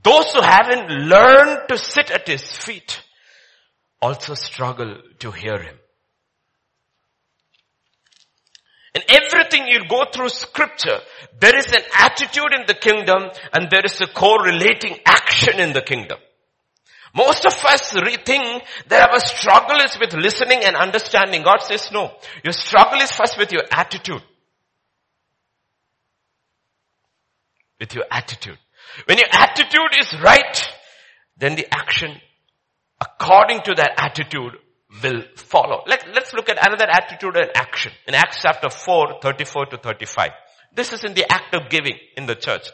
Those 0.04 0.34
who 0.34 0.42
haven't 0.42 0.90
learned 0.90 1.70
to 1.70 1.78
sit 1.78 2.10
at 2.10 2.28
His 2.28 2.52
feet 2.52 3.04
also 4.02 4.34
struggle 4.34 4.98
to 5.20 5.32
hear 5.32 5.60
Him. 5.60 5.79
In 8.96 9.04
everything 9.08 9.68
you 9.68 9.88
go 9.88 10.06
through 10.12 10.30
scripture, 10.30 11.00
there 11.40 11.56
is 11.58 11.68
an 11.68 11.84
attitude 11.98 12.54
in 12.60 12.66
the 12.66 12.74
kingdom 12.74 13.30
and 13.54 13.70
there 13.70 13.86
is 13.86 14.02
a 14.02 14.08
correlating 14.08 14.98
action 15.06 15.60
in 15.60 15.74
the 15.74 15.82
kingdom. 15.82 16.18
Most 17.14 17.46
of 17.46 17.54
us 17.66 17.92
think 18.26 18.64
that 18.88 19.10
our 19.10 19.20
struggle 19.20 19.78
is 19.78 19.98
with 20.00 20.14
listening 20.14 20.64
and 20.64 20.76
understanding. 20.76 21.44
God 21.44 21.62
says 21.62 21.90
no. 21.92 22.12
Your 22.44 22.54
struggle 22.54 23.00
is 23.00 23.12
first 23.12 23.38
with 23.38 23.52
your 23.52 23.64
attitude. 23.72 24.22
With 27.80 27.96
your 27.96 28.06
attitude. 28.12 28.58
When 29.06 29.18
your 29.18 29.28
attitude 29.32 30.00
is 30.00 30.14
right, 30.22 30.70
then 31.38 31.56
the 31.56 31.68
action 31.72 32.20
according 33.02 33.62
to 33.62 33.76
that 33.76 33.94
attitude 33.98 34.58
will 35.04 35.24
follow. 35.36 35.84
Let, 35.88 36.08
let's 36.14 36.34
look 36.34 36.50
at 36.50 36.66
another 36.66 36.88
attitude 36.90 37.36
and 37.38 37.52
action. 37.56 37.92
In 38.08 38.16
Acts 38.16 38.40
chapter 38.42 38.70
4, 38.70 39.20
34 39.22 39.66
to 39.68 39.78
35. 39.78 40.30
This 40.74 40.94
is 40.94 41.04
in 41.04 41.14
the 41.14 41.32
act 41.32 41.56
of 41.56 41.70
giving 41.70 41.98
in 42.18 42.26
the 42.26 42.36
church. 42.36 42.70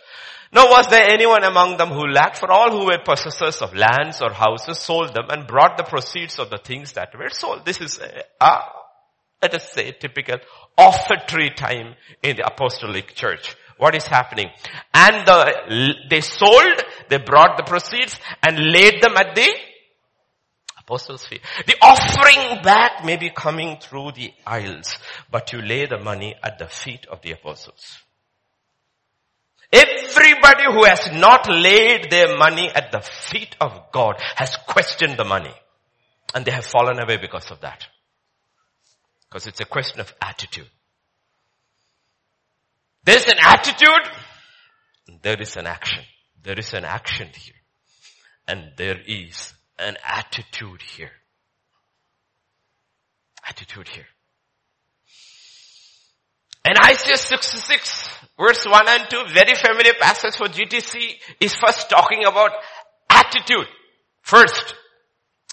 Nor 0.53 0.69
was 0.69 0.87
there 0.87 1.09
anyone 1.09 1.43
among 1.43 1.77
them 1.77 1.89
who 1.89 2.07
lacked, 2.07 2.37
for 2.37 2.51
all 2.51 2.71
who 2.71 2.85
were 2.85 2.99
possessors 3.03 3.61
of 3.61 3.75
lands 3.75 4.21
or 4.21 4.31
houses 4.31 4.79
sold 4.79 5.13
them 5.13 5.25
and 5.29 5.47
brought 5.47 5.77
the 5.77 5.83
proceeds 5.83 6.39
of 6.39 6.49
the 6.49 6.57
things 6.57 6.93
that 6.93 7.17
were 7.17 7.29
sold. 7.29 7.65
This 7.65 7.81
is 7.81 7.99
a, 7.99 8.23
a 8.39 8.59
let 9.41 9.53
us 9.53 9.71
say 9.73 9.91
typical 9.91 10.37
offertory 10.77 11.51
time 11.55 11.95
in 12.23 12.37
the 12.37 12.47
apostolic 12.47 13.13
church. 13.13 13.55
What 13.77 13.93
is 13.93 14.07
happening? 14.07 14.49
And 14.93 15.27
the, 15.27 15.95
they 16.09 16.21
sold, 16.21 16.83
they 17.09 17.17
brought 17.17 17.57
the 17.57 17.63
proceeds 17.63 18.17
and 18.41 18.57
laid 18.57 19.01
them 19.01 19.17
at 19.17 19.35
the 19.35 19.53
apostles' 20.85 21.25
feet. 21.25 21.41
The 21.65 21.75
offering 21.81 22.61
back 22.63 23.03
may 23.03 23.17
be 23.17 23.29
coming 23.29 23.77
through 23.79 24.11
the 24.13 24.31
aisles, 24.45 24.97
but 25.31 25.51
you 25.51 25.61
lay 25.61 25.85
the 25.85 25.99
money 25.99 26.35
at 26.43 26.59
the 26.59 26.67
feet 26.67 27.07
of 27.07 27.21
the 27.21 27.31
apostles. 27.31 27.97
Everybody 29.71 30.63
who 30.71 30.85
has 30.85 31.09
not 31.11 31.49
laid 31.49 32.09
their 32.11 32.37
money 32.37 32.69
at 32.69 32.91
the 32.91 33.01
feet 33.01 33.55
of 33.59 33.91
God 33.91 34.15
has 34.35 34.55
questioned 34.67 35.17
the 35.17 35.25
money. 35.25 35.53
And 36.33 36.45
they 36.45 36.51
have 36.51 36.65
fallen 36.65 36.99
away 36.99 37.17
because 37.17 37.49
of 37.51 37.61
that. 37.61 37.85
Because 39.27 39.47
it's 39.47 39.59
a 39.59 39.65
question 39.65 39.99
of 40.01 40.13
attitude. 40.21 40.69
There's 43.03 43.25
an 43.25 43.37
attitude, 43.41 44.11
there 45.21 45.41
is 45.41 45.57
an 45.57 45.67
action. 45.67 46.03
There 46.43 46.57
is 46.57 46.73
an 46.73 46.85
action 46.85 47.29
here. 47.33 47.55
And 48.47 48.71
there 48.77 48.99
is 49.05 49.54
an 49.77 49.97
attitude 50.05 50.81
here. 50.81 51.11
Attitude 53.47 53.87
here. 53.87 54.05
And 56.63 56.77
Isaiah 56.83 57.17
66 57.17 58.09
verse 58.39 58.65
1 58.65 58.87
and 58.87 59.09
2, 59.09 59.23
very 59.33 59.55
familiar 59.55 59.93
passage 59.99 60.35
for 60.35 60.47
GTC 60.47 61.13
is 61.39 61.55
first 61.55 61.89
talking 61.89 62.25
about 62.25 62.51
attitude. 63.09 63.67
First, 64.21 64.75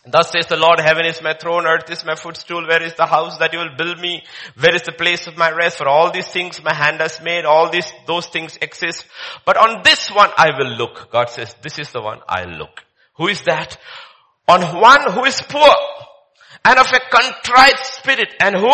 Thus 0.04 0.32
says 0.32 0.48
the 0.48 0.56
Lord, 0.56 0.80
heaven 0.80 1.06
is 1.06 1.22
my 1.22 1.34
throne, 1.34 1.64
earth 1.64 1.88
is 1.88 2.04
my 2.04 2.16
footstool, 2.16 2.66
where 2.66 2.82
is 2.82 2.94
the 2.94 3.06
house 3.06 3.38
that 3.38 3.52
you 3.52 3.60
will 3.60 3.76
build 3.76 4.00
me? 4.00 4.24
Where 4.58 4.74
is 4.74 4.82
the 4.82 4.90
place 4.90 5.28
of 5.28 5.36
my 5.36 5.52
rest? 5.52 5.78
For 5.78 5.86
all 5.86 6.10
these 6.10 6.26
things 6.26 6.60
my 6.60 6.74
hand 6.74 7.00
has 7.00 7.22
made, 7.22 7.44
all 7.44 7.70
these, 7.70 7.86
those 8.08 8.26
things 8.26 8.58
exist. 8.60 9.06
But 9.46 9.56
on 9.56 9.82
this 9.84 10.10
one 10.10 10.30
I 10.36 10.58
will 10.58 10.74
look. 10.76 11.12
God 11.12 11.30
says, 11.30 11.54
this 11.62 11.78
is 11.78 11.92
the 11.92 12.02
one 12.02 12.18
I 12.28 12.46
look. 12.46 12.82
Who 13.14 13.28
is 13.28 13.42
that? 13.42 13.76
On 14.48 14.60
one 14.80 15.12
who 15.12 15.24
is 15.24 15.40
poor 15.48 15.70
and 16.64 16.78
of 16.78 16.86
a 16.86 17.00
contrite 17.10 17.78
spirit 17.78 18.34
and 18.40 18.56
who 18.56 18.72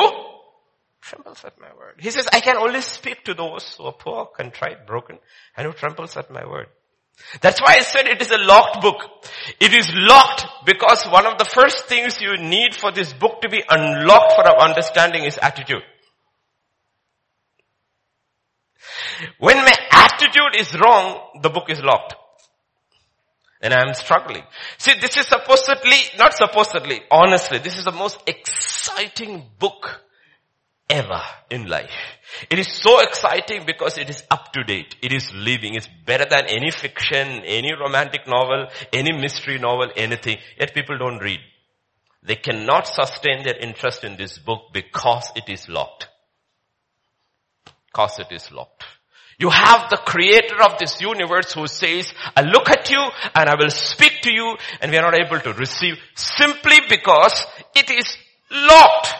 trembles 1.00 1.44
at 1.44 1.58
my 1.60 1.68
word. 1.78 1.94
He 1.98 2.10
says, 2.10 2.28
I 2.32 2.40
can 2.40 2.56
only 2.56 2.80
speak 2.80 3.24
to 3.24 3.34
those 3.34 3.74
who 3.76 3.84
are 3.84 3.92
poor, 3.92 4.26
contrite, 4.26 4.86
broken 4.86 5.18
and 5.56 5.66
who 5.66 5.72
trembles 5.72 6.16
at 6.16 6.30
my 6.30 6.46
word. 6.46 6.66
That's 7.40 7.60
why 7.60 7.74
I 7.74 7.80
said 7.80 8.06
it 8.06 8.22
is 8.22 8.30
a 8.30 8.38
locked 8.38 8.80
book. 8.80 9.26
It 9.60 9.72
is 9.72 9.90
locked 9.94 10.46
because 10.66 11.04
one 11.06 11.26
of 11.26 11.36
the 11.38 11.44
first 11.44 11.86
things 11.86 12.20
you 12.20 12.36
need 12.36 12.74
for 12.74 12.92
this 12.92 13.12
book 13.12 13.40
to 13.42 13.48
be 13.48 13.62
unlocked 13.68 14.34
for 14.34 14.48
our 14.48 14.60
understanding 14.60 15.24
is 15.24 15.38
attitude. 15.40 15.82
When 19.38 19.56
my 19.56 19.74
attitude 19.90 20.56
is 20.56 20.78
wrong, 20.78 21.20
the 21.42 21.50
book 21.50 21.70
is 21.70 21.80
locked. 21.82 22.14
And 23.60 23.74
I 23.74 23.80
am 23.86 23.94
struggling. 23.94 24.44
See, 24.78 24.94
this 25.00 25.16
is 25.16 25.26
supposedly, 25.26 25.98
not 26.16 26.34
supposedly, 26.34 27.00
honestly, 27.10 27.58
this 27.58 27.76
is 27.76 27.84
the 27.84 27.92
most 27.92 28.20
exciting 28.26 29.44
book 29.58 30.04
ever 30.88 31.20
in 31.50 31.66
life. 31.66 31.90
It 32.50 32.58
is 32.58 32.68
so 32.68 33.00
exciting 33.00 33.64
because 33.66 33.98
it 33.98 34.08
is 34.08 34.22
up 34.30 34.52
to 34.52 34.62
date. 34.62 34.96
It 35.02 35.12
is 35.12 35.32
living. 35.34 35.74
It's 35.74 35.88
better 36.06 36.26
than 36.28 36.46
any 36.46 36.70
fiction, 36.70 37.42
any 37.44 37.72
romantic 37.74 38.26
novel, 38.26 38.68
any 38.92 39.12
mystery 39.12 39.58
novel, 39.58 39.90
anything. 39.96 40.38
Yet 40.58 40.74
people 40.74 40.98
don't 40.98 41.18
read. 41.18 41.40
They 42.22 42.36
cannot 42.36 42.86
sustain 42.86 43.42
their 43.42 43.56
interest 43.56 44.04
in 44.04 44.16
this 44.16 44.38
book 44.38 44.72
because 44.72 45.30
it 45.34 45.48
is 45.48 45.68
locked. 45.68 46.08
Because 47.86 48.18
it 48.18 48.30
is 48.30 48.50
locked. 48.52 48.84
You 49.38 49.50
have 49.50 49.88
the 49.88 49.98
creator 49.98 50.60
of 50.62 50.78
this 50.78 51.00
universe 51.00 51.52
who 51.52 51.68
says, 51.68 52.12
I 52.36 52.42
look 52.42 52.68
at 52.68 52.90
you 52.90 52.98
and 53.34 53.48
I 53.48 53.54
will 53.56 53.70
speak 53.70 54.20
to 54.22 54.32
you 54.32 54.56
and 54.80 54.90
we 54.90 54.98
are 54.98 55.02
not 55.02 55.14
able 55.14 55.38
to 55.40 55.52
receive 55.52 55.96
simply 56.16 56.78
because 56.88 57.46
it 57.76 57.88
is 57.88 58.16
locked 58.50 59.14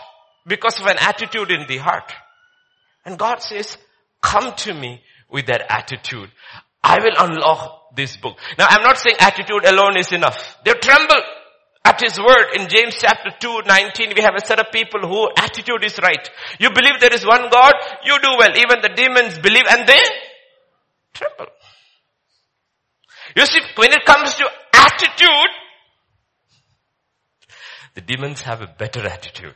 because 0.47 0.81
of 0.81 0.87
an 0.87 0.97
attitude 0.99 1.53
in 1.53 1.67
the 1.69 1.77
heart. 1.77 2.13
And 3.05 3.17
God 3.17 3.43
says, 3.43 3.79
come 4.21 4.55
to 4.57 4.75
me 4.75 5.01
with 5.31 5.47
that 5.47 5.63
attitude. 5.71 6.31
I 6.83 6.99
will 6.99 7.15
unlock 7.17 7.95
this 7.95 8.17
book. 8.17 8.39
Now 8.59 8.67
I'm 8.69 8.83
not 8.83 8.99
saying 8.99 9.17
attitude 9.21 9.65
alone 9.67 9.97
is 9.99 10.11
enough. 10.13 10.57
They 10.65 10.73
tremble 10.73 11.23
at 11.99 12.11
his 12.11 12.19
word 12.19 12.55
in 12.55 12.69
James 12.69 12.97
chapter 12.99 13.31
2, 13.39 13.63
19, 13.67 14.13
we 14.15 14.23
have 14.23 14.35
a 14.37 14.47
set 14.47 14.59
of 14.61 14.73
people 14.73 15.01
who 15.01 15.29
attitude 15.37 15.85
is 15.85 15.99
right. 16.03 16.29
You 16.59 16.71
believe 16.71 17.01
there 17.01 17.13
is 17.13 17.25
one 17.27 17.49
God, 17.51 17.73
you 18.05 18.19
do 18.21 18.29
well. 18.39 18.57
Even 18.57 18.81
the 18.83 18.93
demons 18.95 19.39
believe 19.39 19.65
and 19.69 19.89
they 19.89 20.01
tremble. 21.15 21.47
You 23.37 23.47
see, 23.47 23.61
when 23.77 23.93
it 23.93 24.05
comes 24.05 24.35
to 24.35 24.47
attitude, 24.73 25.51
the 27.95 28.01
demons 28.01 28.43
have 28.43 28.63
a 28.63 28.67
better 28.67 29.07
attitude. 29.07 29.55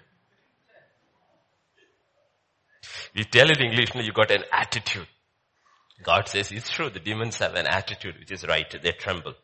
We 3.14 3.24
tell 3.24 3.51
it 3.51 3.61
in 3.61 3.70
English, 3.70 3.90
you 3.95 4.12
got 4.12 4.30
an 4.30 4.45
attitude. 4.53 5.07
God 6.03 6.28
says 6.28 6.51
it's 6.51 6.70
true. 6.70 6.90
The 6.90 6.99
demons 6.99 7.38
have 7.38 7.55
an 7.55 7.66
attitude 7.66 8.16
which 8.18 8.32
is 8.32 8.45
right. 8.47 8.66
They 8.82 8.93
tremble. 8.93 9.34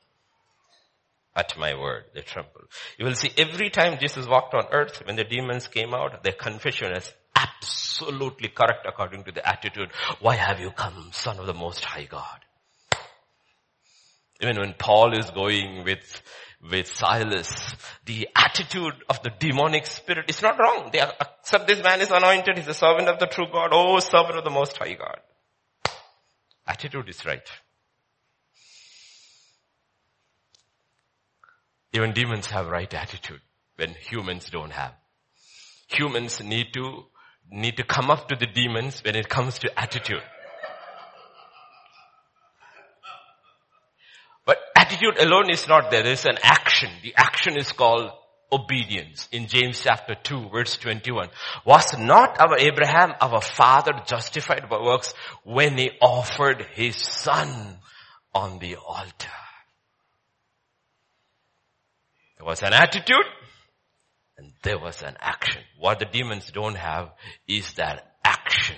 At 1.39 1.57
my 1.57 1.73
word, 1.75 2.07
they 2.15 2.23
tremble. 2.23 2.63
You 2.99 3.05
will 3.05 3.15
see 3.15 3.31
every 3.39 3.71
time 3.71 4.01
Jesus 4.01 4.27
walked 4.27 4.55
on 4.55 4.65
earth, 4.73 5.03
when 5.07 5.15
the 5.15 5.23
demons 5.23 5.69
came 5.69 5.95
out, 5.95 6.25
their 6.25 6.33
confession 6.33 6.91
is 6.91 7.15
absolutely 7.37 8.49
correct 8.49 8.85
according 8.89 9.23
to 9.23 9.31
the 9.31 9.49
attitude. 9.49 9.91
Why 10.19 10.35
have 10.35 10.59
you 10.59 10.73
come, 10.73 11.11
son 11.13 11.39
of 11.39 11.47
the 11.47 11.55
most 11.55 11.85
high 11.85 12.07
God? 12.11 12.41
Even 14.41 14.59
when 14.59 14.75
Paul 14.77 15.17
is 15.17 15.31
going 15.31 15.85
with, 15.85 16.23
with 16.69 16.89
Silas, 16.89 17.77
the 18.05 18.27
attitude 18.35 18.95
of 19.09 19.23
the 19.23 19.31
demonic 19.39 19.87
spirit 19.87 20.29
is 20.29 20.43
not 20.43 20.59
wrong. 20.59 20.91
They 20.93 20.99
accept 20.99 21.69
this 21.69 21.85
man 21.85 22.01
is 22.01 22.11
anointed, 22.11 22.59
he's 22.59 22.67
a 22.67 22.75
servant 22.75 23.09
of 23.09 23.21
the 23.21 23.27
true 23.27 23.47
God, 23.53 23.71
oh 23.71 24.01
servant 24.01 24.39
of 24.39 24.45
the 24.45 24.51
most 24.51 24.77
high 24.77 24.95
God. 24.95 25.21
Attitude 26.67 27.09
is 27.09 27.25
right. 27.25 27.49
Even 31.93 32.13
demons 32.13 32.47
have 32.47 32.69
right 32.69 32.93
attitude 32.93 33.41
when 33.77 33.95
humans 33.95 34.51
don't 34.51 34.73
have. 34.73 34.93
Humans 35.89 36.43
need 36.43 36.67
to, 36.75 37.05
need 37.51 37.79
to 37.79 37.85
come 37.85 38.11
up 38.11 38.29
to 38.29 38.37
the 38.37 38.47
demons 38.47 39.03
when 39.05 39.17
it 39.17 39.29
comes 39.29 39.59
to 39.61 39.79
attitude. 39.79 40.23
But 44.45 44.59
attitude 44.77 45.19
alone 45.19 45.51
is 45.51 45.67
not 45.67 45.91
there. 45.91 46.03
There 46.03 46.13
is 46.13 46.27
an 46.27 46.39
action. 46.43 46.91
The 47.03 47.15
action 47.17 47.57
is 47.57 47.73
called 47.73 48.11
obedience 48.51 49.29
in 49.33 49.47
James 49.47 49.81
chapter 49.81 50.15
2 50.15 50.51
verse 50.51 50.77
21. 50.79 51.29
Was 51.65 51.99
not 51.99 52.41
our 52.41 52.59
Abraham, 52.59 53.13
our 53.21 53.41
father 53.41 53.93
justified 54.07 54.69
by 54.69 54.81
works 54.81 55.15
when 55.45 55.77
he 55.77 55.91
offered 56.01 56.67
his 56.73 56.97
son 56.97 57.79
on 58.35 58.59
the 58.59 58.77
altar? 58.77 59.29
There 62.39 62.47
was 62.47 62.63
an 62.63 62.73
attitude 62.73 63.27
and 64.37 64.53
there 64.63 64.79
was 64.79 65.03
an 65.03 65.17
action. 65.21 65.63
What 65.79 65.99
the 65.99 66.05
demons 66.05 66.51
don't 66.53 66.77
have 66.77 67.11
is 67.49 67.73
that 67.75 68.15
action. 68.25 68.77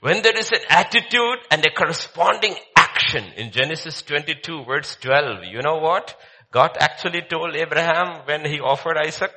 When 0.00 0.22
there 0.22 0.36
is 0.36 0.50
an 0.50 0.60
attitude 0.70 1.38
and 1.50 1.64
a 1.64 1.70
corresponding 1.70 2.54
action 2.76 3.24
in 3.36 3.50
Genesis 3.50 4.02
22 4.02 4.64
verse 4.64 4.96
12, 5.00 5.44
you 5.50 5.60
know 5.62 5.78
what? 5.78 6.16
God 6.50 6.76
actually 6.80 7.22
told 7.28 7.54
Abraham 7.54 8.22
when 8.24 8.44
he 8.46 8.58
offered 8.58 8.96
Isaac, 8.96 9.32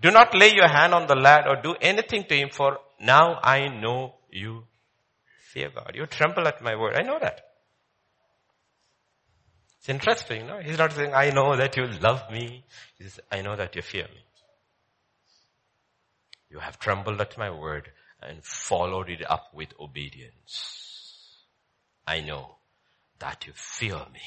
do 0.00 0.10
not 0.10 0.34
lay 0.34 0.54
your 0.54 0.68
hand 0.68 0.94
on 0.94 1.06
the 1.06 1.16
lad 1.16 1.46
or 1.46 1.60
do 1.60 1.74
anything 1.80 2.24
to 2.28 2.34
him 2.34 2.48
for 2.50 2.78
now 3.00 3.38
I 3.42 3.68
know 3.68 4.14
you 4.30 4.64
fear 5.52 5.70
God. 5.74 5.92
You 5.94 6.06
tremble 6.06 6.46
at 6.48 6.62
my 6.62 6.76
word. 6.76 6.96
I 6.96 7.02
know 7.02 7.18
that. 7.20 7.47
It's 9.78 9.88
interesting, 9.88 10.46
no? 10.46 10.58
He's 10.58 10.78
not 10.78 10.92
saying, 10.92 11.14
I 11.14 11.30
know 11.30 11.56
that 11.56 11.76
you 11.76 11.86
love 11.86 12.30
me. 12.30 12.64
He 12.96 13.04
says, 13.04 13.20
I 13.30 13.42
know 13.42 13.56
that 13.56 13.76
you 13.76 13.82
fear 13.82 14.04
me. 14.04 14.24
You 16.50 16.58
have 16.58 16.78
trembled 16.78 17.20
at 17.20 17.38
my 17.38 17.50
word 17.50 17.90
and 18.22 18.42
followed 18.44 19.08
it 19.08 19.22
up 19.28 19.54
with 19.54 19.68
obedience. 19.78 21.44
I 22.06 22.20
know 22.20 22.56
that 23.18 23.46
you 23.46 23.52
fear 23.54 23.98
me. 24.12 24.22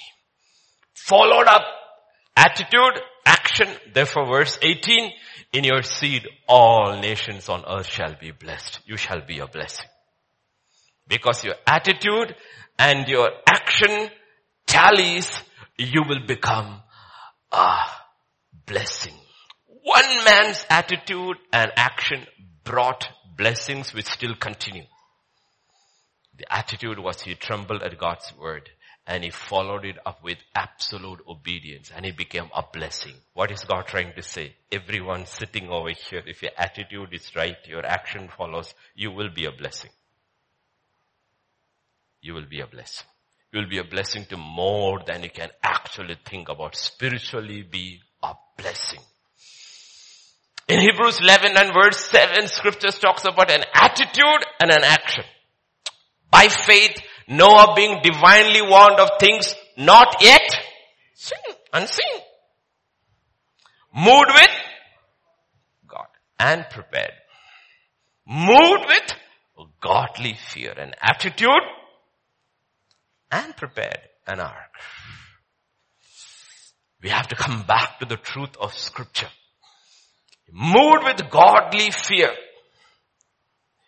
Followed 0.93 1.47
up 1.47 1.63
Attitude, 2.35 3.01
action, 3.25 3.67
therefore 3.93 4.25
verse 4.25 4.57
18, 4.61 5.11
in 5.53 5.63
your 5.63 5.83
seed 5.83 6.27
all 6.47 6.99
nations 6.99 7.49
on 7.49 7.63
earth 7.67 7.87
shall 7.87 8.15
be 8.19 8.31
blessed. 8.31 8.79
You 8.85 8.97
shall 8.97 9.21
be 9.21 9.39
a 9.39 9.47
blessing. 9.47 9.85
Because 11.07 11.43
your 11.43 11.55
attitude 11.67 12.35
and 12.79 13.07
your 13.07 13.29
action 13.47 14.09
tallies, 14.71 15.29
you 15.77 16.01
will 16.07 16.25
become 16.25 16.81
a 17.51 17.75
blessing. 18.65 19.13
One 19.83 20.23
man's 20.23 20.65
attitude 20.69 21.35
and 21.51 21.73
action 21.75 22.25
brought 22.63 23.09
blessings 23.37 23.93
which 23.93 24.05
still 24.05 24.33
continue. 24.35 24.85
The 26.37 26.51
attitude 26.53 26.99
was 26.99 27.21
he 27.21 27.35
trembled 27.35 27.83
at 27.83 27.97
God's 27.97 28.31
word 28.39 28.69
and 29.05 29.25
he 29.25 29.29
followed 29.29 29.83
it 29.83 29.97
up 30.05 30.23
with 30.23 30.37
absolute 30.55 31.19
obedience 31.27 31.91
and 31.93 32.05
he 32.05 32.11
became 32.13 32.49
a 32.55 32.63
blessing. 32.71 33.15
What 33.33 33.51
is 33.51 33.65
God 33.65 33.87
trying 33.87 34.13
to 34.15 34.23
say? 34.23 34.55
Everyone 34.71 35.25
sitting 35.25 35.67
over 35.67 35.89
here, 35.89 36.23
if 36.25 36.41
your 36.41 36.51
attitude 36.57 37.09
is 37.11 37.35
right, 37.35 37.57
your 37.67 37.85
action 37.85 38.29
follows, 38.37 38.73
you 38.95 39.11
will 39.11 39.29
be 39.35 39.45
a 39.45 39.51
blessing. 39.51 39.91
You 42.21 42.35
will 42.35 42.47
be 42.49 42.61
a 42.61 42.67
blessing. 42.67 43.07
You 43.51 43.59
will 43.59 43.69
be 43.69 43.79
a 43.79 43.83
blessing 43.83 44.25
to 44.29 44.37
more 44.37 45.01
than 45.05 45.23
you 45.23 45.29
can 45.29 45.49
actually 45.61 46.15
think 46.25 46.47
about. 46.47 46.75
Spiritually 46.75 47.63
be 47.63 47.99
a 48.23 48.33
blessing. 48.57 49.01
In 50.69 50.79
Hebrews 50.79 51.19
11 51.19 51.57
and 51.57 51.73
verse 51.73 51.97
7, 52.05 52.47
scriptures 52.47 52.97
talks 52.97 53.25
about 53.25 53.51
an 53.51 53.65
attitude 53.73 54.45
and 54.61 54.71
an 54.71 54.85
action. 54.85 55.25
By 56.29 56.47
faith, 56.47 57.01
Noah 57.27 57.73
being 57.75 57.99
divinely 58.01 58.61
warned 58.61 59.01
of 59.01 59.09
things 59.19 59.53
not 59.77 60.21
yet 60.21 60.57
seen, 61.13 61.55
unseen. 61.73 62.21
Moved 63.93 64.31
with 64.33 64.51
God 65.87 66.07
and 66.39 66.65
prepared. 66.69 67.11
Moved 68.25 68.85
with 68.87 69.67
godly 69.81 70.37
fear 70.53 70.73
and 70.77 70.95
attitude 71.01 71.49
and 73.31 73.55
prepared 73.55 73.99
an 74.27 74.39
ark. 74.39 74.73
We 77.01 77.09
have 77.09 77.29
to 77.29 77.35
come 77.35 77.63
back 77.63 77.99
to 77.99 78.05
the 78.05 78.17
truth 78.17 78.55
of 78.59 78.73
scripture. 78.73 79.29
Moved 80.51 81.05
with 81.05 81.29
godly 81.29 81.91
fear 81.91 82.31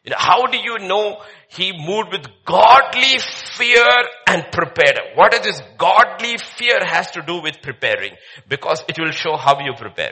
you 0.03 0.11
know, 0.11 0.17
how 0.19 0.47
do 0.47 0.57
you 0.57 0.79
know 0.79 1.21
he 1.47 1.71
moved 1.71 2.11
with 2.11 2.27
godly 2.45 3.19
fear 3.55 3.87
and 4.27 4.43
prepared? 4.51 4.99
What 5.15 5.31
does 5.31 5.45
this 5.45 5.61
godly 5.77 6.37
fear 6.37 6.79
has 6.83 7.11
to 7.11 7.21
do 7.21 7.41
with 7.41 7.61
preparing? 7.61 8.15
Because 8.49 8.83
it 8.89 8.99
will 8.99 9.11
show 9.11 9.37
how 9.37 9.59
you 9.61 9.73
prepare. 9.77 10.11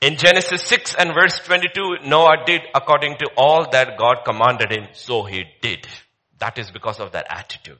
In 0.00 0.16
Genesis 0.16 0.62
6 0.62 0.94
and 0.94 1.12
verse 1.12 1.38
22, 1.40 2.08
Noah 2.08 2.44
did 2.46 2.62
according 2.72 3.16
to 3.18 3.30
all 3.36 3.68
that 3.70 3.98
God 3.98 4.18
commanded 4.24 4.70
him, 4.70 4.88
so 4.92 5.24
he 5.24 5.44
did. 5.60 5.86
That 6.42 6.58
is 6.58 6.72
because 6.72 6.98
of 6.98 7.12
that 7.12 7.26
attitude. 7.30 7.78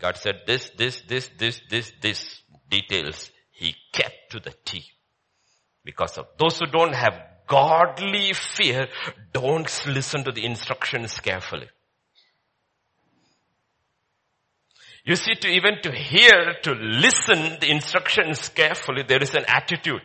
God 0.00 0.16
said 0.16 0.40
this, 0.48 0.68
this, 0.76 1.00
this, 1.06 1.30
this, 1.38 1.60
this, 1.70 1.92
this 2.02 2.42
details. 2.68 3.30
He 3.52 3.76
kept 3.92 4.32
to 4.32 4.40
the 4.40 4.52
T. 4.64 4.84
Because 5.84 6.18
of 6.18 6.26
those 6.40 6.58
who 6.58 6.66
don't 6.66 6.92
have 6.92 7.14
godly 7.46 8.32
fear, 8.32 8.88
don't 9.32 9.70
listen 9.86 10.24
to 10.24 10.32
the 10.32 10.44
instructions 10.44 11.20
carefully. 11.20 11.68
You 15.04 15.14
see, 15.14 15.36
to 15.36 15.46
even 15.46 15.80
to 15.84 15.92
hear, 15.92 16.56
to 16.64 16.72
listen 16.72 17.58
the 17.60 17.70
instructions 17.70 18.48
carefully, 18.48 19.04
there 19.06 19.22
is 19.22 19.36
an 19.36 19.44
attitude. 19.46 20.02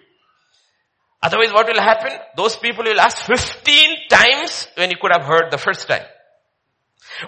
Otherwise 1.23 1.51
what 1.51 1.65
will 1.65 1.81
happen? 1.81 2.11
Those 2.37 2.55
people 2.55 2.83
will 2.83 2.99
ask 2.99 3.25
15 3.25 3.97
times 4.11 4.67
when 4.75 4.91
you 4.91 4.97
could 5.01 5.11
have 5.11 5.25
heard 5.25 5.49
the 5.49 5.57
first 5.57 5.87
time. 5.87 6.05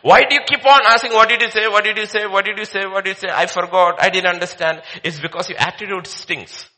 Why 0.01 0.21
do 0.21 0.35
you 0.35 0.41
keep 0.47 0.65
on 0.65 0.81
asking, 0.85 1.13
what 1.13 1.29
did 1.29 1.41
you 1.41 1.49
say, 1.49 1.67
what 1.67 1.83
did 1.83 1.97
you 1.97 2.05
say, 2.05 2.25
what 2.25 2.45
did 2.45 2.57
you 2.57 2.65
say, 2.65 2.85
what 2.85 3.05
did 3.05 3.17
you 3.17 3.27
say, 3.27 3.33
I 3.33 3.45
forgot, 3.45 4.01
I 4.01 4.09
didn't 4.09 4.33
understand. 4.33 4.81
It's 5.03 5.19
because 5.19 5.49
your 5.49 5.59
attitude 5.59 6.07
stinks. 6.07 6.69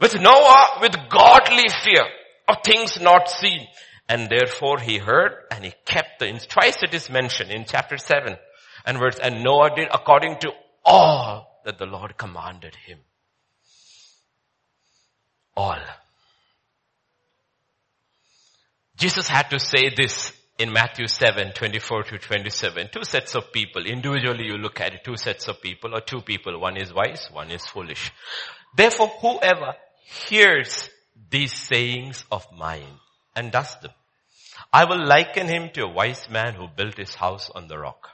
With 0.00 0.20
Noah, 0.20 0.78
with 0.80 0.96
godly 1.08 1.68
fear 1.82 2.02
of 2.48 2.56
things 2.64 3.00
not 3.00 3.30
seen. 3.30 3.66
And 4.08 4.28
therefore 4.28 4.80
he 4.80 4.98
heard 4.98 5.32
and 5.50 5.64
he 5.64 5.72
kept 5.86 6.18
the, 6.18 6.44
twice 6.48 6.82
it 6.82 6.92
is 6.92 7.08
mentioned 7.08 7.50
in 7.50 7.64
chapter 7.64 7.96
7 7.96 8.36
and 8.84 8.98
verse, 8.98 9.18
and 9.22 9.44
Noah 9.44 9.74
did 9.74 9.88
according 9.92 10.38
to 10.40 10.50
all 10.84 11.62
that 11.64 11.78
the 11.78 11.86
Lord 11.86 12.16
commanded 12.18 12.74
him. 12.74 12.98
All. 15.56 15.78
Jesus 18.96 19.28
had 19.28 19.50
to 19.50 19.60
say 19.60 19.90
this 19.94 20.32
in 20.62 20.72
Matthew 20.72 21.08
7, 21.08 21.52
24 21.52 22.04
to 22.04 22.18
27. 22.18 22.90
Two 22.92 23.02
sets 23.02 23.34
of 23.34 23.52
people. 23.52 23.84
Individually 23.84 24.44
you 24.44 24.56
look 24.56 24.80
at 24.80 24.94
it, 24.94 25.02
two 25.04 25.16
sets 25.16 25.48
of 25.48 25.60
people 25.60 25.92
or 25.92 26.00
two 26.00 26.20
people. 26.20 26.58
One 26.60 26.76
is 26.76 26.94
wise, 26.94 27.28
one 27.32 27.50
is 27.50 27.66
foolish. 27.66 28.12
Therefore 28.76 29.08
whoever 29.08 29.74
hears 30.04 30.88
these 31.30 31.52
sayings 31.52 32.24
of 32.30 32.46
mine 32.56 33.00
and 33.34 33.50
does 33.50 33.74
them, 33.80 33.90
I 34.72 34.84
will 34.84 35.04
liken 35.04 35.48
him 35.48 35.70
to 35.74 35.82
a 35.82 35.92
wise 35.92 36.30
man 36.30 36.54
who 36.54 36.68
built 36.68 36.96
his 36.96 37.14
house 37.14 37.50
on 37.52 37.66
the 37.66 37.78
rock. 37.78 38.10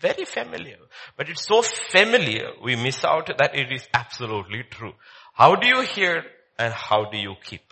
Very 0.00 0.24
familiar. 0.24 0.78
But 1.16 1.28
it's 1.28 1.46
so 1.46 1.60
familiar, 1.62 2.52
we 2.62 2.76
miss 2.76 3.04
out 3.04 3.30
that 3.38 3.54
it 3.54 3.70
is 3.70 3.86
absolutely 3.92 4.62
true. 4.70 4.94
How 5.34 5.56
do 5.56 5.68
you 5.68 5.82
hear 5.82 6.24
and 6.58 6.72
how 6.72 7.10
do 7.10 7.18
you 7.18 7.34
keep? 7.44 7.65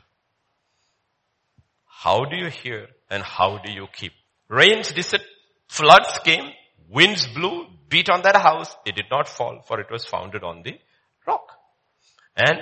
How 2.05 2.27
do 2.27 2.37
you 2.37 2.51
hear 2.51 2.89
and 3.09 3.23
how 3.23 3.57
do 3.65 3.73
you 3.73 3.87
keep? 3.91 4.13
Rains 4.49 4.93
descended, 4.93 5.27
floods 5.69 6.19
came, 6.23 6.51
winds 6.91 7.27
blew, 7.27 7.67
beat 7.89 8.11
on 8.11 8.21
that 8.25 8.37
house. 8.37 8.77
It 8.85 8.95
did 8.97 9.07
not 9.11 9.27
fall 9.27 9.63
for 9.67 9.81
it 9.81 9.91
was 9.91 10.05
founded 10.05 10.45
on 10.45 10.63
the 10.63 10.75
rock. 11.27 11.47
And 12.37 12.59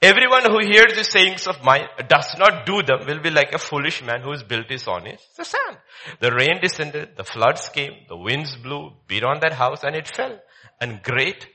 everyone 0.00 0.44
who 0.44 0.60
hears 0.60 0.94
the 0.94 1.02
sayings 1.02 1.48
of 1.48 1.64
mine 1.64 1.88
does 2.08 2.36
not 2.38 2.66
do 2.66 2.84
them 2.84 3.04
will 3.04 3.20
be 3.20 3.30
like 3.30 3.52
a 3.52 3.58
foolish 3.58 4.00
man 4.04 4.20
who 4.22 4.30
has 4.30 4.44
built 4.44 4.70
his 4.70 4.86
on 4.86 5.08
it, 5.08 5.20
the 5.36 5.44
sand. 5.44 5.78
The 6.20 6.30
rain 6.30 6.60
descended, 6.62 7.16
the 7.16 7.24
floods 7.24 7.68
came, 7.70 7.94
the 8.08 8.16
winds 8.16 8.54
blew, 8.54 8.92
beat 9.08 9.24
on 9.24 9.40
that 9.40 9.54
house 9.54 9.82
and 9.82 9.96
it 9.96 10.06
fell. 10.06 10.38
And 10.80 11.02
great 11.02 11.48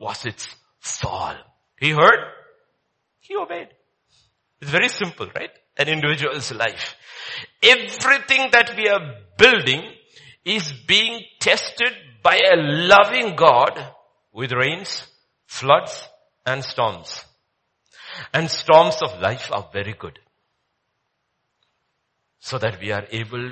was 0.00 0.26
its 0.26 0.48
fall. 0.80 1.36
He 1.78 1.90
heard, 1.90 2.18
he 3.20 3.36
obeyed. 3.36 3.68
It's 4.60 4.72
very 4.72 4.88
simple, 4.88 5.28
right? 5.32 5.52
An 5.76 5.88
individual's 5.88 6.52
life. 6.52 6.96
Everything 7.62 8.48
that 8.52 8.74
we 8.76 8.88
are 8.88 9.14
building 9.36 9.82
is 10.44 10.72
being 10.86 11.22
tested 11.40 11.92
by 12.22 12.36
a 12.36 12.56
loving 12.56 13.36
God 13.36 13.78
with 14.32 14.52
rains, 14.52 15.06
floods, 15.46 16.08
and 16.44 16.64
storms. 16.64 17.24
And 18.32 18.50
storms 18.50 18.96
of 19.02 19.20
life 19.20 19.50
are 19.52 19.68
very 19.72 19.94
good. 19.98 20.18
So 22.40 22.58
that 22.58 22.80
we 22.80 22.92
are 22.92 23.06
able, 23.10 23.50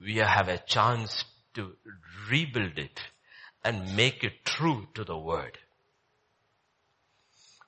we 0.00 0.16
have 0.16 0.48
a 0.48 0.58
chance 0.58 1.24
to 1.54 1.72
rebuild 2.30 2.78
it 2.78 3.00
and 3.64 3.94
make 3.96 4.24
it 4.24 4.44
true 4.44 4.86
to 4.94 5.04
the 5.04 5.16
word. 5.16 5.58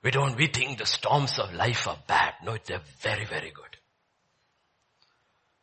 We 0.02 0.10
don't, 0.10 0.36
we 0.36 0.48
think 0.48 0.78
the 0.78 0.86
storms 0.86 1.38
of 1.38 1.52
life 1.52 1.86
are 1.86 1.98
bad. 2.08 2.34
No, 2.44 2.56
they're 2.64 2.80
very, 3.00 3.24
very 3.24 3.50
good. 3.50 3.71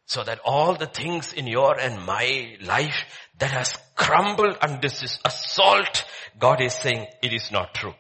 So 0.10 0.24
that 0.24 0.40
all 0.44 0.74
the 0.74 0.88
things 0.88 1.34
in 1.34 1.46
your 1.46 1.80
and 1.80 2.04
my 2.04 2.58
life 2.62 3.06
that 3.38 3.52
has 3.52 3.78
crumbled 3.96 4.58
under 4.60 4.82
this 4.82 5.20
assault, 5.24 6.04
God 6.40 6.62
is 6.62 6.74
saying 6.74 7.06
it 7.22 7.32
is 7.32 7.52
not 7.52 7.76
true. 7.76 7.94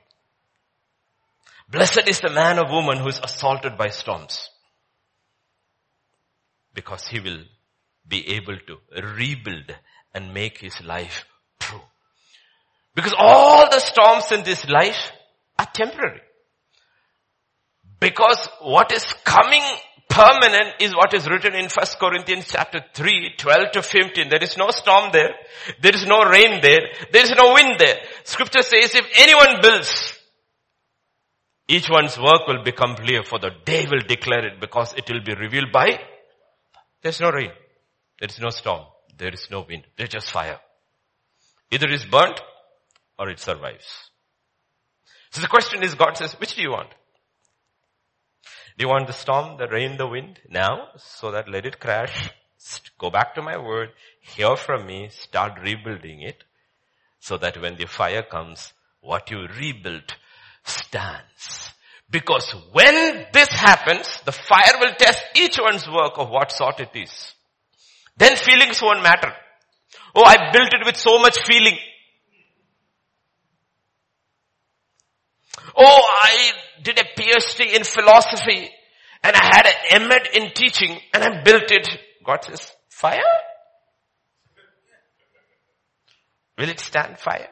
Blessed 1.69 2.07
is 2.07 2.19
the 2.19 2.31
man 2.31 2.57
or 2.57 2.67
woman 2.67 2.97
who 2.97 3.09
is 3.09 3.19
assaulted 3.23 3.77
by 3.77 3.89
storms. 3.89 4.49
Because 6.73 7.07
he 7.07 7.19
will 7.19 7.43
be 8.07 8.27
able 8.37 8.57
to 8.57 9.01
rebuild 9.15 9.75
and 10.11 10.33
make 10.33 10.57
his 10.57 10.81
life 10.81 11.25
true. 11.59 11.83
Because 12.95 13.13
all 13.15 13.69
the 13.69 13.79
storms 13.79 14.31
in 14.31 14.43
this 14.43 14.67
life 14.67 15.11
are 15.59 15.67
temporary. 15.71 16.21
Because 17.99 18.49
what 18.61 18.91
is 18.91 19.05
coming 19.23 19.61
permanent 20.09 20.81
is 20.81 20.93
what 20.95 21.13
is 21.13 21.29
written 21.29 21.53
in 21.53 21.69
1 21.69 21.71
Corinthians 21.99 22.47
chapter 22.49 22.83
3, 22.93 23.35
12 23.37 23.71
to 23.73 23.81
15. 23.81 24.29
There 24.29 24.43
is 24.43 24.57
no 24.57 24.69
storm 24.71 25.11
there. 25.13 25.35
There 25.81 25.95
is 25.95 26.05
no 26.05 26.23
rain 26.23 26.59
there. 26.61 26.81
There 27.11 27.23
is 27.23 27.31
no 27.31 27.53
wind 27.53 27.79
there. 27.79 27.97
Scripture 28.23 28.63
says 28.63 28.95
if 28.95 29.07
anyone 29.15 29.61
builds, 29.61 30.13
each 31.67 31.87
one's 31.89 32.17
work 32.17 32.47
will 32.47 32.63
become 32.63 32.95
clear 32.95 33.23
for 33.23 33.37
the 33.39 33.51
day 33.63 33.85
will 33.89 34.01
declare 34.07 34.47
it 34.47 34.59
because 34.59 34.93
it 34.97 35.09
will 35.09 35.23
be 35.23 35.35
revealed 35.35 35.71
by, 35.71 35.99
there's 37.01 37.21
no 37.21 37.29
rain. 37.29 37.51
There 38.19 38.27
is 38.27 38.39
no 38.39 38.49
storm. 38.49 38.85
There 39.17 39.33
is 39.33 39.47
no 39.51 39.65
wind. 39.67 39.83
There's 39.95 40.09
just 40.09 40.31
fire. 40.31 40.59
Either 41.71 41.87
it's 41.89 42.05
burnt 42.05 42.41
or 43.19 43.29
it 43.29 43.39
survives. 43.39 44.09
So 45.29 45.41
the 45.41 45.47
question 45.47 45.83
is 45.83 45.93
God 45.93 46.17
says, 46.17 46.33
which 46.39 46.55
do 46.55 46.63
you 46.63 46.71
want? 46.71 46.89
Do 48.79 48.85
you 48.85 48.89
want 48.91 49.07
the 49.07 49.13
storm, 49.13 49.57
the 49.57 49.67
rain, 49.67 49.97
the 49.97 50.07
wind? 50.07 50.39
Now, 50.49 50.87
so 50.95 51.31
that 51.31 51.49
let 51.49 51.65
it 51.65 51.81
crash. 51.81 52.31
Go 52.97 53.09
back 53.09 53.35
to 53.35 53.41
my 53.41 53.57
word, 53.57 53.89
hear 54.21 54.55
from 54.55 54.87
me, 54.87 55.09
start 55.09 55.59
rebuilding 55.61 56.21
it, 56.21 56.45
so 57.19 57.37
that 57.39 57.61
when 57.61 57.75
the 57.75 57.87
fire 57.87 58.23
comes, 58.23 58.71
what 59.01 59.29
you 59.31 59.47
rebuilt 59.59 60.15
stands. 60.63 61.71
Because 62.09 62.55
when 62.71 63.25
this 63.33 63.49
happens, 63.49 64.21
the 64.23 64.31
fire 64.31 64.79
will 64.79 64.93
test 64.97 65.25
each 65.35 65.57
one's 65.59 65.85
work 65.85 66.13
of 66.15 66.29
what 66.29 66.49
sort 66.53 66.79
it 66.79 66.91
is. 66.95 67.33
Then 68.15 68.37
feelings 68.37 68.81
won't 68.81 69.03
matter. 69.03 69.33
Oh, 70.15 70.23
I 70.23 70.53
built 70.53 70.73
it 70.73 70.85
with 70.85 70.95
so 70.95 71.19
much 71.19 71.37
feeling. 71.45 71.77
Oh, 75.75 76.01
I 76.21 76.53
did 76.83 76.99
a 76.99 77.03
PhD 77.03 77.75
in 77.75 77.83
philosophy 77.83 78.69
and 79.23 79.35
I 79.35 79.43
had 79.43 79.67
an 79.67 80.09
MD 80.09 80.35
in 80.35 80.51
teaching 80.53 80.99
and 81.13 81.23
I 81.23 81.43
built 81.43 81.71
it. 81.71 81.87
God 82.25 82.43
says, 82.43 82.71
fire? 82.89 83.19
Will 86.57 86.69
it 86.69 86.79
stand 86.79 87.17
fire? 87.17 87.49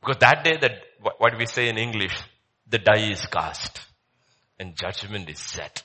Because 0.00 0.18
that 0.20 0.44
day 0.44 0.56
that, 0.60 0.72
what 1.18 1.38
we 1.38 1.46
say 1.46 1.68
in 1.68 1.78
English, 1.78 2.14
the 2.68 2.78
die 2.78 3.10
is 3.10 3.26
cast 3.26 3.80
and 4.58 4.76
judgment 4.76 5.28
is 5.28 5.38
set. 5.38 5.82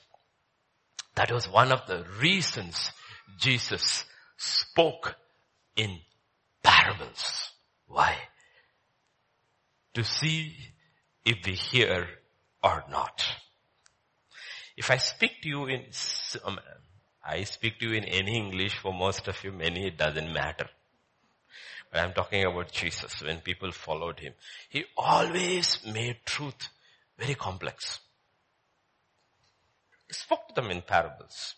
That 1.15 1.31
was 1.31 1.49
one 1.49 1.71
of 1.71 1.85
the 1.87 2.05
reasons 2.21 2.91
Jesus 3.37 4.05
spoke 4.37 5.15
in 5.75 5.99
parables. 6.63 7.51
Why? 7.87 8.15
To 9.93 10.03
see 10.03 10.55
if 11.25 11.45
we 11.45 11.53
hear 11.53 12.07
or 12.63 12.83
not. 12.89 13.23
If 14.77 14.91
I 14.91 14.97
speak 14.97 15.41
to 15.41 15.49
you 15.49 15.65
in, 15.65 15.85
um, 16.45 16.59
I 17.25 17.43
speak 17.43 17.79
to 17.79 17.89
you 17.89 17.97
in 17.97 18.05
any 18.05 18.37
English 18.37 18.77
for 18.77 18.93
most 18.93 19.27
of 19.27 19.43
you, 19.43 19.51
many 19.51 19.87
it 19.87 19.97
doesn't 19.97 20.31
matter. 20.31 20.69
But 21.91 22.01
I'm 22.01 22.13
talking 22.13 22.45
about 22.45 22.71
Jesus 22.71 23.21
when 23.21 23.39
people 23.39 23.71
followed 23.71 24.19
him. 24.19 24.33
He 24.69 24.85
always 24.95 25.79
made 25.85 26.17
truth 26.25 26.69
very 27.17 27.35
complex. 27.35 27.99
He 30.07 30.13
spoke 30.13 30.47
to 30.49 30.53
them 30.55 30.71
in 30.71 30.81
parables. 30.81 31.55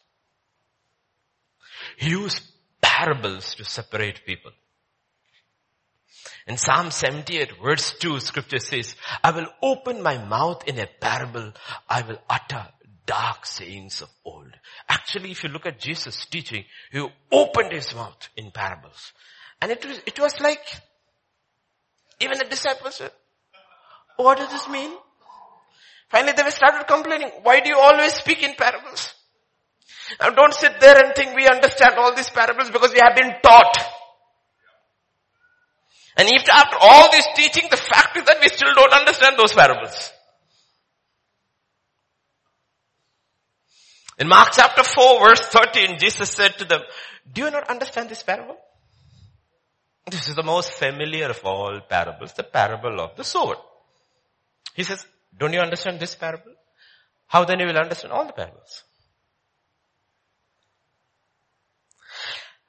He 1.98 2.10
used 2.10 2.42
parables 2.82 3.56
to 3.56 3.66
separate 3.66 4.26
people. 4.26 4.52
In 6.48 6.58
Psalm 6.58 6.92
78 6.92 7.54
verse 7.64 7.94
2 8.00 8.20
scripture 8.20 8.60
says, 8.60 8.96
I 9.24 9.32
will 9.32 9.48
open 9.62 10.02
my 10.02 10.18
mouth 10.18 10.68
in 10.68 10.80
a 10.80 10.88
parable. 10.88 11.54
I 11.90 12.02
will 12.02 12.20
utter 12.30 12.68
dark 13.06 13.46
sayings 13.46 14.02
of 14.02 14.10
old. 14.26 14.52
Actually, 14.88 15.32
if 15.32 15.44
you 15.44 15.50
look 15.50 15.66
at 15.66 15.80
Jesus 15.80 16.26
teaching, 16.26 16.64
he 16.92 17.06
opened 17.32 17.72
his 17.72 17.94
mouth 17.96 18.30
in 18.38 18.52
parables. 18.52 19.14
And 19.62 19.72
it 19.72 19.86
was, 19.86 20.00
it 20.06 20.20
was 20.20 20.40
like, 20.40 20.64
even 22.20 22.38
the 22.38 22.46
disciples 22.46 22.96
said, 22.96 23.12
what 24.18 24.38
does 24.38 24.52
this 24.52 24.70
mean? 24.70 24.92
Finally 26.10 26.34
they 26.34 26.50
started 26.50 26.86
complaining, 26.88 27.32
why 27.44 27.60
do 27.62 27.70
you 27.70 27.78
always 27.78 28.14
speak 28.14 28.44
in 28.44 28.54
parables? 28.56 29.14
Now 30.20 30.30
don't 30.30 30.54
sit 30.54 30.80
there 30.80 31.06
and 31.06 31.16
think 31.16 31.36
we 31.36 31.48
understand 31.48 31.96
all 31.98 32.14
these 32.14 32.30
parables 32.30 32.70
because 32.70 32.92
we 32.92 33.00
have 33.00 33.16
been 33.16 33.34
taught. 33.42 33.78
And 36.18 36.28
if 36.30 36.50
after 36.50 36.78
all 36.80 37.10
this 37.12 37.28
teaching, 37.36 37.68
the 37.70 37.78
fact 37.78 38.18
is 38.18 38.26
that 38.26 38.38
we 38.42 38.50
still 38.50 38.74
don't 38.76 38.94
understand 38.94 39.38
those 39.38 39.54
parables. 39.54 40.12
In 44.20 44.28
Mark 44.28 44.50
chapter 44.54 44.84
4 44.84 45.20
verse 45.20 45.42
13, 45.48 45.98
Jesus 45.98 46.30
said 46.30 46.58
to 46.60 46.66
them, 46.66 46.82
do 47.32 47.46
you 47.46 47.52
not 47.52 47.70
understand 47.70 48.10
this 48.10 48.24
parable? 48.24 48.58
This 50.10 50.28
is 50.28 50.36
the 50.36 50.44
most 50.44 50.74
familiar 50.74 51.30
of 51.30 51.44
all 51.46 51.80
parables, 51.82 52.34
the 52.34 52.44
parable 52.44 53.00
of 53.00 53.16
the 53.16 53.24
sower. 53.24 53.56
He 54.76 54.84
says, 54.84 55.06
don't 55.38 55.54
you 55.54 55.60
understand 55.60 56.00
this 56.00 56.16
parable? 56.16 56.54
How 57.28 57.46
then 57.46 57.60
you 57.60 57.68
will 57.68 57.78
understand 57.78 58.12
all 58.12 58.26
the 58.26 58.34
parables? 58.34 58.84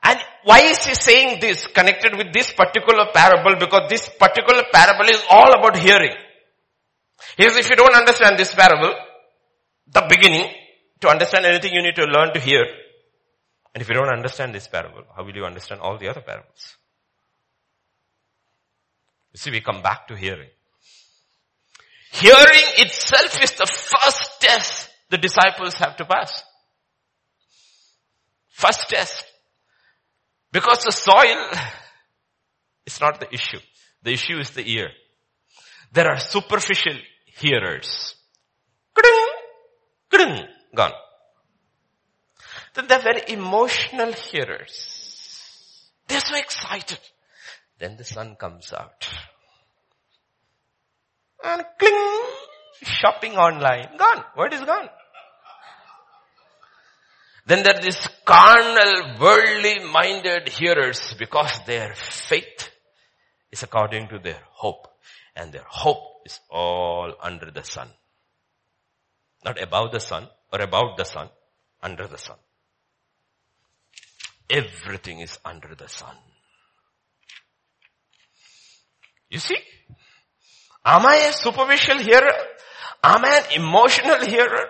And 0.02 0.20
why 0.44 0.60
is 0.62 0.84
he 0.84 0.94
saying 0.94 1.40
this 1.40 1.66
connected 1.66 2.16
with 2.16 2.32
this 2.32 2.52
particular 2.52 3.06
parable? 3.12 3.56
Because 3.58 3.88
this 3.88 4.08
particular 4.08 4.64
parable 4.72 5.08
is 5.08 5.22
all 5.30 5.52
about 5.52 5.76
hearing. 5.76 6.14
He 7.36 7.44
says, 7.44 7.56
if 7.56 7.70
you 7.70 7.76
don't 7.76 7.94
understand 7.94 8.38
this 8.38 8.54
parable, 8.54 8.94
the 9.86 10.06
beginning, 10.08 10.50
To 11.02 11.08
understand 11.08 11.44
anything, 11.46 11.72
you 11.74 11.82
need 11.82 11.96
to 11.96 12.04
learn 12.04 12.32
to 12.32 12.38
hear. 12.38 12.64
And 13.74 13.82
if 13.82 13.88
you 13.88 13.94
don't 13.94 14.12
understand 14.12 14.54
this 14.54 14.68
parable, 14.68 15.02
how 15.16 15.24
will 15.24 15.34
you 15.34 15.44
understand 15.44 15.80
all 15.80 15.98
the 15.98 16.08
other 16.08 16.20
parables? 16.20 16.76
You 19.32 19.38
see, 19.38 19.50
we 19.50 19.60
come 19.60 19.82
back 19.82 20.06
to 20.08 20.16
hearing. 20.16 20.50
Hearing 22.12 22.68
itself 22.78 23.42
is 23.42 23.50
the 23.52 23.66
first 23.66 24.40
test 24.40 24.90
the 25.10 25.18
disciples 25.18 25.74
have 25.74 25.96
to 25.96 26.04
pass. 26.04 26.44
First 28.50 28.88
test. 28.88 29.24
Because 30.52 30.84
the 30.84 30.92
soil 30.92 31.50
is 32.86 33.00
not 33.00 33.18
the 33.20 33.32
issue. 33.32 33.60
The 34.02 34.12
issue 34.12 34.38
is 34.38 34.50
the 34.50 34.70
ear. 34.70 34.90
There 35.92 36.08
are 36.08 36.18
superficial 36.18 36.96
hearers. 37.26 38.14
Gone. 40.74 40.92
Then 42.74 42.86
they're 42.86 42.98
very 42.98 43.22
emotional 43.28 44.12
hearers. 44.12 45.90
They're 46.08 46.20
so 46.20 46.36
excited. 46.36 46.98
Then 47.78 47.96
the 47.96 48.04
sun 48.04 48.36
comes 48.36 48.72
out. 48.72 49.08
And 51.44 51.64
cling, 51.78 52.20
shopping 52.82 53.36
online. 53.36 53.96
Gone. 53.98 54.24
Word 54.36 54.54
is 54.54 54.60
gone. 54.60 54.88
Then 57.46 57.62
there 57.62 57.76
are 57.76 57.82
these 57.82 58.08
carnal, 58.24 59.18
worldly 59.20 59.84
minded 59.84 60.48
hearers 60.48 61.14
because 61.18 61.52
their 61.66 61.94
faith 61.94 62.70
is 63.50 63.62
according 63.62 64.08
to 64.08 64.18
their 64.18 64.40
hope. 64.50 64.88
And 65.34 65.52
their 65.52 65.66
hope 65.66 66.22
is 66.24 66.38
all 66.50 67.14
under 67.20 67.50
the 67.50 67.64
sun. 67.64 67.88
Not 69.44 69.60
above 69.60 69.92
the 69.92 70.00
sun 70.00 70.28
or 70.52 70.60
about 70.60 70.96
the 70.96 71.04
sun, 71.04 71.30
under 71.82 72.06
the 72.06 72.18
sun. 72.18 72.36
Everything 74.48 75.20
is 75.20 75.38
under 75.44 75.74
the 75.74 75.88
sun. 75.88 76.14
You 79.30 79.38
see? 79.38 79.56
Am 80.84 81.06
I 81.06 81.16
a 81.16 81.32
superficial 81.32 81.98
hearer? 81.98 82.34
Am 83.02 83.24
I 83.24 83.38
an 83.38 83.62
emotional 83.62 84.24
hearer? 84.26 84.68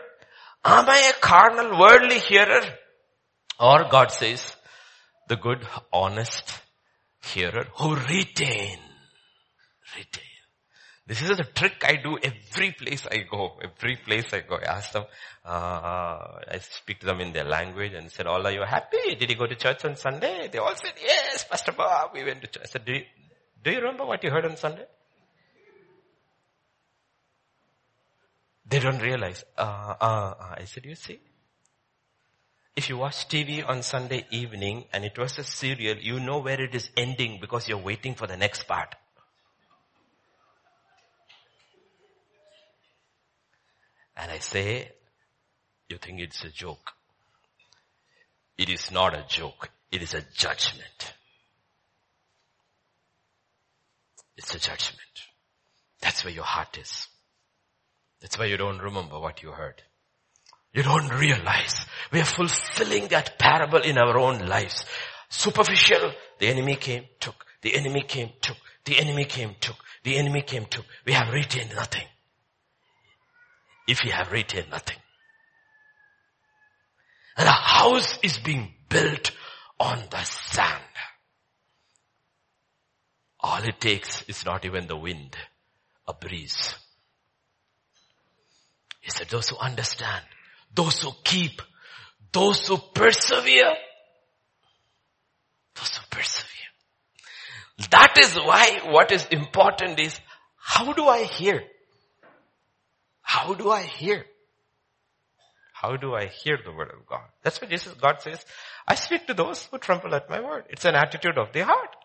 Am 0.65 0.89
I 0.89 1.13
a 1.15 1.21
carnal, 1.21 1.79
worldly 1.79 2.19
hearer? 2.19 2.63
Or 3.59 3.89
God 3.91 4.11
says, 4.13 4.57
the 5.29 5.37
good, 5.37 5.67
honest 5.93 6.61
hearer 7.23 7.67
who 7.77 7.95
retain, 7.95 8.79
retain. 9.97 10.25
This 11.07 11.21
is 11.23 11.31
a 11.31 11.45
trick 11.45 11.85
I 11.85 11.97
do 11.97 12.17
every 12.23 12.73
place 12.73 13.07
I 13.11 13.25
go. 13.29 13.59
Every 13.63 13.97
place 13.97 14.33
I 14.33 14.41
go. 14.41 14.57
I 14.57 14.77
ask 14.77 14.93
them, 14.93 15.05
uh, 15.45 15.49
I 15.49 16.59
speak 16.61 17.01
to 17.01 17.07
them 17.07 17.21
in 17.21 17.33
their 17.33 17.45
language 17.45 17.93
and 17.93 18.11
said, 18.11 18.27
all 18.27 18.47
are 18.47 18.53
you 18.53 18.63
happy? 18.63 19.17
Did 19.19 19.29
you 19.31 19.37
go 19.37 19.47
to 19.47 19.57
church 19.57 19.85
on 19.85 19.97
Sunday? 19.97 20.49
They 20.51 20.59
all 20.59 20.75
said, 20.77 20.93
yes, 21.03 21.45
Pastor 21.45 21.73
Bob, 21.73 22.13
we 22.15 22.23
went 22.25 22.41
to 22.43 22.47
church. 22.47 22.63
I 22.63 22.67
said, 22.67 22.85
do 22.85 22.93
you, 22.93 23.03
do 23.65 23.73
you 23.73 23.79
remember 23.79 24.07
what 24.07 24.23
you 24.23 24.31
heard 24.31 24.45
on 24.45 24.57
Sunday? 24.57 24.87
They 28.67 28.79
don't 28.79 29.01
realize. 29.03 29.45
Uh, 29.57 29.95
uh, 30.01 30.35
uh. 30.39 30.55
I 30.59 30.65
said, 30.65 30.85
you 30.85 30.95
see, 30.95 31.21
if 32.75 32.89
you 32.89 32.97
watch 32.97 33.29
TV 33.29 33.69
on 33.69 33.83
Sunday 33.83 34.27
evening 34.31 34.85
and 34.93 35.05
it 35.05 35.19
was 35.19 35.39
a 35.39 35.45
serial, 35.45 35.99
you 35.99 36.21
know 36.21 36.39
where 36.39 36.61
it 36.61 36.75
is 36.75 36.89
ending 36.97 37.39
because 37.41 37.69
you're 37.69 37.79
waiting 37.79 38.15
for 38.15 38.27
the 38.27 38.37
next 38.37 38.67
part. 38.67 38.95
And 44.17 44.31
I 44.31 44.39
say, 44.39 44.93
you 45.89 45.99
think 45.99 46.21
it's 46.21 46.45
a 46.45 46.51
joke. 46.51 46.93
It 48.57 48.71
is 48.71 48.91
not 48.91 49.15
a 49.15 49.25
joke. 49.29 49.71
It 49.91 50.03
is 50.03 50.15
a 50.15 50.23
judgment. 50.35 51.15
It's 54.37 54.55
a 54.55 54.59
judgment. 54.59 55.01
That's 56.01 56.25
where 56.25 56.33
your 56.33 56.45
heart 56.45 56.79
is. 56.79 57.09
That's 58.23 58.39
why 58.39 58.47
you 58.47 58.57
don't 58.57 58.81
remember 58.81 59.19
what 59.19 59.43
you 59.43 59.51
heard. 59.51 59.83
You 60.73 60.85
don't 60.85 61.09
realize 61.09 61.75
we 62.13 62.21
are 62.21 62.25
fulfilling 62.25 63.09
that 63.09 63.39
parable 63.39 63.81
in 63.81 63.99
our 63.99 64.17
own 64.17 64.47
lives. 64.47 64.85
Superficial, 65.29 66.13
the 66.39 66.47
enemy 66.47 66.77
came, 66.77 67.05
took. 67.21 67.45
The 67.61 67.75
enemy 67.75 68.03
came, 68.03 68.31
took. 68.41 68.57
The 68.85 68.99
enemy 68.99 69.25
came, 69.25 69.57
took. 69.61 69.77
The 70.05 70.17
enemy 70.17 70.43
came, 70.43 70.65
took. 70.67 70.85
We 71.05 71.13
have 71.13 71.33
retained 71.33 71.75
nothing. 71.75 72.07
If 73.89 74.05
you 74.05 74.13
have 74.13 74.31
retained 74.31 74.71
nothing. 74.71 74.97
And 77.37 77.49
a 77.49 77.53
house 77.53 78.19
is 78.23 78.39
being 78.39 78.73
built 78.89 79.33
on 79.81 79.99
the 80.11 80.23
sand. 80.23 80.83
All 83.41 83.63
it 83.63 83.81
takes 83.81 84.23
is 84.29 84.45
not 84.45 84.65
even 84.65 84.87
the 84.87 84.97
wind, 84.97 85.37
a 86.07 86.15
breeze. 86.15 86.75
He 89.03 89.11
said, 89.11 89.29
those 89.29 89.49
who 89.49 89.57
understand, 89.59 90.25
those 90.75 91.03
who 91.03 91.11
keep, 91.25 91.61
those 92.33 92.67
who 92.67 92.79
persevere, 92.79 93.75
those 95.75 95.97
who 95.97 96.07
persevere. 96.09 96.49
That 97.91 98.17
is 98.19 98.37
why 98.37 98.81
what 98.85 99.11
is 99.11 99.27
important 99.27 99.99
is, 99.99 100.19
how 100.57 100.93
do 100.93 101.09
I 101.09 101.25
hear? 101.25 101.63
How 103.23 103.55
do 103.55 103.71
I 103.71 103.83
hear? 103.83 104.25
How 105.73 105.97
do 105.97 106.15
I 106.15 106.27
hear 106.27 106.59
the 106.65 106.71
word 106.71 106.93
of 106.97 107.05
God? 107.07 107.27
That's 107.43 107.61
what 107.61 107.71
Jesus, 107.71 107.93
God 107.95 108.21
says, 108.21 108.45
I 108.87 108.95
speak 108.95 109.27
to 109.27 109.35
those 109.35 109.65
who 109.65 109.79
tremble 109.79 110.15
at 110.15 110.31
my 110.31 110.41
word. 110.41 110.67
It's 110.71 110.85
an 110.85 110.95
attitude 110.95 111.37
of 111.37 111.53
the 111.53 111.65
heart. 111.65 111.97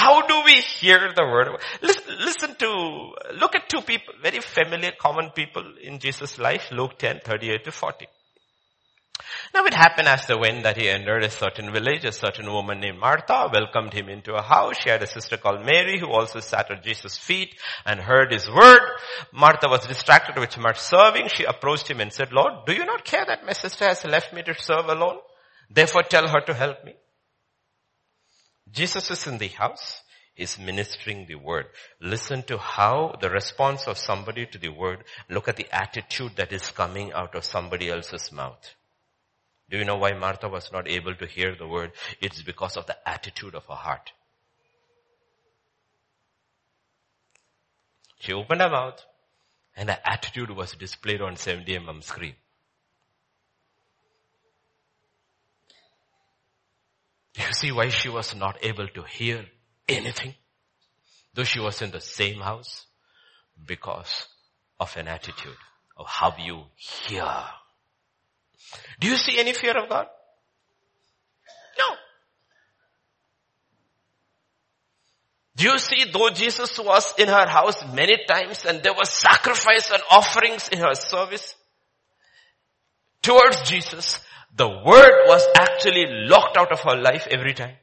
How 0.00 0.22
do 0.26 0.42
we 0.46 0.54
hear 0.54 1.12
the 1.14 1.24
word? 1.24 1.48
Listen, 1.82 2.04
listen 2.24 2.54
to, 2.56 2.68
look 3.38 3.54
at 3.54 3.68
two 3.68 3.82
people, 3.82 4.14
very 4.22 4.40
familiar, 4.40 4.92
common 4.98 5.28
people 5.30 5.74
in 5.82 5.98
Jesus' 5.98 6.38
life, 6.38 6.70
Luke 6.72 6.96
10, 6.96 7.20
38 7.22 7.64
to 7.64 7.70
40. 7.70 8.06
Now 9.52 9.66
it 9.66 9.74
happened 9.74 10.08
as 10.08 10.24
the 10.26 10.38
wind 10.38 10.64
that 10.64 10.78
he 10.78 10.88
entered 10.88 11.22
a 11.22 11.30
certain 11.30 11.70
village. 11.70 12.06
A 12.06 12.12
certain 12.12 12.50
woman 12.50 12.80
named 12.80 12.98
Martha 12.98 13.50
welcomed 13.52 13.92
him 13.92 14.08
into 14.08 14.32
a 14.32 14.40
house. 14.40 14.76
She 14.82 14.88
had 14.88 15.02
a 15.02 15.06
sister 15.06 15.36
called 15.36 15.66
Mary 15.66 15.98
who 16.00 16.10
also 16.10 16.40
sat 16.40 16.70
at 16.70 16.82
Jesus' 16.82 17.18
feet 17.18 17.54
and 17.84 18.00
heard 18.00 18.32
his 18.32 18.48
word. 18.48 18.80
Martha 19.34 19.68
was 19.68 19.86
distracted 19.86 20.38
with 20.38 20.56
much 20.56 20.78
serving. 20.78 21.28
She 21.28 21.44
approached 21.44 21.90
him 21.90 22.00
and 22.00 22.10
said, 22.10 22.32
Lord, 22.32 22.64
do 22.64 22.72
you 22.72 22.86
not 22.86 23.04
care 23.04 23.26
that 23.26 23.44
my 23.44 23.52
sister 23.52 23.84
has 23.84 24.02
left 24.06 24.32
me 24.32 24.42
to 24.44 24.54
serve 24.54 24.86
alone? 24.88 25.18
Therefore 25.68 26.04
tell 26.04 26.26
her 26.26 26.40
to 26.46 26.54
help 26.54 26.84
me. 26.86 26.94
Jesus 28.72 29.10
is 29.10 29.26
in 29.26 29.38
the 29.38 29.48
house. 29.48 30.02
He's 30.34 30.58
ministering 30.58 31.26
the 31.26 31.34
word. 31.34 31.66
Listen 32.00 32.42
to 32.44 32.56
how 32.56 33.16
the 33.20 33.28
response 33.28 33.86
of 33.86 33.98
somebody 33.98 34.46
to 34.46 34.58
the 34.58 34.68
word, 34.68 35.04
look 35.28 35.48
at 35.48 35.56
the 35.56 35.66
attitude 35.74 36.36
that 36.36 36.52
is 36.52 36.70
coming 36.70 37.12
out 37.12 37.34
of 37.34 37.44
somebody 37.44 37.90
else's 37.90 38.32
mouth. 38.32 38.74
Do 39.68 39.78
you 39.78 39.84
know 39.84 39.96
why 39.96 40.12
Martha 40.12 40.48
was 40.48 40.72
not 40.72 40.88
able 40.88 41.14
to 41.14 41.26
hear 41.26 41.54
the 41.54 41.66
word? 41.66 41.92
It's 42.20 42.42
because 42.42 42.76
of 42.76 42.86
the 42.86 42.96
attitude 43.08 43.54
of 43.54 43.66
her 43.66 43.74
heart. 43.74 44.12
She 48.18 48.32
opened 48.32 48.60
her 48.60 48.70
mouth 48.70 49.02
and 49.76 49.88
her 49.88 49.98
attitude 50.04 50.50
was 50.50 50.72
displayed 50.72 51.22
on 51.22 51.36
70 51.36 51.78
mm 51.78 52.02
screen. 52.02 52.34
You 57.46 57.52
see 57.52 57.72
why 57.72 57.88
she 57.88 58.08
was 58.08 58.34
not 58.34 58.58
able 58.62 58.88
to 58.88 59.02
hear 59.02 59.46
anything? 59.88 60.34
Though 61.34 61.44
she 61.44 61.60
was 61.60 61.80
in 61.82 61.90
the 61.90 62.00
same 62.00 62.40
house? 62.40 62.86
Because 63.64 64.26
of 64.78 64.96
an 64.96 65.08
attitude 65.08 65.56
of 65.96 66.06
how 66.06 66.34
you 66.38 66.64
hear. 66.76 67.26
Do 68.98 69.08
you 69.08 69.16
see 69.16 69.38
any 69.38 69.52
fear 69.52 69.76
of 69.76 69.88
God? 69.88 70.06
No. 71.78 71.94
Do 75.56 75.64
you 75.64 75.78
see 75.78 76.10
though 76.12 76.30
Jesus 76.30 76.78
was 76.78 77.14
in 77.18 77.28
her 77.28 77.46
house 77.46 77.84
many 77.92 78.18
times 78.26 78.64
and 78.64 78.82
there 78.82 78.94
was 78.94 79.10
sacrifice 79.10 79.90
and 79.90 80.02
offerings 80.10 80.68
in 80.68 80.78
her 80.78 80.94
service 80.94 81.54
towards 83.22 83.60
Jesus, 83.62 84.20
the 84.54 84.68
word 84.68 85.26
was 85.26 85.46
actually 85.56 86.06
locked 86.08 86.56
out 86.56 86.72
of 86.72 86.80
her 86.80 86.96
life 86.96 87.26
every 87.30 87.54
time. 87.54 87.76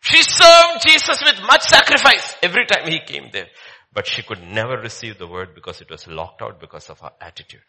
She 0.00 0.22
served 0.22 0.86
Jesus 0.86 1.22
with 1.24 1.42
much 1.46 1.62
sacrifice 1.62 2.36
every 2.42 2.64
time 2.66 2.88
he 2.88 3.00
came 3.00 3.30
there. 3.32 3.48
But 3.92 4.06
she 4.06 4.22
could 4.22 4.42
never 4.42 4.76
receive 4.76 5.18
the 5.18 5.26
word 5.26 5.54
because 5.54 5.80
it 5.80 5.90
was 5.90 6.06
locked 6.06 6.42
out 6.42 6.60
because 6.60 6.90
of 6.90 7.00
her 7.00 7.10
attitude. 7.20 7.62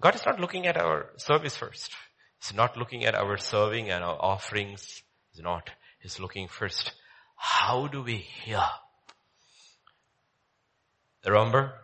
God 0.00 0.14
is 0.14 0.26
not 0.26 0.40
looking 0.40 0.66
at 0.66 0.76
our 0.76 1.10
service 1.16 1.56
first. 1.56 1.94
He's 2.42 2.54
not 2.54 2.76
looking 2.76 3.04
at 3.04 3.14
our 3.14 3.36
serving 3.38 3.90
and 3.90 4.02
our 4.02 4.16
offerings. 4.20 5.02
He's 5.32 5.42
not. 5.42 5.70
He's 6.00 6.20
looking 6.20 6.48
first. 6.48 6.92
How 7.36 7.86
do 7.86 8.02
we 8.02 8.16
hear? 8.16 8.62
Remember, 11.24 11.74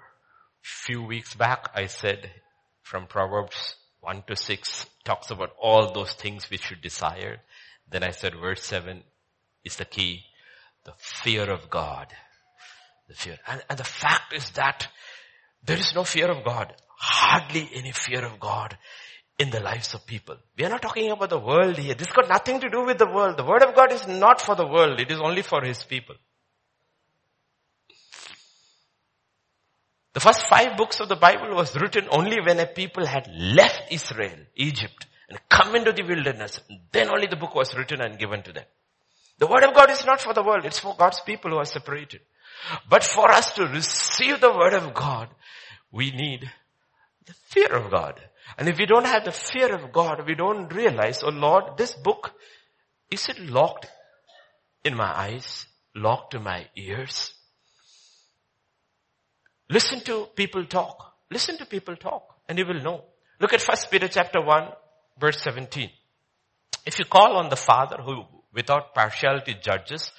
few 0.62 1.02
weeks 1.02 1.34
back 1.34 1.70
I 1.74 1.86
said 1.86 2.30
from 2.82 3.06
Proverbs 3.06 3.76
1 4.00 4.24
to 4.28 4.36
6 4.36 4.86
talks 5.04 5.30
about 5.30 5.50
all 5.60 5.92
those 5.92 6.12
things 6.12 6.48
we 6.50 6.56
should 6.56 6.80
desire. 6.80 7.38
Then 7.90 8.02
I 8.02 8.10
said 8.10 8.34
verse 8.34 8.64
7 8.64 9.02
is 9.64 9.76
the 9.76 9.84
key. 9.84 10.22
The 10.84 10.92
fear 10.98 11.50
of 11.50 11.70
God. 11.70 12.08
The 13.08 13.14
fear. 13.14 13.38
And, 13.46 13.62
and 13.68 13.78
the 13.78 13.84
fact 13.84 14.32
is 14.34 14.50
that 14.50 14.88
there 15.64 15.78
is 15.78 15.94
no 15.94 16.04
fear 16.04 16.30
of 16.30 16.44
God. 16.44 16.74
Hardly 16.96 17.68
any 17.74 17.92
fear 17.92 18.24
of 18.24 18.40
God 18.40 18.76
in 19.38 19.50
the 19.50 19.60
lives 19.60 19.94
of 19.94 20.06
people. 20.06 20.36
We 20.56 20.64
are 20.64 20.68
not 20.68 20.82
talking 20.82 21.10
about 21.10 21.30
the 21.30 21.38
world 21.38 21.76
here. 21.76 21.94
This 21.94 22.12
got 22.12 22.28
nothing 22.28 22.60
to 22.60 22.70
do 22.70 22.84
with 22.84 22.98
the 22.98 23.06
world. 23.06 23.36
The 23.36 23.44
word 23.44 23.62
of 23.62 23.74
God 23.74 23.92
is 23.92 24.06
not 24.06 24.40
for 24.40 24.54
the 24.54 24.66
world. 24.66 25.00
It 25.00 25.10
is 25.10 25.20
only 25.20 25.42
for 25.42 25.64
his 25.64 25.82
people. 25.82 26.16
The 30.14 30.20
first 30.20 30.46
five 30.46 30.76
books 30.76 31.00
of 31.00 31.08
the 31.08 31.16
Bible 31.16 31.54
was 31.54 31.74
written 31.74 32.06
only 32.10 32.40
when 32.40 32.60
a 32.60 32.66
people 32.66 33.06
had 33.06 33.28
left 33.34 33.90
Israel, 33.90 34.38
Egypt, 34.56 35.06
and 35.28 35.38
come 35.48 35.74
into 35.74 35.92
the 35.92 36.02
wilderness. 36.02 36.60
Then 36.92 37.08
only 37.10 37.26
the 37.26 37.36
book 37.36 37.54
was 37.54 37.74
written 37.74 38.02
and 38.02 38.18
given 38.18 38.42
to 38.42 38.52
them. 38.52 38.64
The 39.38 39.46
word 39.46 39.64
of 39.64 39.74
God 39.74 39.90
is 39.90 40.04
not 40.04 40.20
for 40.20 40.34
the 40.34 40.42
world. 40.42 40.66
It's 40.66 40.78
for 40.78 40.94
God's 40.96 41.20
people 41.20 41.50
who 41.50 41.56
are 41.56 41.64
separated. 41.64 42.20
But 42.88 43.02
for 43.02 43.30
us 43.30 43.54
to 43.54 43.66
receive 43.66 44.40
the 44.40 44.52
word 44.52 44.74
of 44.74 44.92
God, 44.94 45.28
we 45.90 46.10
need 46.10 46.50
the 47.26 47.34
fear 47.46 47.72
of 47.72 47.90
God. 47.90 48.20
And 48.58 48.68
if 48.68 48.78
we 48.78 48.86
don't 48.86 49.06
have 49.06 49.24
the 49.24 49.32
fear 49.32 49.74
of 49.74 49.92
God, 49.92 50.26
we 50.26 50.34
don't 50.34 50.72
realize, 50.72 51.22
oh 51.22 51.30
Lord, 51.30 51.76
this 51.76 51.94
book, 51.94 52.32
is 53.10 53.28
it 53.28 53.40
locked 53.40 53.86
in 54.84 54.94
my 54.94 55.10
eyes? 55.10 55.66
Locked 55.94 56.32
to 56.32 56.40
my 56.40 56.66
ears? 56.76 57.32
Listen 59.73 60.01
to 60.01 60.27
people 60.37 60.66
talk. 60.66 61.14
Listen 61.31 61.57
to 61.57 61.64
people 61.64 61.97
talk 61.97 62.23
and 62.47 62.59
you 62.59 62.66
will 62.66 62.83
know. 62.83 63.05
Look 63.41 63.55
at 63.55 63.62
1 63.62 63.77
Peter 63.91 64.07
chapter 64.07 64.43
1 64.43 64.68
verse 65.18 65.41
17. 65.41 65.89
If 66.85 66.99
you 66.99 67.07
call 67.07 67.37
on 67.37 67.49
the 67.49 67.57
Father 67.57 67.97
who 68.03 68.25
without 68.53 68.95
partiality 68.95 69.55
judges 69.55 70.12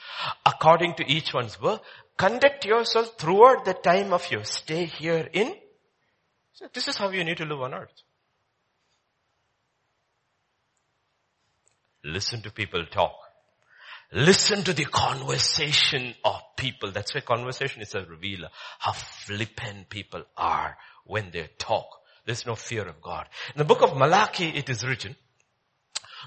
according 0.43 0.95
to 0.95 1.05
each 1.05 1.35
one's 1.35 1.61
work, 1.61 1.81
conduct 2.17 2.65
yourself 2.65 3.15
throughout 3.19 3.63
the 3.63 3.75
time 3.75 4.11
of 4.11 4.29
your 4.31 4.43
stay 4.43 4.85
here 4.85 5.29
in. 5.31 5.53
So 6.53 6.65
this 6.73 6.87
is 6.87 6.97
how 6.97 7.11
you 7.11 7.23
need 7.23 7.37
to 7.37 7.45
live 7.45 7.61
on 7.61 7.75
earth. 7.75 8.01
Listen 12.03 12.41
to 12.41 12.51
people 12.51 12.85
talk. 12.87 13.22
Listen 14.13 14.63
to 14.63 14.73
the 14.73 14.85
conversation 14.85 16.13
of 16.23 16.39
people. 16.55 16.91
That's 16.91 17.15
why 17.15 17.21
conversation 17.21 17.81
is 17.81 17.95
a 17.95 18.05
revealer. 18.05 18.49
How 18.77 18.91
flippant 18.91 19.89
people 19.89 20.23
are 20.37 20.77
when 21.05 21.31
they 21.31 21.49
talk. 21.57 21.87
There's 22.25 22.45
no 22.45 22.55
fear 22.55 22.87
of 22.87 23.01
God. 23.01 23.27
In 23.55 23.59
the 23.59 23.65
book 23.65 23.81
of 23.81 23.97
Malachi, 23.97 24.49
it 24.49 24.69
is 24.69 24.85
written, 24.85 25.15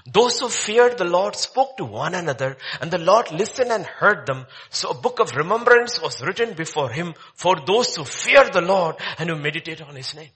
those 0.05 0.39
who 0.39 0.49
feared 0.49 0.97
the 0.97 1.05
Lord 1.05 1.35
spoke 1.35 1.77
to 1.77 1.85
one 1.85 2.13
another 2.13 2.57
and 2.81 2.91
the 2.91 2.99
Lord 2.99 3.31
listened 3.31 3.71
and 3.71 3.85
heard 3.85 4.25
them. 4.27 4.45
So 4.69 4.89
a 4.89 4.93
book 4.93 5.19
of 5.19 5.35
remembrance 5.35 6.01
was 6.01 6.21
written 6.21 6.53
before 6.53 6.89
him 6.89 7.13
for 7.35 7.55
those 7.65 7.95
who 7.95 8.05
fear 8.05 8.47
the 8.49 8.61
Lord 8.61 8.97
and 9.17 9.29
who 9.29 9.35
meditate 9.35 9.81
on 9.81 9.95
his 9.95 10.13
name. 10.13 10.29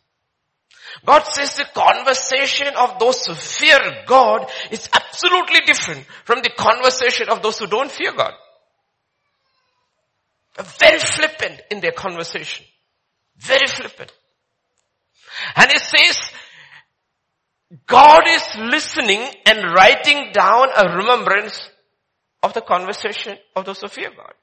God 1.05 1.23
says 1.23 1.55
the 1.55 1.65
conversation 1.73 2.67
of 2.77 2.99
those 2.99 3.25
who 3.25 3.33
fear 3.33 3.79
God 4.05 4.49
is 4.71 4.89
absolutely 4.93 5.61
different 5.65 6.05
from 6.25 6.41
the 6.41 6.51
conversation 6.57 7.29
of 7.29 7.41
those 7.41 7.59
who 7.59 7.67
don't 7.67 7.91
fear 7.91 8.13
God. 8.13 8.33
Very 10.79 10.99
flippant 10.99 11.61
in 11.71 11.79
their 11.79 11.91
conversation. 11.91 12.65
Very 13.37 13.67
flippant. 13.67 14.11
And 15.55 15.71
it 15.71 15.81
says, 15.81 16.19
God 17.87 18.23
is 18.27 18.43
listening 18.57 19.25
and 19.45 19.73
writing 19.73 20.31
down 20.33 20.67
a 20.75 20.95
remembrance 20.97 21.69
of 22.43 22.53
the 22.53 22.61
conversation 22.61 23.37
of 23.55 23.65
those 23.65 23.79
who 23.81 23.87
fear 23.87 24.09
God. 24.15 24.33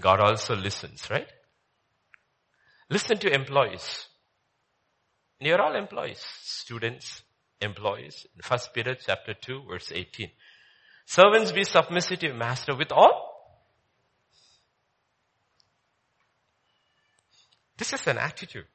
God 0.00 0.20
also 0.20 0.54
listens, 0.54 1.10
right? 1.10 1.26
Listen 2.90 3.18
to 3.18 3.32
employees. 3.32 4.06
You're 5.40 5.60
all 5.60 5.76
employees, 5.76 6.24
students, 6.42 7.22
employees. 7.60 8.26
In 8.34 8.40
1 8.46 8.60
Peter 8.74 8.94
chapter 8.94 9.34
2 9.34 9.62
verse 9.68 9.92
18. 9.94 10.30
Servants 11.06 11.52
be 11.52 11.64
submissive 11.64 12.18
to 12.20 12.32
master 12.32 12.74
with 12.74 12.90
all. 12.92 13.28
This 17.76 17.92
is 17.92 18.06
an 18.06 18.18
attitude. 18.18 18.66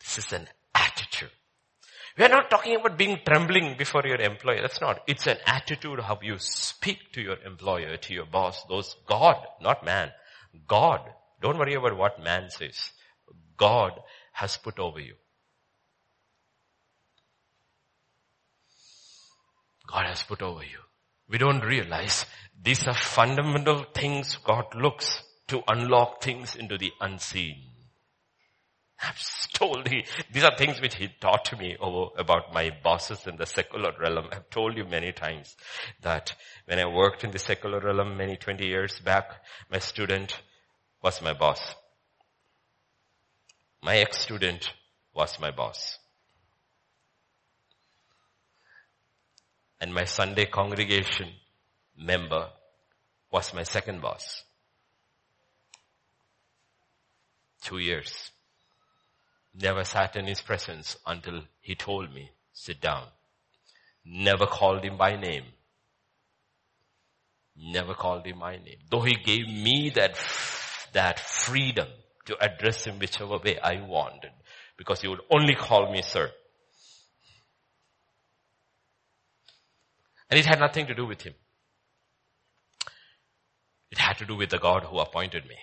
This 0.00 0.18
is 0.18 0.32
an 0.32 0.48
attitude. 0.74 1.30
We 2.18 2.24
are 2.24 2.30
not 2.30 2.50
talking 2.50 2.76
about 2.76 2.98
being 2.98 3.20
trembling 3.24 3.76
before 3.76 4.02
your 4.04 4.20
employer. 4.20 4.62
That's 4.62 4.80
not. 4.80 5.00
It's 5.06 5.26
an 5.26 5.36
attitude 5.46 6.00
how 6.00 6.18
you 6.22 6.38
speak 6.38 7.12
to 7.12 7.20
your 7.20 7.36
employer, 7.44 7.96
to 7.96 8.14
your 8.14 8.26
boss, 8.26 8.64
those 8.68 8.96
God, 9.06 9.36
not 9.60 9.84
man. 9.84 10.10
God 10.66 11.00
don't 11.40 11.58
worry 11.58 11.74
about 11.74 11.96
what 11.96 12.22
man 12.22 12.50
says. 12.50 12.92
God 13.56 13.92
has 14.32 14.56
put 14.56 14.78
over 14.78 15.00
you. 15.00 15.14
God 19.86 20.06
has 20.06 20.22
put 20.22 20.42
over 20.42 20.62
you. 20.62 20.78
We 21.28 21.38
don't 21.38 21.62
realize 21.62 22.26
these 22.60 22.86
are 22.86 22.94
fundamental 22.94 23.84
things 23.94 24.36
God 24.36 24.74
looks 24.74 25.22
to 25.48 25.62
unlock 25.68 26.22
things 26.22 26.56
into 26.56 26.78
the 26.78 26.92
unseen. 27.00 27.56
I've 29.00 29.20
told 29.52 29.90
you, 29.92 30.02
these 30.32 30.44
are 30.44 30.56
things 30.56 30.80
which 30.80 30.94
he 30.94 31.08
taught 31.20 31.56
me 31.58 31.76
over, 31.78 32.10
about 32.18 32.54
my 32.54 32.70
bosses 32.82 33.26
in 33.26 33.36
the 33.36 33.44
secular 33.44 33.92
realm. 34.00 34.28
I've 34.32 34.48
told 34.48 34.76
you 34.76 34.84
many 34.84 35.12
times 35.12 35.54
that 36.02 36.34
when 36.64 36.78
I 36.78 36.86
worked 36.86 37.22
in 37.22 37.30
the 37.30 37.38
secular 37.38 37.80
realm 37.80 38.16
many 38.16 38.36
20 38.36 38.66
years 38.66 38.98
back, 39.00 39.30
my 39.70 39.78
student 39.78 40.40
was 41.06 41.22
my 41.22 41.32
boss. 41.32 41.60
My 43.80 43.96
ex-student 43.98 44.72
was 45.14 45.38
my 45.38 45.52
boss. 45.52 45.98
And 49.80 49.94
my 49.94 50.04
Sunday 50.04 50.46
congregation 50.46 51.28
member 51.96 52.48
was 53.30 53.54
my 53.54 53.62
second 53.62 54.02
boss. 54.02 54.42
Two 57.62 57.78
years. 57.78 58.32
Never 59.54 59.84
sat 59.84 60.16
in 60.16 60.26
his 60.26 60.40
presence 60.40 60.96
until 61.06 61.42
he 61.60 61.76
told 61.76 62.12
me, 62.12 62.32
sit 62.52 62.80
down. 62.80 63.04
Never 64.04 64.46
called 64.46 64.82
him 64.82 64.96
by 64.96 65.14
name. 65.14 65.44
Never 67.56 67.94
called 67.94 68.26
him 68.26 68.40
by 68.40 68.56
name. 68.56 68.80
Though 68.90 69.02
he 69.02 69.14
gave 69.14 69.46
me 69.46 69.92
that 69.94 70.16
that 70.96 71.20
freedom 71.20 71.86
to 72.24 72.34
address 72.42 72.86
him 72.86 72.98
whichever 72.98 73.36
way 73.36 73.58
I 73.58 73.82
wanted 73.82 74.30
because 74.78 75.02
he 75.02 75.08
would 75.08 75.20
only 75.30 75.54
call 75.54 75.92
me 75.92 76.00
sir. 76.00 76.30
And 80.30 80.40
it 80.40 80.46
had 80.46 80.58
nothing 80.58 80.86
to 80.86 80.94
do 80.94 81.04
with 81.04 81.20
him. 81.20 81.34
It 83.90 83.98
had 83.98 84.16
to 84.18 84.24
do 84.24 84.36
with 84.36 84.48
the 84.48 84.58
God 84.58 84.84
who 84.84 84.98
appointed 84.98 85.44
me. 85.44 85.56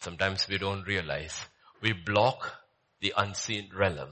Sometimes 0.00 0.48
we 0.48 0.58
don't 0.58 0.86
realize 0.88 1.40
we 1.80 1.92
block 1.92 2.52
the 3.00 3.14
unseen 3.16 3.70
realm 3.72 4.10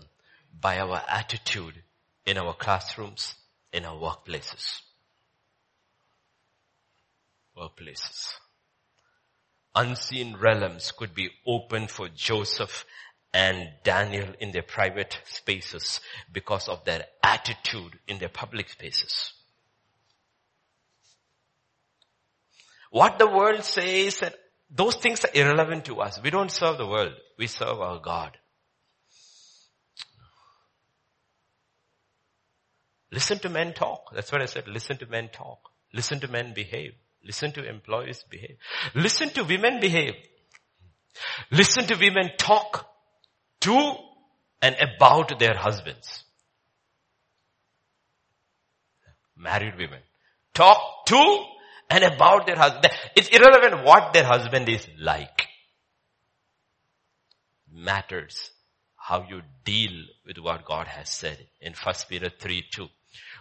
by 0.61 0.79
our 0.79 1.03
attitude 1.09 1.83
in 2.25 2.39
our 2.39 2.55
classrooms, 2.55 3.35
in 3.73 3.85
our 3.85 3.97
workplaces 3.97 4.84
workplaces. 7.57 8.35
Unseen 9.75 10.37
realms 10.37 10.93
could 10.93 11.15
be 11.15 11.31
open 11.47 11.89
for 11.89 12.09
Joseph 12.09 12.85
and 13.33 13.71
Daniel 13.83 14.29
in 14.39 14.53
their 14.53 14.63
private 14.63 15.19
spaces 15.25 16.01
because 16.33 16.69
of 16.69 16.85
their 16.85 17.05
attitude 17.23 17.99
in 18.07 18.19
their 18.19 18.29
public 18.29 18.69
spaces. 18.69 19.33
What 22.91 23.19
the 23.19 23.27
world 23.27 23.65
says 23.65 24.21
that 24.21 24.37
those 24.71 24.95
things 24.95 25.25
are 25.25 25.31
irrelevant 25.35 25.87
to 25.87 26.01
us. 26.01 26.21
We 26.23 26.31
don't 26.31 26.51
serve 26.51 26.79
the 26.79 26.87
world. 26.87 27.15
We 27.37 27.49
serve 27.49 27.81
our 27.81 27.99
God. 27.99 28.39
Listen 33.11 33.39
to 33.41 33.49
men 33.49 33.73
talk. 33.75 34.13
That's 34.15 34.31
what 34.31 34.43
I 34.43 34.47
said. 34.47 34.69
Listen 34.69 34.97
to 34.99 35.07
men 35.07 35.29
talk. 35.33 35.59
Listen 35.93 36.21
to 36.21 36.29
men 36.29 36.53
behave. 36.55 36.95
Listen 37.25 37.53
to 37.53 37.69
employees 37.69 38.25
behave. 38.29 38.57
Listen 38.95 39.31
to 39.31 39.45
women 39.45 39.81
behave. 39.81 40.15
Listen 41.51 41.87
to 41.87 41.97
women 41.97 42.31
talk 42.37 42.87
to 43.61 43.95
and 44.61 44.77
about 44.77 45.39
their 45.39 45.57
husbands. 45.57 46.25
Married 49.37 49.77
women. 49.77 50.01
talk 50.55 51.07
to 51.07 51.45
and 51.91 52.05
about 52.05 52.47
their 52.47 52.57
husband. 52.57 52.93
It's 53.17 53.29
irrelevant 53.29 53.85
what 53.85 54.13
their 54.13 54.25
husband 54.25 54.69
is 54.69 54.87
like. 55.01 55.47
Matters 57.71 58.51
how 58.97 59.27
you 59.29 59.43
deal 59.65 60.05
with 60.27 60.39
what 60.39 60.65
God 60.65 60.87
has 60.87 61.11
said 61.11 61.39
in 61.61 61.75
1 61.75 61.95
Peter 62.09 62.31
3 62.39 62.65
2. 62.75 62.87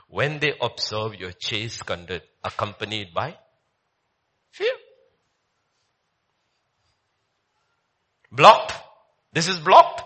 When 0.10 0.40
they 0.40 0.54
observe 0.60 1.16
your 1.16 1.32
chaste 1.32 1.86
conduct 1.86 2.26
accompanied 2.44 3.14
by 3.14 3.38
fear. 4.54 4.74
Blocked. 8.32 8.74
This 9.34 9.48
is 9.48 9.60
blocked. 9.60 10.04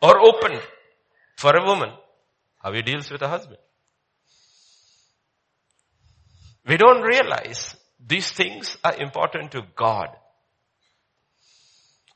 Or 0.00 0.18
open 0.20 0.60
for 1.36 1.56
a 1.56 1.64
woman. 1.64 1.90
How 2.58 2.72
he 2.72 2.82
deals 2.82 3.10
with 3.10 3.22
a 3.22 3.28
husband. 3.28 3.58
We 6.66 6.76
don't 6.76 7.02
realize 7.02 7.76
these 8.04 8.30
things 8.30 8.76
are 8.84 9.00
important 9.00 9.52
to 9.52 9.62
God. 9.76 10.08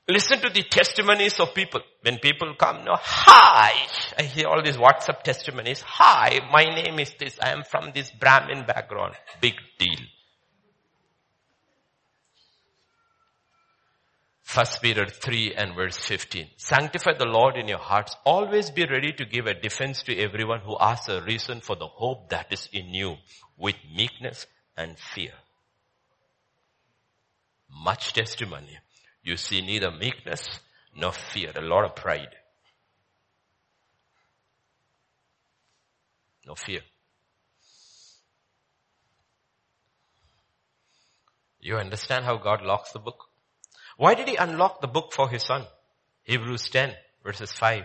Listen 0.09 0.41
to 0.41 0.51
the 0.51 0.63
testimonies 0.63 1.41
of 1.41 1.53
people. 1.53 1.81
When 2.03 2.19
people 2.19 2.55
come, 2.55 2.85
no, 2.85 2.95
hi, 2.97 3.73
I 4.17 4.23
hear 4.23 4.47
all 4.47 4.63
these 4.63 4.77
WhatsApp 4.77 5.23
testimonies. 5.23 5.83
Hi, 5.83 6.39
my 6.53 6.63
name 6.63 7.01
is 7.01 7.13
this. 7.19 7.37
I 7.43 7.51
am 7.51 7.65
from 7.65 7.91
this 7.93 8.13
Brahmin 8.13 8.67
background. 8.67 9.15
Big 9.41 9.55
deal. 9.79 9.99
First 14.43 14.81
Peter 14.81 15.07
3 15.07 15.55
and 15.57 15.75
verse 15.75 15.99
15. 15.99 16.51
Sanctify 16.57 17.15
the 17.19 17.27
Lord 17.27 17.57
in 17.57 17.67
your 17.67 17.81
hearts. 17.81 18.15
Always 18.25 18.71
be 18.71 18.87
ready 18.87 19.13
to 19.13 19.25
give 19.25 19.47
a 19.47 19.61
defense 19.61 20.05
to 20.05 20.17
everyone 20.17 20.61
who 20.61 20.77
asks 20.79 21.09
a 21.09 21.21
reason 21.21 21.61
for 21.61 21.75
the 21.75 21.89
hope 21.89 22.31
that 22.31 22.53
is 22.53 22.69
in 22.73 22.95
you 22.95 23.17
with 23.59 23.75
meekness 23.93 24.47
and 24.77 24.97
fear. 24.97 25.33
Much 27.69 28.13
testimony. 28.13 28.79
You 29.27 29.37
see 29.37 29.61
neither 29.61 29.91
meekness 29.91 30.61
nor 30.95 31.11
fear. 31.11 31.51
A 31.57 31.61
lot 31.61 31.85
of 31.85 31.97
pride. 31.97 32.37
No 36.47 36.55
fear. 36.55 36.79
You 41.59 41.77
understand 41.77 42.25
how 42.25 42.37
God 42.37 42.63
locks 42.63 42.93
the 42.93 43.01
book? 43.01 43.25
Why 43.97 44.15
did 44.15 44.29
he 44.29 44.37
unlock 44.37 44.81
the 44.81 44.87
book 44.87 45.13
for 45.13 45.29
his 45.29 45.43
son? 45.43 45.65
Hebrews 46.23 46.71
10 46.71 46.95
verses 47.25 47.51
5. 47.51 47.83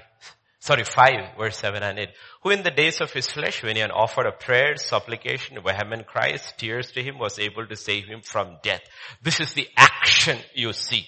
Sorry, 0.60 0.84
5 0.84 1.38
verse 1.40 1.58
7 1.58 1.82
and 1.82 1.98
8. 1.98 2.10
Who 2.44 2.52
in 2.52 2.62
the 2.62 2.70
days 2.70 3.02
of 3.02 3.12
his 3.12 3.28
flesh, 3.32 3.64
when 3.64 3.78
he 3.78 3.82
had 3.82 3.90
offered 3.90 4.28
a 4.28 4.32
prayer, 4.32 4.76
supplication, 4.76 5.58
vehement 5.64 6.06
cries, 6.06 6.54
tears 6.56 6.92
to 6.92 7.02
him, 7.02 7.18
was 7.18 7.40
able 7.40 7.66
to 7.66 7.76
save 7.76 8.06
him 8.06 8.22
from 8.22 8.58
death. 8.62 8.84
This 9.24 9.40
is 9.40 9.54
the 9.54 9.68
action 9.76 10.38
you 10.54 10.74
see. 10.74 11.08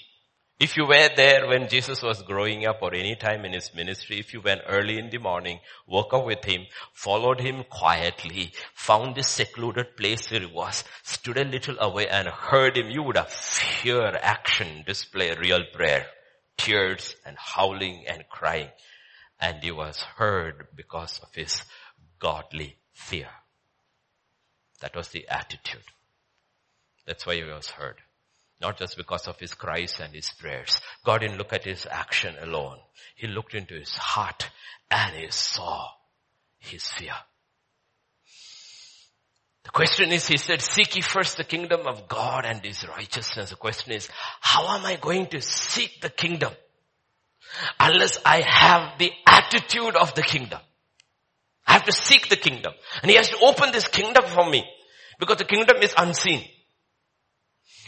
If 0.60 0.78
you 0.78 0.86
were 0.86 1.10
there 1.16 1.48
when 1.48 1.68
Jesus 1.68 2.02
was 2.02 2.22
growing 2.22 2.66
up 2.66 2.82
or 2.82 2.94
any 2.94 3.16
time 3.16 3.44
in 3.44 3.54
his 3.54 3.74
ministry, 3.74 4.20
if 4.20 4.34
you 4.34 4.40
went 4.40 4.62
early 4.68 4.98
in 4.98 5.10
the 5.10 5.18
morning, 5.18 5.60
woke 5.88 6.14
up 6.14 6.26
with 6.26 6.46
him, 6.46 6.68
followed 6.94 7.42
him 7.42 7.64
quietly, 7.70 8.54
found 8.74 9.16
this 9.16 9.28
secluded 9.28 9.98
place 9.98 10.30
where 10.30 10.42
he 10.42 10.46
was, 10.46 10.84
stood 11.04 11.38
a 11.38 11.44
little 11.44 11.78
away 11.80 12.08
and 12.08 12.28
heard 12.28 12.78
him, 12.78 12.90
you 12.90 13.04
would 13.04 13.18
have 13.18 13.30
fear 13.30 14.18
action 14.22 14.84
display 14.86 15.36
real 15.36 15.64
prayer, 15.74 16.06
tears 16.58 17.16
and 17.26 17.36
howling 17.38 18.06
and 18.08 18.24
crying. 18.30 18.70
And 19.42 19.62
he 19.62 19.72
was 19.72 20.02
heard 20.18 20.68
because 20.76 21.20
of 21.24 21.34
his 21.34 21.64
godly 22.20 22.78
fear. 22.94 23.30
That 24.82 24.96
was 24.96 25.10
the 25.10 25.28
attitude. 25.28 25.84
That's 27.06 27.26
why 27.26 27.36
he 27.36 27.44
was 27.44 27.72
heard. 27.72 27.98
Not 28.64 28.78
just 28.78 28.96
because 28.96 29.28
of 29.28 29.38
his 29.40 29.54
cries 29.54 30.00
and 30.02 30.14
his 30.14 30.30
prayers. 30.30 30.80
God 31.04 31.20
didn't 31.20 31.38
look 31.38 31.52
at 31.52 31.66
his 31.66 31.86
action 31.86 32.34
alone. 32.42 32.80
He 33.18 33.28
looked 33.28 33.56
into 33.56 33.74
his 33.76 33.94
heart 33.94 34.50
and 34.90 35.14
he 35.18 35.28
saw 35.32 35.90
his 36.60 36.88
fear. 36.88 37.14
The 39.66 39.72
question 39.72 40.14
is, 40.14 40.28
he 40.28 40.38
said, 40.38 40.62
seek 40.62 40.96
ye 40.96 41.02
first 41.02 41.36
the 41.36 41.44
kingdom 41.44 41.88
of 41.88 42.08
God 42.08 42.46
and 42.46 42.64
his 42.64 42.88
righteousness. 42.88 43.50
The 43.50 43.58
question 43.58 43.92
is, 43.92 44.10
how 44.40 44.78
am 44.78 44.86
I 44.86 44.96
going 44.96 45.28
to 45.28 45.42
seek 45.42 46.00
the 46.00 46.10
kingdom? 46.10 46.54
Unless 47.82 48.18
I 48.26 48.44
have 48.48 48.98
the 48.98 49.12
attitude 49.28 49.98
of 49.98 50.16
the 50.16 50.24
kingdom. 50.24 50.62
I 51.68 51.74
have 51.74 51.86
to 51.86 51.92
seek 51.92 52.30
the 52.30 52.38
kingdom. 52.38 52.74
And 53.02 53.12
he 53.12 53.18
has 53.18 53.30
to 53.30 53.40
open 53.42 53.74
this 53.74 53.90
kingdom 53.90 54.24
for 54.26 54.50
me. 54.50 54.64
Because 55.20 55.38
the 55.38 55.46
kingdom 55.46 55.78
is 55.82 55.94
unseen. 55.98 56.46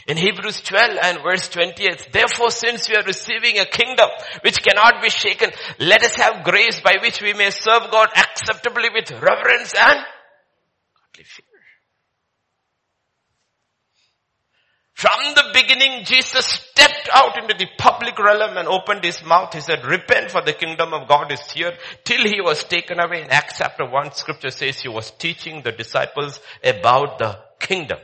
In 0.08 0.18
Hebrews 0.18 0.62
12 0.62 1.00
and 1.02 1.24
verse 1.24 1.50
28, 1.50 2.10
therefore 2.12 2.52
since 2.52 2.88
we 2.88 2.96
are 2.96 3.04
receiving 3.04 3.58
a 3.58 3.66
kingdom 3.66 4.08
which 4.42 4.62
cannot 4.62 5.02
be 5.02 5.10
shaken, 5.10 5.50
let 5.80 6.04
us 6.04 6.16
have 6.16 6.44
grace 6.44 6.80
by 6.82 6.98
which 7.02 7.22
we 7.24 7.34
may 7.34 7.50
serve 7.50 7.90
God 7.90 8.10
acceptably 8.16 8.90
with 8.94 9.10
reverence 9.10 9.74
and 9.74 10.06
godly 10.94 11.24
fear. 11.24 11.46
From 14.94 15.34
the 15.34 15.44
beginning, 15.54 16.06
Jesus 16.06 16.46
stepped 16.46 17.10
out 17.12 17.38
into 17.42 17.56
the 17.58 17.68
public 17.80 18.18
realm 18.20 18.58
and 18.58 18.68
opened 18.68 19.04
his 19.04 19.26
mouth. 19.26 19.54
He 19.54 19.60
said, 19.60 19.84
repent 19.86 20.30
for 20.30 20.42
the 20.42 20.54
kingdom 20.54 20.94
of 20.94 21.08
God 21.10 21.32
is 21.32 21.52
here 21.52 21.74
till 22.04 22.24
he 22.24 22.42
was 22.42 22.64
taken 22.64 23.00
away. 23.00 23.24
In 23.24 23.32
Acts 23.32 23.58
chapter 23.58 23.90
1, 23.90 24.14
scripture 24.14 24.52
says 24.52 24.80
he 24.80 24.88
was 24.88 25.10
teaching 25.12 25.64
the 25.64 25.72
disciples 25.72 26.40
about 26.64 27.18
the 27.18 27.40
kingdom 27.60 27.98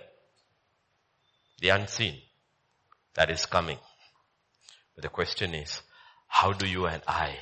the 1.61 1.69
unseen 1.69 2.17
that 3.13 3.29
is 3.29 3.45
coming. 3.45 3.77
But 4.95 5.03
the 5.03 5.09
question 5.09 5.53
is, 5.53 5.81
how 6.27 6.53
do 6.53 6.67
you 6.67 6.87
and 6.87 7.01
I 7.07 7.35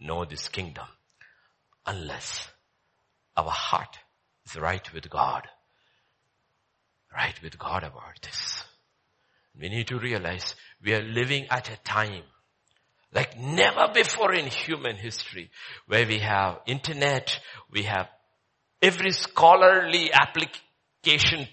know 0.00 0.24
this 0.24 0.48
kingdom? 0.48 0.86
Unless 1.86 2.48
our 3.36 3.50
heart 3.50 3.98
is 4.44 4.56
right 4.56 4.92
with 4.92 5.08
God. 5.08 5.46
Right 7.14 7.40
with 7.42 7.58
God 7.58 7.84
about 7.84 8.20
this. 8.22 8.64
We 9.58 9.68
need 9.68 9.86
to 9.88 9.98
realize 9.98 10.54
we 10.82 10.94
are 10.94 11.02
living 11.02 11.46
at 11.50 11.70
a 11.70 11.76
time 11.84 12.24
like 13.14 13.38
never 13.38 13.92
before 13.92 14.32
in 14.32 14.46
human 14.46 14.96
history 14.96 15.50
where 15.86 16.06
we 16.06 16.20
have 16.20 16.60
internet, 16.66 17.38
we 17.70 17.82
have 17.82 18.08
every 18.80 19.12
scholarly 19.12 20.10
application 20.12 20.62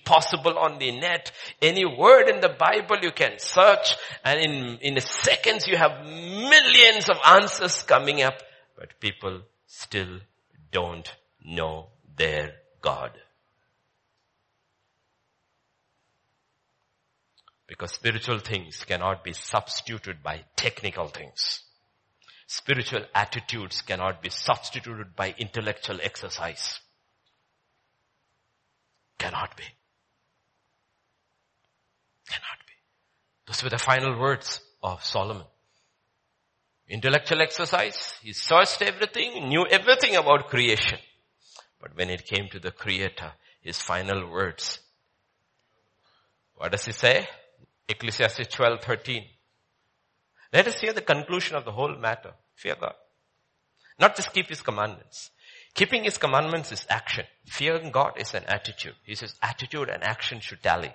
possible 0.05 0.57
on 0.57 0.79
the 0.79 0.91
net. 0.91 1.31
Any 1.61 1.85
word 1.85 2.29
in 2.29 2.41
the 2.41 2.49
Bible 2.49 2.97
you 3.01 3.11
can 3.11 3.39
search 3.39 3.95
and 4.23 4.39
in, 4.39 4.77
in 4.81 5.01
seconds 5.01 5.67
you 5.67 5.77
have 5.77 6.05
millions 6.05 7.09
of 7.09 7.17
answers 7.25 7.83
coming 7.83 8.21
up. 8.21 8.41
But 8.77 8.99
people 8.99 9.41
still 9.65 10.19
don't 10.71 11.11
know 11.43 11.87
their 12.15 12.53
God. 12.81 13.11
Because 17.67 17.93
spiritual 17.93 18.39
things 18.39 18.83
cannot 18.83 19.23
be 19.23 19.33
substituted 19.33 20.23
by 20.23 20.43
technical 20.55 21.07
things. 21.07 21.61
Spiritual 22.47 23.05
attitudes 23.13 23.83
cannot 23.83 24.23
be 24.23 24.29
substituted 24.29 25.15
by 25.15 25.35
intellectual 25.37 25.99
exercise. 26.01 26.79
Cannot 29.19 29.55
be. 29.55 29.63
Cannot 32.27 32.59
be. 32.65 32.73
Those 33.45 33.63
were 33.63 33.69
the 33.69 33.77
final 33.77 34.19
words 34.19 34.61
of 34.81 35.03
Solomon. 35.03 35.45
Intellectual 36.87 37.41
exercise, 37.41 38.15
he 38.23 38.33
searched 38.33 38.81
everything, 38.81 39.47
knew 39.49 39.65
everything 39.69 40.15
about 40.15 40.49
creation. 40.49 40.97
But 41.79 41.95
when 41.95 42.09
it 42.09 42.25
came 42.25 42.49
to 42.49 42.59
the 42.59 42.71
creator, 42.71 43.33
his 43.61 43.79
final 43.79 44.27
words, 44.27 44.79
what 46.55 46.71
does 46.71 46.85
he 46.85 46.91
say? 46.91 47.27
Ecclesiastes 47.87 48.47
12, 48.47 48.81
13. 48.81 49.23
Let 50.51 50.67
us 50.67 50.79
hear 50.79 50.93
the 50.93 51.01
conclusion 51.01 51.55
of 51.55 51.65
the 51.65 51.71
whole 51.71 51.95
matter. 51.95 52.31
Fear 52.55 52.75
God. 52.79 52.95
Not 53.99 54.15
just 54.15 54.33
keep 54.33 54.47
his 54.47 54.61
commandments. 54.61 55.29
Keeping 55.73 56.03
his 56.03 56.17
commandments 56.17 56.71
is 56.71 56.85
action. 56.89 57.25
Fearing 57.45 57.91
God 57.91 58.13
is 58.17 58.33
an 58.33 58.43
attitude. 58.47 58.95
He 59.05 59.15
says 59.15 59.35
attitude 59.41 59.89
and 59.89 60.03
action 60.03 60.39
should 60.39 60.61
tally. 60.61 60.93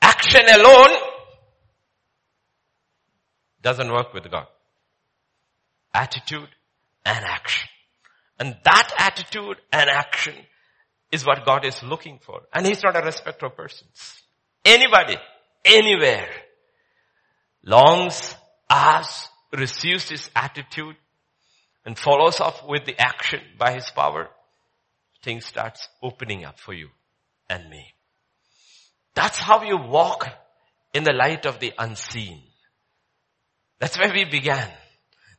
Action 0.00 0.42
alone 0.48 0.96
doesn't 3.62 3.90
work 3.90 4.12
with 4.12 4.30
God. 4.30 4.46
Attitude 5.94 6.48
and 7.04 7.24
action. 7.24 7.68
And 8.38 8.56
that 8.64 8.92
attitude 8.98 9.58
and 9.72 9.88
action 9.88 10.34
is 11.12 11.24
what 11.24 11.44
God 11.44 11.64
is 11.64 11.82
looking 11.82 12.18
for. 12.18 12.42
And 12.52 12.66
He's 12.66 12.82
not 12.82 12.96
a 12.96 13.04
respecter 13.04 13.46
of 13.46 13.56
persons. 13.56 14.22
Anybody, 14.64 15.16
anywhere, 15.64 16.28
longs, 17.62 18.34
asks, 18.68 19.28
receives 19.52 20.08
His 20.08 20.30
attitude 20.34 20.96
and 21.84 21.98
follows 21.98 22.40
up 22.40 22.68
with 22.68 22.84
the 22.84 22.98
action 23.00 23.40
by 23.58 23.72
his 23.72 23.90
power, 23.90 24.28
things 25.22 25.44
starts 25.44 25.88
opening 26.02 26.44
up 26.44 26.58
for 26.58 26.72
you 26.72 26.88
and 27.48 27.68
me. 27.68 27.94
That's 29.14 29.38
how 29.38 29.62
you 29.62 29.76
walk 29.76 30.28
in 30.94 31.04
the 31.04 31.12
light 31.12 31.46
of 31.46 31.58
the 31.58 31.72
unseen. 31.78 32.40
That's 33.78 33.98
where 33.98 34.12
we 34.12 34.24
began. 34.24 34.70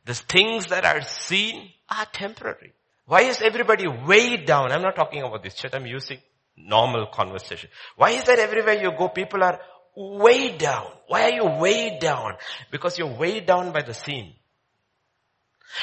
The 0.04 0.14
things 0.14 0.66
that 0.66 0.84
are 0.84 1.02
seen 1.02 1.70
are 1.88 2.06
temporary. 2.12 2.74
Why 3.06 3.22
is 3.22 3.40
everybody 3.40 3.86
weighed 3.86 4.46
down? 4.46 4.72
I'm 4.72 4.82
not 4.82 4.96
talking 4.96 5.22
about 5.22 5.42
this 5.42 5.54
church. 5.54 5.72
I'm 5.74 5.86
using 5.86 6.18
normal 6.56 7.06
conversation. 7.06 7.70
Why 7.96 8.10
is 8.10 8.24
that 8.24 8.38
everywhere 8.38 8.80
you 8.80 8.92
go, 8.96 9.08
people 9.08 9.42
are 9.42 9.60
weighed 9.96 10.58
down? 10.58 10.86
Why 11.08 11.30
are 11.30 11.34
you 11.34 11.60
weighed 11.60 12.00
down? 12.00 12.34
Because 12.70 12.98
you're 12.98 13.16
weighed 13.16 13.46
down 13.46 13.72
by 13.72 13.82
the 13.82 13.94
seen. 13.94 14.34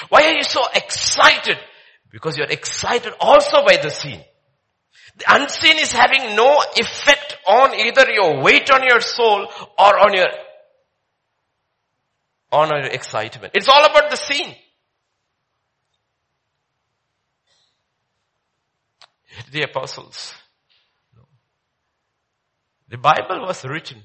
Why 0.10 0.24
are 0.24 0.34
you 0.34 0.44
so 0.44 0.62
excited? 0.74 1.58
Because 2.12 2.38
you're 2.38 2.49
excited 2.49 3.14
also 3.20 3.66
by 3.66 3.78
the 3.78 3.90
seen. 3.90 4.22
The 5.18 5.26
unseen 5.28 5.78
is 5.78 5.91
having 5.91 6.36
no 6.36 6.64
effect 6.76 7.38
on 7.48 7.74
either 7.76 8.10
your 8.12 8.41
weight 8.41 8.72
on 8.72 8.84
your 8.84 9.02
soul 9.02 9.48
or 9.78 9.99
on 9.99 10.14
your, 10.14 10.28
on 12.52 12.70
your 12.70 12.91
excitement. 12.91 13.53
It's 13.56 13.68
all 13.68 13.86
about 13.86 14.10
the 14.10 14.18
seen. 14.18 14.56
The 19.52 19.64
apostles. 19.64 20.34
The 22.90 22.98
Bible 22.98 23.45
was 23.45 23.64
written 23.64 24.03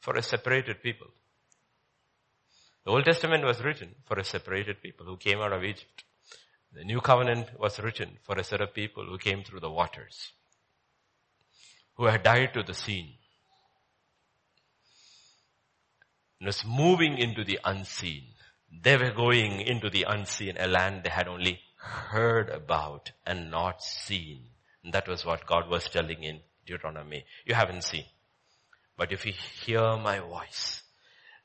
for 0.00 0.14
a 0.14 0.22
separated 0.22 0.82
people. 0.82 1.08
The 2.88 2.94
Old 2.94 3.04
Testament 3.04 3.44
was 3.44 3.62
written 3.62 3.94
for 4.06 4.18
a 4.18 4.24
separated 4.24 4.80
people 4.80 5.04
who 5.04 5.18
came 5.18 5.40
out 5.40 5.52
of 5.52 5.62
Egypt. 5.62 6.04
The 6.72 6.84
New 6.84 7.02
Covenant 7.02 7.50
was 7.60 7.78
written 7.78 8.16
for 8.22 8.36
a 8.36 8.42
set 8.42 8.62
of 8.62 8.72
people 8.72 9.04
who 9.04 9.18
came 9.18 9.44
through 9.44 9.60
the 9.60 9.70
waters, 9.70 10.32
who 11.96 12.06
had 12.06 12.22
died 12.22 12.54
to 12.54 12.62
the 12.62 12.72
seen, 12.72 13.12
and 16.40 16.46
was 16.46 16.64
moving 16.64 17.18
into 17.18 17.44
the 17.44 17.60
unseen. 17.62 18.24
They 18.72 18.96
were 18.96 19.12
going 19.12 19.60
into 19.60 19.90
the 19.90 20.06
unseen, 20.08 20.56
a 20.58 20.66
land 20.66 21.02
they 21.04 21.10
had 21.10 21.28
only 21.28 21.60
heard 21.76 22.48
about 22.48 23.12
and 23.26 23.50
not 23.50 23.82
seen. 23.82 24.46
And 24.82 24.94
that 24.94 25.06
was 25.06 25.26
what 25.26 25.44
God 25.44 25.68
was 25.68 25.90
telling 25.90 26.22
in 26.22 26.40
Deuteronomy. 26.64 27.26
You 27.44 27.54
haven't 27.54 27.84
seen. 27.84 28.06
But 28.96 29.12
if 29.12 29.26
you 29.26 29.34
hear 29.66 29.98
my 29.98 30.20
voice 30.20 30.84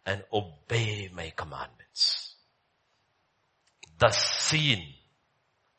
and 0.05 0.23
obey 0.31 1.09
my 1.13 1.31
commandments, 1.35 2.35
the 3.99 4.09
seen 4.09 4.83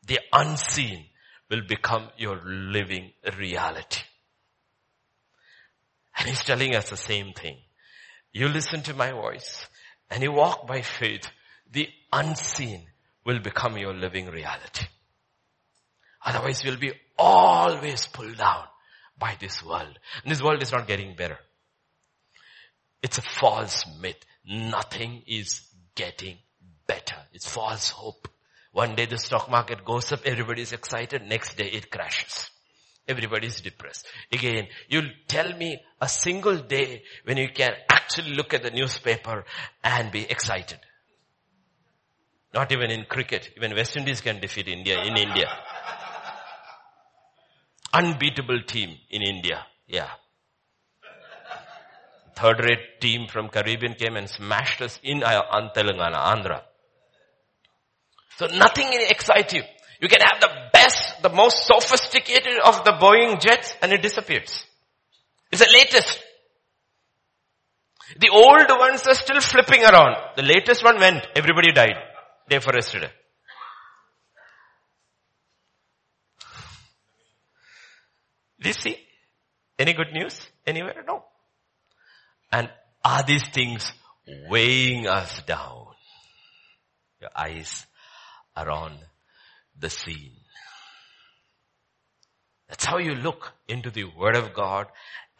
the 0.06 0.20
unseen 0.32 1.06
will 1.50 1.62
become 1.66 2.08
your 2.16 2.40
living 2.44 3.12
reality. 3.38 4.02
And 6.18 6.28
he's 6.28 6.44
telling 6.44 6.74
us 6.74 6.90
the 6.90 6.96
same 6.96 7.32
thing. 7.32 7.56
You 8.32 8.48
listen 8.48 8.82
to 8.82 8.94
my 8.94 9.12
voice 9.12 9.66
and 10.10 10.22
you 10.22 10.32
walk 10.32 10.66
by 10.66 10.82
faith. 10.82 11.28
The 11.70 11.88
unseen 12.12 12.86
will 13.24 13.40
become 13.40 13.78
your 13.78 13.94
living 13.94 14.26
reality. 14.26 14.86
Otherwise 16.24 16.62
you'll 16.64 16.76
be 16.76 16.92
always 17.18 18.06
pulled 18.06 18.36
down 18.36 18.64
by 19.18 19.36
this 19.40 19.64
world. 19.64 19.98
And 20.22 20.32
this 20.32 20.42
world 20.42 20.62
is 20.62 20.72
not 20.72 20.86
getting 20.86 21.14
better. 21.14 21.38
It's 23.04 23.18
a 23.18 23.22
false 23.22 23.84
myth. 24.00 24.24
Nothing 24.46 25.24
is 25.26 25.60
getting 25.94 26.38
better. 26.86 27.16
It's 27.34 27.46
false 27.46 27.90
hope. 27.90 28.28
One 28.72 28.94
day 28.94 29.04
the 29.04 29.18
stock 29.18 29.50
market 29.50 29.84
goes 29.84 30.10
up, 30.10 30.20
everybody 30.24 30.62
is 30.62 30.72
excited, 30.72 31.20
next 31.22 31.58
day 31.58 31.66
it 31.66 31.90
crashes. 31.90 32.48
Everybody 33.06 33.48
is 33.48 33.60
depressed. 33.60 34.06
Again, 34.32 34.68
you'll 34.88 35.10
tell 35.28 35.54
me 35.54 35.82
a 36.00 36.08
single 36.08 36.56
day 36.56 37.02
when 37.24 37.36
you 37.36 37.50
can 37.54 37.74
actually 37.90 38.32
look 38.34 38.54
at 38.54 38.62
the 38.62 38.70
newspaper 38.70 39.44
and 39.82 40.10
be 40.10 40.22
excited. 40.22 40.78
Not 42.54 42.72
even 42.72 42.90
in 42.90 43.04
cricket. 43.04 43.50
Even 43.58 43.74
West 43.74 43.98
Indies 43.98 44.22
can 44.22 44.40
defeat 44.40 44.66
India 44.66 45.02
in 45.02 45.18
India. 45.18 45.50
Unbeatable 47.92 48.62
team 48.62 48.96
in 49.10 49.20
India. 49.20 49.66
Yeah. 49.86 50.08
Third 52.36 52.60
rate 52.60 53.00
team 53.00 53.26
from 53.28 53.48
Caribbean 53.48 53.94
came 53.94 54.16
and 54.16 54.28
smashed 54.28 54.82
us 54.82 54.98
in 55.02 55.20
Telangana, 55.20 56.16
Andhra. 56.16 56.62
So 58.36 58.46
nothing 58.46 58.88
excites 59.08 59.54
you. 59.54 59.62
You 60.00 60.08
can 60.08 60.20
have 60.20 60.40
the 60.40 60.50
best, 60.72 61.22
the 61.22 61.30
most 61.30 61.66
sophisticated 61.66 62.58
of 62.64 62.84
the 62.84 62.92
Boeing 62.92 63.40
jets 63.40 63.74
and 63.80 63.92
it 63.92 64.02
disappears. 64.02 64.66
It's 65.52 65.64
the 65.64 65.72
latest. 65.72 66.20
The 68.18 68.28
old 68.28 68.66
ones 68.68 69.06
are 69.06 69.14
still 69.14 69.40
flipping 69.40 69.82
around. 69.82 70.16
The 70.36 70.42
latest 70.42 70.84
one 70.84 70.98
went. 70.98 71.26
Everybody 71.36 71.72
died. 71.72 71.96
Day 72.48 72.58
for 72.58 72.74
yesterday. 72.74 73.10
Do 78.60 78.68
you 78.68 78.74
see? 78.74 78.98
Any 79.78 79.92
good 79.92 80.12
news 80.12 80.40
anywhere? 80.66 81.04
No. 81.06 81.24
And 82.54 82.70
are 83.04 83.24
these 83.24 83.48
things 83.48 83.92
weighing 84.48 85.08
us 85.08 85.42
down? 85.42 85.86
Your 87.20 87.30
eyes 87.34 87.84
are 88.54 88.70
on 88.70 88.92
the 89.76 89.90
seen. 89.90 90.36
That's 92.68 92.84
how 92.84 92.98
you 92.98 93.16
look 93.16 93.52
into 93.66 93.90
the 93.90 94.04
word 94.04 94.36
of 94.36 94.54
God 94.54 94.86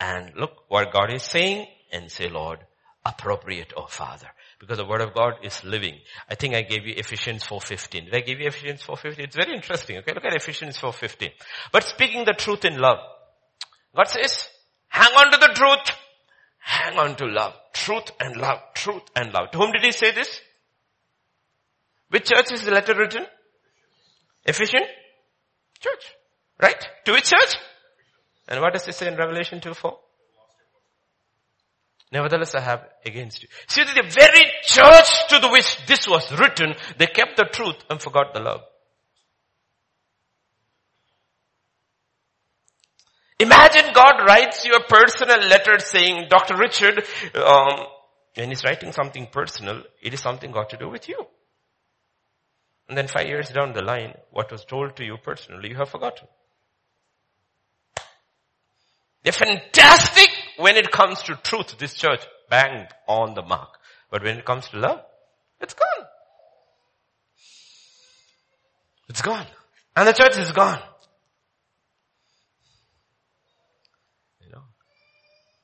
and 0.01 0.35
look 0.35 0.65
what 0.67 0.93
God 0.93 1.13
is 1.13 1.23
saying 1.23 1.69
and 1.93 2.11
say, 2.11 2.29
Lord, 2.29 2.59
appropriate, 3.05 3.73
oh 3.77 3.87
Father. 3.87 4.27
Because 4.59 4.79
the 4.79 4.85
word 4.85 5.01
of 5.01 5.15
God 5.15 5.35
is 5.45 5.63
living. 5.63 6.01
I 6.29 6.35
think 6.35 6.57
I 6.57 6.63
gave 6.63 6.85
you 6.85 6.95
Ephesians 6.97 7.45
4.15. 7.45 8.07
Did 8.07 8.15
I 8.17 8.21
give 8.23 8.41
you 8.41 8.49
Ephesians 8.49 8.83
4.15? 8.83 9.19
It's 9.21 9.37
very 9.37 9.55
interesting. 9.55 9.99
Okay, 9.99 10.15
look 10.15 10.25
at 10.25 10.35
Ephesians 10.35 10.77
4.15. 10.79 11.31
But 11.71 11.85
speaking 11.85 12.25
the 12.25 12.33
truth 12.33 12.65
in 12.65 12.77
love. 12.77 12.99
God 13.95 14.09
says, 14.09 14.49
hang 14.89 15.13
on 15.13 15.31
to 15.31 15.39
the 15.39 15.55
truth. 15.55 15.97
Hang 16.65 16.99
on 16.99 17.15
to 17.17 17.27
love. 17.27 17.53
Truth 17.75 18.13
and 18.19 18.37
love. 18.37 18.59
Truth 18.75 19.03
and 19.15 19.33
love. 19.35 19.51
To 19.51 19.59
whom 19.59 19.73
did 19.73 19.85
he 19.85 19.93
say 19.93 20.13
this? 20.13 20.41
Which 22.09 22.25
church 22.25 22.53
is 22.53 22.65
the 22.65 22.71
letter 22.71 22.95
written? 22.95 23.27
Ephesian 24.47 24.83
church. 25.79 26.05
Right? 26.61 26.89
To 27.05 27.13
which 27.13 27.29
church? 27.29 27.57
And 28.49 28.63
what 28.63 28.73
does 28.73 28.89
it 28.89 28.95
say 28.95 29.09
in 29.09 29.17
Revelation 29.17 29.61
2 29.61 29.75
4? 29.75 29.99
Nevertheless, 32.13 32.55
I 32.55 32.61
have 32.61 32.89
against 33.05 33.43
you. 33.43 33.49
See, 33.69 33.85
the 33.85 34.03
very 34.03 34.51
church 34.63 35.29
to 35.29 35.41
the 35.41 35.49
which 35.51 35.85
this 35.87 36.09
was 36.09 36.31
written, 36.39 36.75
they 36.97 37.07
kept 37.07 37.37
the 37.37 37.49
truth 37.53 37.77
and 37.91 38.01
forgot 38.01 38.33
the 38.33 38.41
love. 38.41 38.63
Imagine 43.41 43.93
God 43.93 44.25
writes 44.27 44.65
you 44.65 44.75
a 44.75 44.85
personal 44.85 45.39
letter 45.49 45.79
saying, 45.79 46.27
Dr. 46.29 46.57
Richard, 46.57 47.05
um, 47.35 47.87
when 48.35 48.49
he's 48.49 48.65
writing 48.65 48.93
something 48.93 49.27
personal, 49.27 49.83
it 50.03 50.15
is 50.15 50.21
something 50.21 50.51
got 50.51 50.71
to 50.71 50.77
do 50.77 50.89
with 50.89 51.09
you. 51.09 51.27
And 52.89 52.99
then 52.99 53.09
five 53.09 53.27
years 53.27 53.49
down 53.49 53.73
the 53.73 53.83
line, 53.83 54.15
what 54.31 54.53
was 54.53 54.65
told 54.65 54.97
to 54.97 55.05
you 55.05 55.17
personally, 55.23 55.71
you 55.71 55.77
have 55.77 55.89
forgotten. 55.89 56.29
They're 59.23 59.33
fantastic 59.33 60.29
when 60.59 60.77
it 60.77 60.91
comes 60.93 61.23
to 61.23 61.35
truth, 61.37 61.77
this 61.79 61.95
church, 61.95 62.21
bang 62.51 62.87
on 63.09 63.35
the 63.35 63.43
mark. 63.43 63.79
But 64.11 64.23
when 64.23 64.39
it 64.39 64.45
comes 64.45 64.69
to 64.69 64.79
love, 64.79 65.01
it's 65.61 65.75
gone. 65.75 66.07
It's 69.09 69.23
gone. 69.23 69.47
And 69.97 70.07
the 70.07 70.13
church 70.13 70.37
is 70.37 70.53
gone. 70.53 70.81
You 74.41 74.51
know, 74.53 74.63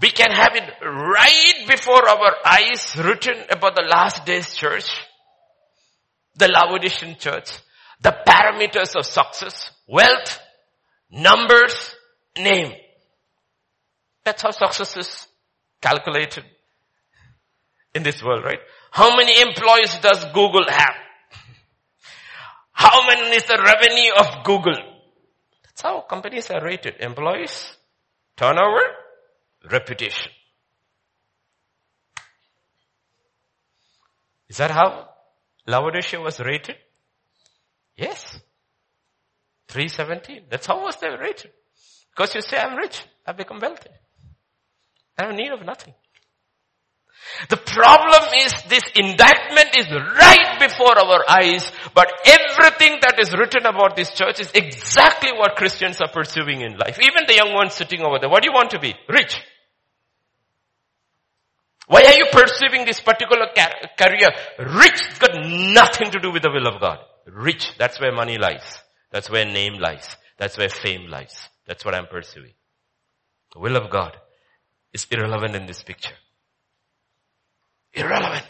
we 0.00 0.10
can 0.10 0.30
have 0.30 0.54
it 0.54 0.72
right 0.84 1.64
before 1.68 2.08
our 2.08 2.34
eyes 2.44 2.96
written 2.96 3.44
about 3.50 3.74
the 3.74 3.82
last 3.82 4.24
days 4.24 4.54
church 4.54 4.90
the 6.38 6.48
Laodicean 6.48 7.16
church, 7.18 7.50
the 8.00 8.16
parameters 8.26 8.94
of 8.96 9.04
success, 9.04 9.70
wealth, 9.88 10.40
numbers, 11.10 11.94
name. 12.38 12.72
That's 14.24 14.42
how 14.42 14.50
success 14.50 14.96
is 14.96 15.26
calculated 15.82 16.44
in 17.94 18.02
this 18.02 18.22
world, 18.22 18.44
right? 18.44 18.60
How 18.90 19.16
many 19.16 19.40
employees 19.40 19.98
does 20.00 20.24
Google 20.32 20.64
have? 20.68 20.94
How 22.72 23.06
many 23.06 23.34
is 23.34 23.44
the 23.44 23.60
revenue 23.60 24.12
of 24.16 24.44
Google? 24.44 24.76
That's 25.64 25.82
how 25.82 26.02
companies 26.02 26.50
are 26.50 26.62
rated. 26.62 26.94
Employees, 27.00 27.76
turnover, 28.36 28.82
reputation. 29.70 30.32
Is 34.48 34.56
that 34.58 34.70
how 34.70 35.08
Laodicea 35.66 36.20
was 36.20 36.40
rated? 36.40 36.76
Yes. 37.96 38.40
317. 39.68 40.46
That's 40.50 40.66
how 40.66 40.82
was 40.82 40.96
they 40.96 41.08
rated. 41.08 41.50
Because 42.10 42.34
you 42.34 42.40
say, 42.40 42.58
I'm 42.58 42.76
rich. 42.76 43.04
I've 43.26 43.36
become 43.36 43.58
wealthy. 43.60 43.90
I 45.18 45.26
have 45.26 45.34
need 45.34 45.52
of 45.52 45.64
nothing. 45.64 45.94
The 47.48 47.56
problem 47.56 48.22
is 48.40 48.52
this 48.68 48.84
indictment 48.94 49.76
is 49.76 49.86
right 49.90 50.58
before 50.58 50.98
our 50.98 51.24
eyes, 51.28 51.70
but 51.94 52.10
everything 52.24 52.98
that 53.02 53.16
is 53.18 53.32
written 53.32 53.66
about 53.66 53.96
this 53.96 54.12
church 54.12 54.40
is 54.40 54.50
exactly 54.54 55.32
what 55.32 55.56
Christians 55.56 56.00
are 56.00 56.10
pursuing 56.10 56.62
in 56.62 56.76
life. 56.76 56.98
Even 57.00 57.24
the 57.26 57.34
young 57.34 57.54
ones 57.54 57.74
sitting 57.74 58.02
over 58.02 58.18
there. 58.18 58.28
What 58.28 58.42
do 58.42 58.48
you 58.48 58.54
want 58.54 58.70
to 58.70 58.80
be? 58.80 58.94
Rich. 59.08 59.40
Why 61.86 62.02
are 62.02 62.14
you 62.14 62.26
pursuing 62.30 62.84
this 62.84 63.00
particular 63.00 63.46
career? 63.96 64.28
Rich 64.58 65.06
has 65.08 65.18
got 65.18 65.34
nothing 65.42 66.10
to 66.10 66.20
do 66.20 66.30
with 66.30 66.42
the 66.42 66.50
will 66.50 66.66
of 66.66 66.80
God. 66.80 66.98
Rich, 67.26 67.72
that's 67.78 68.00
where 68.00 68.12
money 68.12 68.36
lies. 68.36 68.82
That's 69.10 69.30
where 69.30 69.46
name 69.46 69.78
lies. 69.78 70.16
That's 70.36 70.58
where 70.58 70.68
fame 70.68 71.08
lies. 71.08 71.48
That's 71.66 71.84
what 71.84 71.94
I'm 71.94 72.06
pursuing. 72.06 72.52
The 73.54 73.60
will 73.60 73.76
of 73.76 73.90
God 73.90 74.16
is 74.92 75.06
irrelevant 75.10 75.56
in 75.56 75.66
this 75.66 75.82
picture. 75.82 76.14
Irrelevant. 77.94 78.46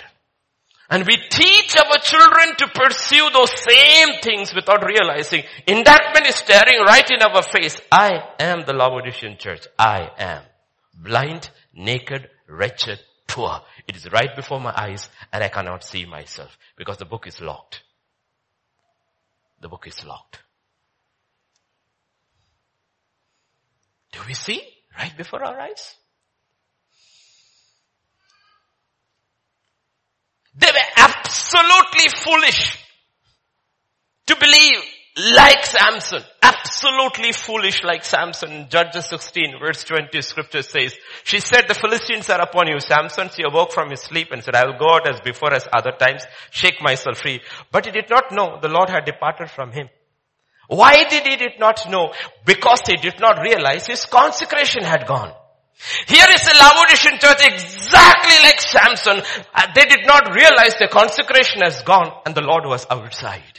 And 0.91 1.07
we 1.07 1.17
teach 1.17 1.77
our 1.77 1.99
children 1.99 2.57
to 2.59 2.69
pursue 2.69 3.29
those 3.33 3.53
same 3.61 4.21
things 4.23 4.55
without 4.55 4.85
realizing 4.87 5.45
indictment 5.67 6.27
is 6.27 6.37
staring 6.37 6.81
right 6.81 7.09
in 7.11 7.23
our 7.23 7.43
face. 7.43 7.79
I 7.93 8.23
am 8.41 8.65
the 8.65 8.73
Laodicean 8.73 9.37
church. 9.39 9.67
I 9.79 10.11
am 10.19 10.43
blind, 10.95 11.51
naked, 11.75 12.31
wretched, 12.49 13.01
poor. 13.27 13.61
It 13.87 13.97
is 13.97 14.11
right 14.11 14.35
before 14.35 14.61
my 14.61 14.73
eyes 14.75 15.11
and 15.31 15.45
I 15.45 15.49
cannot 15.49 15.85
see 15.85 16.07
myself 16.07 16.57
because 16.77 16.97
the 16.97 17.05
book 17.05 17.27
is 17.27 17.41
locked. 17.41 17.83
The 19.61 19.69
book 19.69 19.87
is 19.87 20.05
locked. 20.05 20.39
Do 24.13 24.21
we 24.27 24.33
see 24.33 24.63
right 24.99 25.15
before 25.17 25.45
our 25.45 25.61
eyes? 25.61 25.95
They 30.59 30.67
were 30.67 31.03
absolutely 31.29 32.09
foolish 32.25 32.85
to 34.27 34.37
believe 34.37 34.83
like 35.35 35.67
Samson. 35.67 36.23
Absolutely 36.43 37.33
foolish 37.33 37.83
like 37.83 38.05
Samson. 38.05 38.69
Judges 38.71 39.07
16 39.07 39.55
verse 39.61 39.85
20 39.85 40.23
scripture 40.23 40.63
says, 40.63 40.95
she 41.25 41.41
said 41.41 41.65
the 41.69 41.75
Philistines 41.75 42.31
are 42.31 42.41
upon 42.41 42.69
you. 42.69 42.81
Samson 42.81 43.29
he 43.37 43.43
awoke 43.43 43.73
from 43.73 43.91
his 43.91 44.01
sleep 44.01 44.29
and 44.31 44.43
said, 44.43 44.55
I 44.55 44.67
will 44.67 44.79
go 44.79 44.95
out 44.95 45.09
as 45.09 45.21
before 45.21 45.53
as 45.53 45.67
other 45.73 45.93
times, 45.93 46.25
shake 46.51 46.81
myself 46.81 47.19
free. 47.19 47.41
But 47.73 47.87
he 47.87 47.93
did 47.93 48.09
not 48.09 48.33
know 48.33 48.59
the 48.61 48.69
Lord 48.69 48.89
had 48.89 49.05
departed 49.05 49.51
from 49.51 49.73
him. 49.73 49.89
Why 50.69 51.05
did 51.05 51.27
he 51.27 51.37
did 51.37 51.59
not 51.59 51.91
know? 51.91 52.13
Because 52.45 52.83
he 52.87 52.97
did 52.97 53.21
not 53.21 53.41
realize 53.43 53.87
his 53.87 54.05
consecration 54.05 54.85
had 54.85 55.07
gone. 55.07 55.33
Here 56.07 56.27
is 56.31 56.43
the 56.43 56.55
Laodicean 56.59 57.19
church 57.19 57.41
exactly 57.41 58.37
like 58.43 58.61
Samson. 58.61 59.23
Uh, 59.55 59.67
they 59.75 59.85
did 59.85 60.07
not 60.07 60.35
realize 60.35 60.75
the 60.77 60.89
consecration 60.89 61.63
has 61.63 61.83
gone 61.83 62.13
and 62.27 62.35
the 62.35 62.43
Lord 62.43 62.67
was 62.67 62.87
outside. 62.91 63.59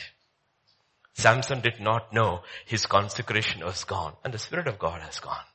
Samson 1.14 1.62
did 1.62 1.80
not 1.80 2.14
know 2.14 2.42
his 2.66 2.86
consecration 2.86 3.64
was 3.64 3.84
gone 3.84 4.14
and 4.24 4.34
the 4.34 4.38
Spirit 4.38 4.68
of 4.68 4.80
God 4.80 5.02
has 5.02 5.20
gone. 5.20 5.46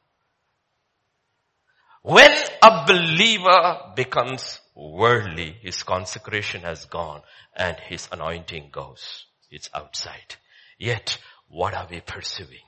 When 2.03 2.33
a 2.63 2.85
believer 2.87 3.93
becomes 3.97 4.61
worldly, 4.75 5.57
his 5.63 5.83
consecration 5.83 6.63
has 6.63 6.85
gone 6.87 7.23
and 7.57 7.79
his 7.79 8.09
anointing 8.13 8.69
goes. 8.73 9.27
It's 9.51 9.71
outside. 9.75 10.37
Yet, 10.79 11.19
what 11.49 11.75
are 11.75 11.87
we 11.91 12.01
pursuing? 12.01 12.67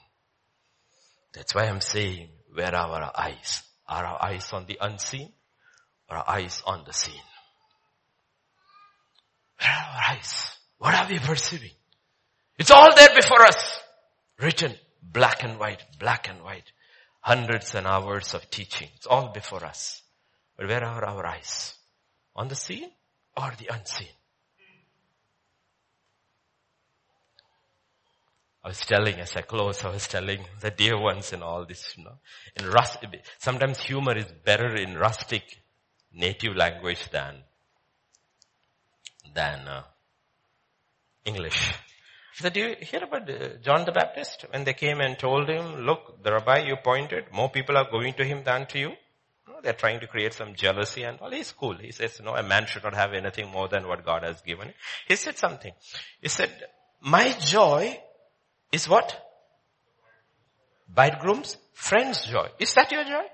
That's 1.34 1.54
why 1.54 1.64
I'm 1.64 1.82
saying, 1.82 2.28
where 2.54 2.74
are 2.74 3.02
our 3.02 3.12
eyes? 3.14 3.62
Are 3.88 4.04
our 4.04 4.24
eyes 4.24 4.52
on 4.52 4.66
the 4.66 4.78
unseen 4.80 5.32
or 6.10 6.16
our 6.16 6.28
eyes 6.28 6.62
on 6.66 6.84
the 6.84 6.92
seen? 6.92 7.20
Where 9.60 9.70
are 9.70 9.94
our 9.94 10.16
eyes? 10.16 10.56
What 10.78 10.94
are 10.94 11.08
we 11.08 11.18
perceiving? 11.18 11.70
It's 12.58 12.70
all 12.70 12.94
there 12.94 13.14
before 13.14 13.42
us. 13.42 13.80
Written, 14.40 14.74
black 15.02 15.42
and 15.44 15.58
white, 15.58 15.84
black 15.98 16.28
and 16.28 16.42
white. 16.42 16.70
Hundreds 17.20 17.74
and 17.74 17.86
hours 17.86 18.34
of 18.34 18.50
teaching. 18.50 18.88
It's 18.96 19.06
all 19.06 19.28
before 19.32 19.64
us. 19.64 20.02
But 20.56 20.68
where 20.68 20.84
are 20.84 21.04
our 21.04 21.26
eyes? 21.26 21.74
On 22.34 22.48
the 22.48 22.54
seen 22.54 22.90
or 23.36 23.52
the 23.58 23.72
unseen? 23.72 24.08
I 28.66 28.70
was 28.70 28.80
telling 28.80 29.20
as 29.20 29.36
I 29.36 29.42
close, 29.42 29.84
I 29.84 29.90
was 29.90 30.08
telling 30.08 30.40
the 30.60 30.72
dear 30.72 30.98
ones 31.00 31.32
and 31.32 31.44
all 31.44 31.64
this, 31.64 31.94
you 31.96 32.02
know, 32.02 32.18
in 32.56 32.66
rust, 32.68 32.98
sometimes 33.38 33.78
humor 33.78 34.16
is 34.16 34.26
better 34.44 34.74
in 34.74 34.98
rustic 34.98 35.44
native 36.12 36.56
language 36.56 37.08
than, 37.10 37.36
than 39.32 39.68
uh, 39.68 39.82
English. 41.24 41.74
So 42.38 42.50
do 42.50 42.60
you 42.60 42.76
hear 42.82 43.02
about 43.02 43.30
uh, 43.30 43.56
John 43.62 43.86
the 43.86 43.92
Baptist 43.92 44.44
when 44.50 44.64
they 44.64 44.74
came 44.74 45.00
and 45.00 45.18
told 45.18 45.48
him, 45.48 45.86
look, 45.86 46.22
the 46.22 46.32
rabbi 46.32 46.66
you 46.66 46.76
pointed, 46.84 47.32
more 47.32 47.48
people 47.48 47.78
are 47.78 47.90
going 47.90 48.12
to 48.12 48.24
him 48.24 48.42
than 48.44 48.66
to 48.66 48.78
you? 48.78 48.92
they're 49.62 49.72
trying 49.72 50.00
to 50.00 50.06
create 50.06 50.34
some 50.34 50.54
jealousy 50.54 51.02
and 51.02 51.18
all. 51.18 51.30
He's 51.30 51.50
cool. 51.52 51.76
He 51.76 51.92
says, 51.92 52.20
no, 52.22 52.36
a 52.36 52.42
man 52.42 52.66
should 52.66 52.84
not 52.84 52.94
have 52.94 53.14
anything 53.14 53.50
more 53.50 53.68
than 53.68 53.88
what 53.88 54.04
God 54.04 54.22
has 54.22 54.42
given. 54.42 54.74
He 55.08 55.16
said 55.16 55.38
something. 55.38 55.72
He 56.20 56.28
said, 56.28 56.50
my 57.00 57.32
joy 57.40 57.98
is 58.76 58.88
what? 58.88 59.08
Bridegroom's 60.88 61.56
friend's 61.72 62.24
joy. 62.26 62.48
Is 62.58 62.74
that 62.74 62.92
your 62.92 63.04
joy? 63.04 63.26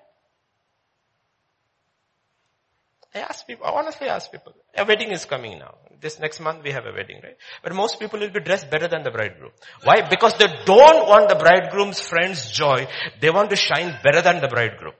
I 3.15 3.19
ask 3.19 3.47
people, 3.47 3.67
I 3.67 3.71
honestly 3.79 4.09
ask 4.09 4.33
people, 4.33 4.55
a 4.75 4.85
wedding 4.87 5.11
is 5.11 5.27
coming 5.27 5.59
now. 5.59 5.75
This 6.01 6.19
next 6.19 6.41
month 6.41 6.65
we 6.65 6.71
have 6.73 6.87
a 6.87 6.93
wedding, 6.93 7.21
right? 7.23 7.37
But 7.63 7.75
most 7.75 8.01
people 8.01 8.19
will 8.21 8.31
be 8.31 8.41
dressed 8.41 8.71
better 8.71 8.89
than 8.89 9.03
the 9.03 9.11
bridegroom. 9.11 9.53
Why? 9.85 9.97
Because 10.09 10.35
they 10.39 10.49
don't 10.65 11.07
want 11.07 11.29
the 11.29 11.35
bridegroom's 11.35 12.01
friend's 12.01 12.51
joy. 12.51 12.89
They 13.21 13.31
want 13.31 13.51
to 13.51 13.57
shine 13.57 13.99
better 14.03 14.23
than 14.23 14.41
the 14.41 14.49
bridegroom. 14.49 14.95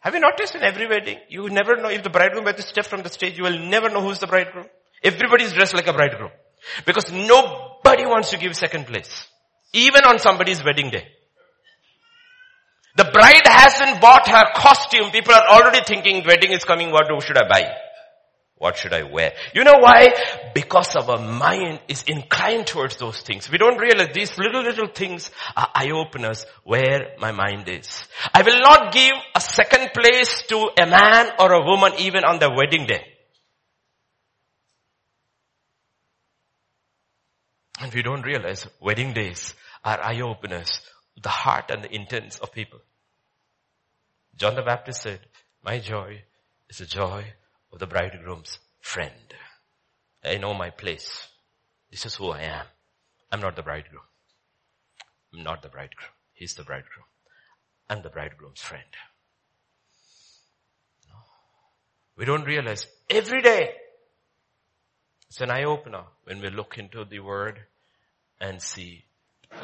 Have 0.00 0.14
you 0.14 0.20
noticed 0.20 0.56
in 0.56 0.62
every 0.62 0.88
wedding, 0.88 1.18
you 1.28 1.48
never 1.48 1.76
know 1.76 1.90
if 1.90 2.02
the 2.02 2.10
bridegroom 2.10 2.44
were 2.44 2.52
to 2.52 2.62
step 2.62 2.86
from 2.86 3.02
the 3.02 3.08
stage, 3.08 3.38
you 3.38 3.44
will 3.44 3.58
never 3.58 3.88
know 3.88 4.02
who's 4.02 4.18
the 4.18 4.26
bridegroom. 4.26 4.66
Everybody 5.02 5.44
is 5.44 5.52
dressed 5.52 5.74
like 5.74 5.86
a 5.86 5.92
bridegroom. 5.92 6.30
Because 6.84 7.12
nobody 7.12 8.04
wants 8.04 8.30
to 8.30 8.36
give 8.36 8.56
second 8.56 8.86
place. 8.86 9.28
Even 9.72 10.04
on 10.04 10.18
somebody's 10.18 10.64
wedding 10.64 10.90
day. 10.90 11.06
The 12.96 13.04
bride 13.04 13.46
hasn't 13.46 14.00
bought 14.00 14.26
her 14.28 14.44
costume. 14.56 15.10
People 15.10 15.34
are 15.34 15.48
already 15.48 15.80
thinking 15.84 16.24
wedding 16.26 16.52
is 16.52 16.64
coming. 16.64 16.90
What 16.90 17.06
should 17.22 17.38
I 17.38 17.48
buy? 17.48 17.70
What 18.56 18.76
should 18.76 18.92
I 18.92 19.04
wear? 19.04 19.34
You 19.54 19.62
know 19.62 19.78
why? 19.78 20.08
Because 20.52 20.96
our 20.96 21.18
mind 21.18 21.78
is 21.86 22.02
inclined 22.08 22.66
towards 22.66 22.96
those 22.96 23.20
things. 23.20 23.48
We 23.48 23.56
don't 23.56 23.78
realize 23.78 24.08
these 24.12 24.36
little, 24.36 24.62
little 24.62 24.88
things 24.88 25.30
are 25.56 25.68
eye 25.72 25.90
openers 25.90 26.44
where 26.64 27.14
my 27.20 27.30
mind 27.30 27.68
is. 27.68 28.02
I 28.34 28.42
will 28.42 28.60
not 28.60 28.92
give 28.92 29.14
a 29.36 29.40
second 29.40 29.90
place 29.94 30.42
to 30.48 30.70
a 30.76 30.86
man 30.86 31.30
or 31.38 31.52
a 31.52 31.64
woman 31.64 31.92
even 31.98 32.24
on 32.24 32.40
their 32.40 32.50
wedding 32.50 32.86
day. 32.86 33.04
And 37.80 37.92
we 37.94 38.02
don't 38.02 38.22
realize 38.22 38.66
wedding 38.80 39.12
days 39.12 39.54
are 39.84 40.02
eye 40.02 40.20
openers, 40.20 40.80
the 41.22 41.28
heart 41.28 41.70
and 41.70 41.84
the 41.84 41.94
intents 41.94 42.38
of 42.38 42.52
people. 42.52 42.80
John 44.36 44.56
the 44.56 44.62
Baptist 44.62 45.02
said, 45.02 45.20
my 45.64 45.78
joy 45.78 46.22
is 46.68 46.78
the 46.78 46.86
joy 46.86 47.24
of 47.72 47.78
the 47.78 47.86
bridegroom's 47.86 48.58
friend. 48.80 49.34
I 50.24 50.38
know 50.38 50.54
my 50.54 50.70
place. 50.70 51.28
This 51.90 52.06
is 52.06 52.14
who 52.14 52.30
I 52.30 52.42
am. 52.42 52.66
I'm 53.30 53.40
not 53.40 53.56
the 53.56 53.62
bridegroom. 53.62 54.02
I'm 55.32 55.42
not 55.42 55.62
the 55.62 55.68
bridegroom. 55.68 56.10
He's 56.32 56.54
the 56.54 56.64
bridegroom. 56.64 57.06
I'm 57.88 58.02
the 58.02 58.10
bridegroom's 58.10 58.60
friend. 58.60 58.84
We 62.16 62.24
don't 62.24 62.44
realize 62.44 62.86
every 63.08 63.42
day 63.42 63.70
it's 65.28 65.40
an 65.40 65.50
eye 65.50 65.64
opener 65.64 66.04
when 66.24 66.40
we 66.40 66.50
look 66.50 66.78
into 66.78 67.04
the 67.04 67.20
word 67.20 67.60
and 68.40 68.62
see, 68.62 69.04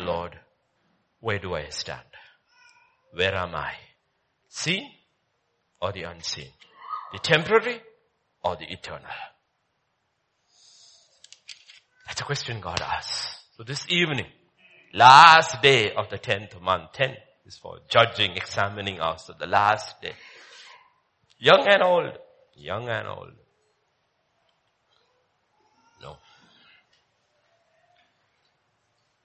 Lord, 0.01 0.39
where 1.21 1.39
do 1.39 1.55
I 1.55 1.69
stand? 1.69 2.03
Where 3.13 3.35
am 3.35 3.55
I? 3.55 3.73
Seen 4.49 4.91
or 5.81 5.93
the 5.93 6.03
unseen? 6.03 6.51
The 7.13 7.19
temporary 7.19 7.81
or 8.43 8.57
the 8.57 8.71
eternal? 8.71 9.07
That's 12.07 12.21
a 12.21 12.25
question 12.25 12.61
God 12.61 12.81
asks. 12.81 13.45
So 13.57 13.63
this 13.63 13.87
evening, 13.89 14.27
last 14.93 15.63
day 15.63 15.93
of 15.93 16.11
the 16.11 16.19
10th 16.19 16.61
month, 16.61 16.93
10 16.93 17.15
is 17.47 17.57
for 17.57 17.79
judging, 17.89 18.33
examining 18.37 19.01
us. 19.01 19.27
So 19.27 19.35
the 19.39 19.47
last 19.47 20.01
day. 20.03 20.15
Young 21.39 21.67
and 21.69 21.83
old, 21.83 22.19
young 22.57 22.89
and 22.89 23.07
old, 23.09 23.33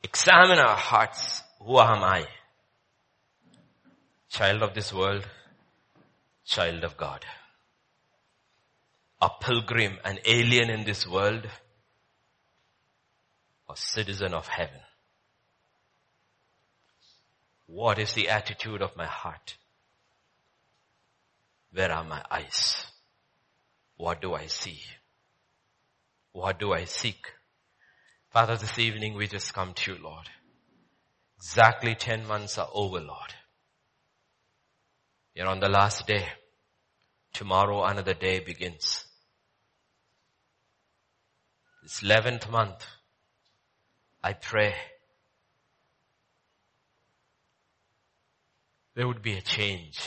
examine 0.09 0.57
our 0.57 0.75
hearts. 0.75 1.43
Who 1.61 1.79
am 1.79 2.03
I? 2.03 2.25
Child 4.29 4.63
of 4.63 4.73
this 4.73 4.91
world, 4.91 5.27
child 6.45 6.83
of 6.83 6.97
God. 6.97 7.25
A 9.21 9.29
pilgrim, 9.39 9.97
an 10.03 10.17
alien 10.25 10.69
in 10.71 10.83
this 10.83 11.05
world, 11.07 11.47
a 13.69 13.75
citizen 13.75 14.33
of 14.33 14.47
heaven. 14.47 14.81
What 17.67 17.99
is 17.99 18.13
the 18.13 18.29
attitude 18.29 18.81
of 18.81 18.97
my 18.97 19.05
heart? 19.05 19.57
Where 21.71 21.91
are 21.91 22.03
my 22.03 22.23
eyes? 22.31 22.87
What 23.97 24.21
do 24.21 24.33
I 24.33 24.47
see? 24.47 24.79
What 26.31 26.59
do 26.59 26.73
I 26.73 26.85
seek? 26.85 27.27
Father, 28.31 28.57
this 28.57 28.77
evening 28.77 29.15
we 29.15 29.27
just 29.27 29.55
come 29.55 29.73
to 29.73 29.93
you, 29.93 30.03
Lord. 30.03 30.29
Exactly 31.37 31.95
10 31.95 32.27
months 32.27 32.59
are 32.59 32.69
over, 32.73 32.99
Lord. 32.99 33.33
You're 35.33 35.47
on 35.47 35.59
the 35.59 35.69
last 35.69 36.05
day. 36.05 36.27
Tomorrow 37.33 37.83
another 37.85 38.13
day 38.13 38.39
begins. 38.39 39.05
This 41.81 42.01
11th 42.01 42.51
month, 42.51 42.85
I 44.23 44.33
pray 44.33 44.75
there 48.93 49.07
would 49.07 49.23
be 49.23 49.37
a 49.37 49.41
change 49.41 49.99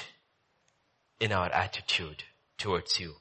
in 1.18 1.32
our 1.32 1.50
attitude 1.50 2.22
towards 2.56 3.00
you 3.00 3.14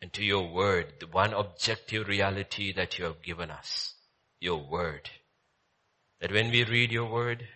and 0.00 0.12
to 0.12 0.24
your 0.24 0.52
word, 0.52 0.94
the 1.00 1.08
one 1.08 1.32
objective 1.32 2.06
reality 2.06 2.72
that 2.72 2.98
you 2.98 3.06
have 3.06 3.22
given 3.22 3.50
us, 3.50 3.94
your 4.40 4.58
word. 4.58 5.10
That 6.20 6.32
when 6.32 6.50
we 6.50 6.64
read 6.64 6.92
your 6.92 7.10
word, 7.10 7.46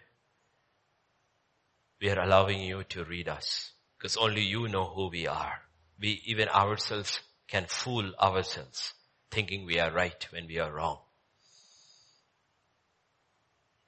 we 2.00 2.10
are 2.10 2.20
allowing 2.20 2.60
you 2.60 2.84
to 2.84 3.04
read 3.04 3.28
us 3.28 3.72
because 3.98 4.16
only 4.16 4.42
you 4.42 4.68
know 4.68 4.86
who 4.86 5.08
we 5.08 5.26
are. 5.26 5.60
We 6.00 6.22
even 6.24 6.48
ourselves 6.48 7.20
can 7.48 7.66
fool 7.66 8.14
ourselves 8.20 8.94
thinking 9.30 9.66
we 9.66 9.78
are 9.78 9.90
right 9.90 10.26
when 10.30 10.46
we 10.46 10.58
are 10.58 10.72
wrong. 10.72 10.98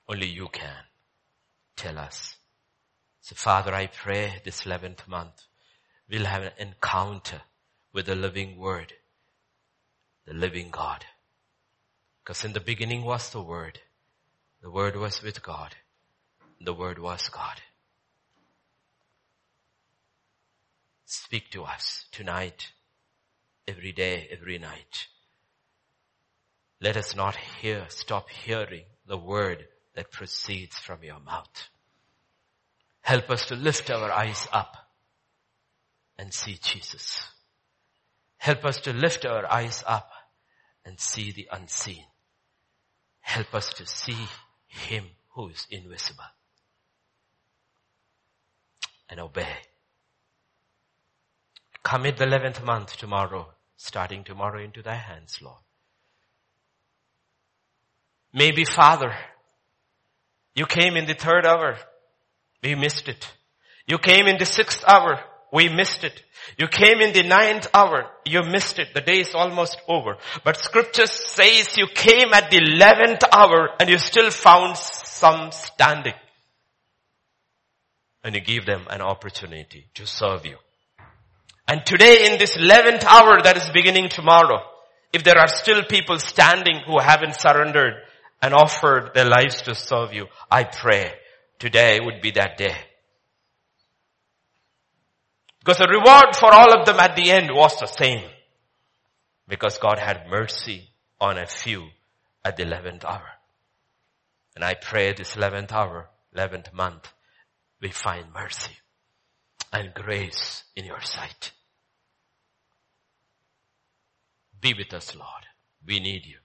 Only 0.08 0.26
you 0.26 0.48
can 0.48 0.84
tell 1.76 1.98
us. 1.98 2.36
So 3.20 3.34
Father, 3.34 3.74
I 3.74 3.86
pray 3.86 4.42
this 4.44 4.62
11th 4.62 5.06
month 5.08 5.42
we'll 6.12 6.26
have 6.26 6.42
an 6.42 6.52
encounter 6.58 7.40
with 7.92 8.06
the 8.06 8.14
living 8.14 8.58
word, 8.58 8.92
the 10.26 10.34
living 10.34 10.68
God. 10.70 11.04
Because 12.24 12.44
in 12.44 12.52
the 12.52 12.60
beginning 12.60 13.04
was 13.04 13.30
the 13.30 13.42
word. 13.42 13.80
The 14.62 14.70
word 14.70 14.96
was 14.96 15.22
with 15.22 15.42
God. 15.42 15.74
The 16.60 16.72
word 16.72 16.98
was 16.98 17.28
God. 17.28 17.60
Speak 21.04 21.50
to 21.50 21.64
us 21.64 22.06
tonight, 22.12 22.68
every 23.66 23.92
day, 23.92 24.28
every 24.30 24.58
night. 24.58 25.08
Let 26.80 26.96
us 26.96 27.14
not 27.16 27.36
hear, 27.36 27.86
stop 27.88 28.30
hearing 28.30 28.84
the 29.06 29.18
word 29.18 29.66
that 29.94 30.12
proceeds 30.12 30.76
from 30.78 31.02
your 31.02 31.20
mouth. 31.20 31.68
Help 33.00 33.30
us 33.30 33.46
to 33.46 33.56
lift 33.56 33.90
our 33.90 34.10
eyes 34.12 34.46
up 34.52 34.76
and 36.16 36.32
see 36.32 36.58
Jesus. 36.62 37.26
Help 38.38 38.64
us 38.64 38.80
to 38.82 38.92
lift 38.92 39.26
our 39.26 39.50
eyes 39.52 39.82
up 39.86 40.10
and 40.84 40.98
see 40.98 41.32
the 41.32 41.48
unseen. 41.52 42.04
Help 43.22 43.54
us 43.54 43.72
to 43.74 43.86
see 43.86 44.28
Him 44.66 45.04
who 45.30 45.48
is 45.48 45.66
invisible 45.70 46.24
and 49.08 49.18
obey. 49.20 49.56
Commit 51.82 52.16
the 52.16 52.24
11th 52.24 52.64
month 52.64 52.96
tomorrow, 52.96 53.48
starting 53.76 54.22
tomorrow 54.22 54.62
into 54.62 54.82
thy 54.82 54.94
hands, 54.94 55.38
Lord. 55.42 55.62
Maybe 58.32 58.64
Father, 58.64 59.14
you 60.54 60.66
came 60.66 60.96
in 60.96 61.06
the 61.06 61.14
third 61.14 61.46
hour. 61.46 61.76
We 62.62 62.74
missed 62.74 63.08
it. 63.08 63.30
You 63.86 63.98
came 63.98 64.26
in 64.26 64.38
the 64.38 64.46
sixth 64.46 64.84
hour. 64.86 65.20
We 65.52 65.68
missed 65.68 66.02
it. 66.02 66.22
You 66.58 66.66
came 66.66 67.00
in 67.00 67.12
the 67.12 67.22
ninth 67.22 67.68
hour. 67.74 68.06
You 68.24 68.42
missed 68.42 68.78
it. 68.78 68.94
The 68.94 69.02
day 69.02 69.20
is 69.20 69.34
almost 69.34 69.78
over. 69.86 70.16
But 70.44 70.56
scripture 70.56 71.06
says 71.06 71.76
you 71.76 71.86
came 71.94 72.32
at 72.32 72.50
the 72.50 72.56
eleventh 72.56 73.22
hour 73.30 73.68
and 73.78 73.90
you 73.90 73.98
still 73.98 74.30
found 74.30 74.76
some 74.78 75.52
standing. 75.52 76.14
And 78.24 78.34
you 78.34 78.40
give 78.40 78.64
them 78.64 78.86
an 78.88 79.02
opportunity 79.02 79.86
to 79.94 80.06
serve 80.06 80.46
you. 80.46 80.56
And 81.68 81.84
today 81.84 82.32
in 82.32 82.38
this 82.38 82.56
11th 82.56 83.04
hour 83.04 83.42
that 83.42 83.56
is 83.56 83.70
beginning 83.70 84.08
tomorrow, 84.08 84.60
if 85.12 85.22
there 85.22 85.38
are 85.38 85.48
still 85.48 85.84
people 85.84 86.18
standing 86.18 86.80
who 86.86 86.98
haven't 86.98 87.38
surrendered 87.38 87.94
and 88.40 88.54
offered 88.54 89.12
their 89.14 89.28
lives 89.28 89.62
to 89.62 89.74
serve 89.74 90.12
you, 90.12 90.26
I 90.50 90.64
pray 90.64 91.12
today 91.58 92.00
would 92.02 92.20
be 92.22 92.30
that 92.32 92.56
day. 92.56 92.76
Because 95.62 95.78
the 95.78 95.86
reward 95.86 96.34
for 96.34 96.52
all 96.52 96.76
of 96.76 96.86
them 96.86 96.98
at 96.98 97.14
the 97.14 97.30
end 97.30 97.50
was 97.52 97.78
the 97.78 97.86
same. 97.86 98.28
Because 99.46 99.78
God 99.78 100.00
had 100.00 100.28
mercy 100.28 100.88
on 101.20 101.38
a 101.38 101.46
few 101.46 101.86
at 102.44 102.56
the 102.56 102.64
11th 102.64 103.04
hour. 103.04 103.28
And 104.56 104.64
I 104.64 104.74
pray 104.74 105.12
this 105.12 105.36
11th 105.36 105.70
hour, 105.70 106.10
11th 106.36 106.72
month, 106.72 107.12
we 107.80 107.90
find 107.90 108.26
mercy 108.34 108.72
and 109.72 109.94
grace 109.94 110.64
in 110.74 110.84
your 110.84 111.00
sight. 111.00 111.52
Be 114.60 114.74
with 114.74 114.92
us, 114.92 115.14
Lord. 115.14 115.46
We 115.86 116.00
need 116.00 116.26
you. 116.26 116.38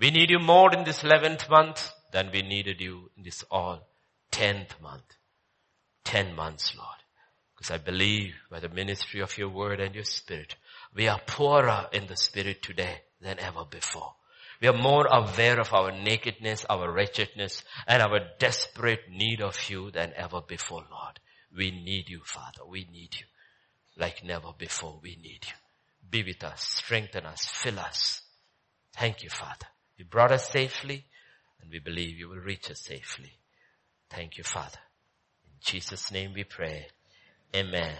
We 0.00 0.10
need 0.10 0.30
you 0.30 0.40
more 0.40 0.72
in 0.72 0.84
this 0.84 1.02
11th 1.02 1.48
month 1.48 1.92
than 2.12 2.30
we 2.32 2.42
needed 2.42 2.80
you 2.80 3.10
in 3.16 3.22
this 3.22 3.44
all 3.50 3.86
10th 4.32 4.80
month. 4.80 5.16
10 6.04 6.34
months, 6.34 6.74
Lord. 6.76 6.98
Because 7.58 7.72
I 7.72 7.78
believe 7.78 8.34
by 8.50 8.60
the 8.60 8.68
ministry 8.68 9.20
of 9.20 9.36
your 9.36 9.48
word 9.48 9.80
and 9.80 9.92
your 9.92 10.04
spirit, 10.04 10.54
we 10.94 11.08
are 11.08 11.20
poorer 11.26 11.88
in 11.92 12.06
the 12.06 12.16
spirit 12.16 12.62
today 12.62 13.02
than 13.20 13.40
ever 13.40 13.64
before. 13.64 14.14
We 14.62 14.68
are 14.68 14.76
more 14.76 15.06
aware 15.06 15.58
of 15.58 15.74
our 15.74 15.90
nakedness, 15.90 16.64
our 16.70 16.90
wretchedness, 16.92 17.64
and 17.88 18.00
our 18.00 18.20
desperate 18.38 19.10
need 19.10 19.40
of 19.40 19.56
you 19.68 19.90
than 19.90 20.12
ever 20.16 20.40
before, 20.40 20.84
Lord. 20.88 21.18
We 21.56 21.72
need 21.72 22.08
you, 22.08 22.20
Father. 22.24 22.60
We 22.68 22.86
need 22.92 23.16
you. 23.18 23.26
Like 23.96 24.24
never 24.24 24.52
before, 24.56 25.00
we 25.02 25.16
need 25.16 25.40
you. 25.44 25.54
Be 26.08 26.22
with 26.22 26.44
us, 26.44 26.62
strengthen 26.62 27.26
us, 27.26 27.44
fill 27.44 27.80
us. 27.80 28.22
Thank 28.94 29.24
you, 29.24 29.30
Father. 29.30 29.66
You 29.96 30.04
brought 30.04 30.30
us 30.30 30.48
safely, 30.48 31.06
and 31.60 31.70
we 31.72 31.80
believe 31.80 32.18
you 32.18 32.28
will 32.28 32.36
reach 32.36 32.70
us 32.70 32.80
safely. 32.80 33.32
Thank 34.10 34.38
you, 34.38 34.44
Father. 34.44 34.78
In 35.44 35.54
Jesus' 35.60 36.12
name 36.12 36.34
we 36.34 36.44
pray. 36.44 36.86
Amen. 37.54 37.96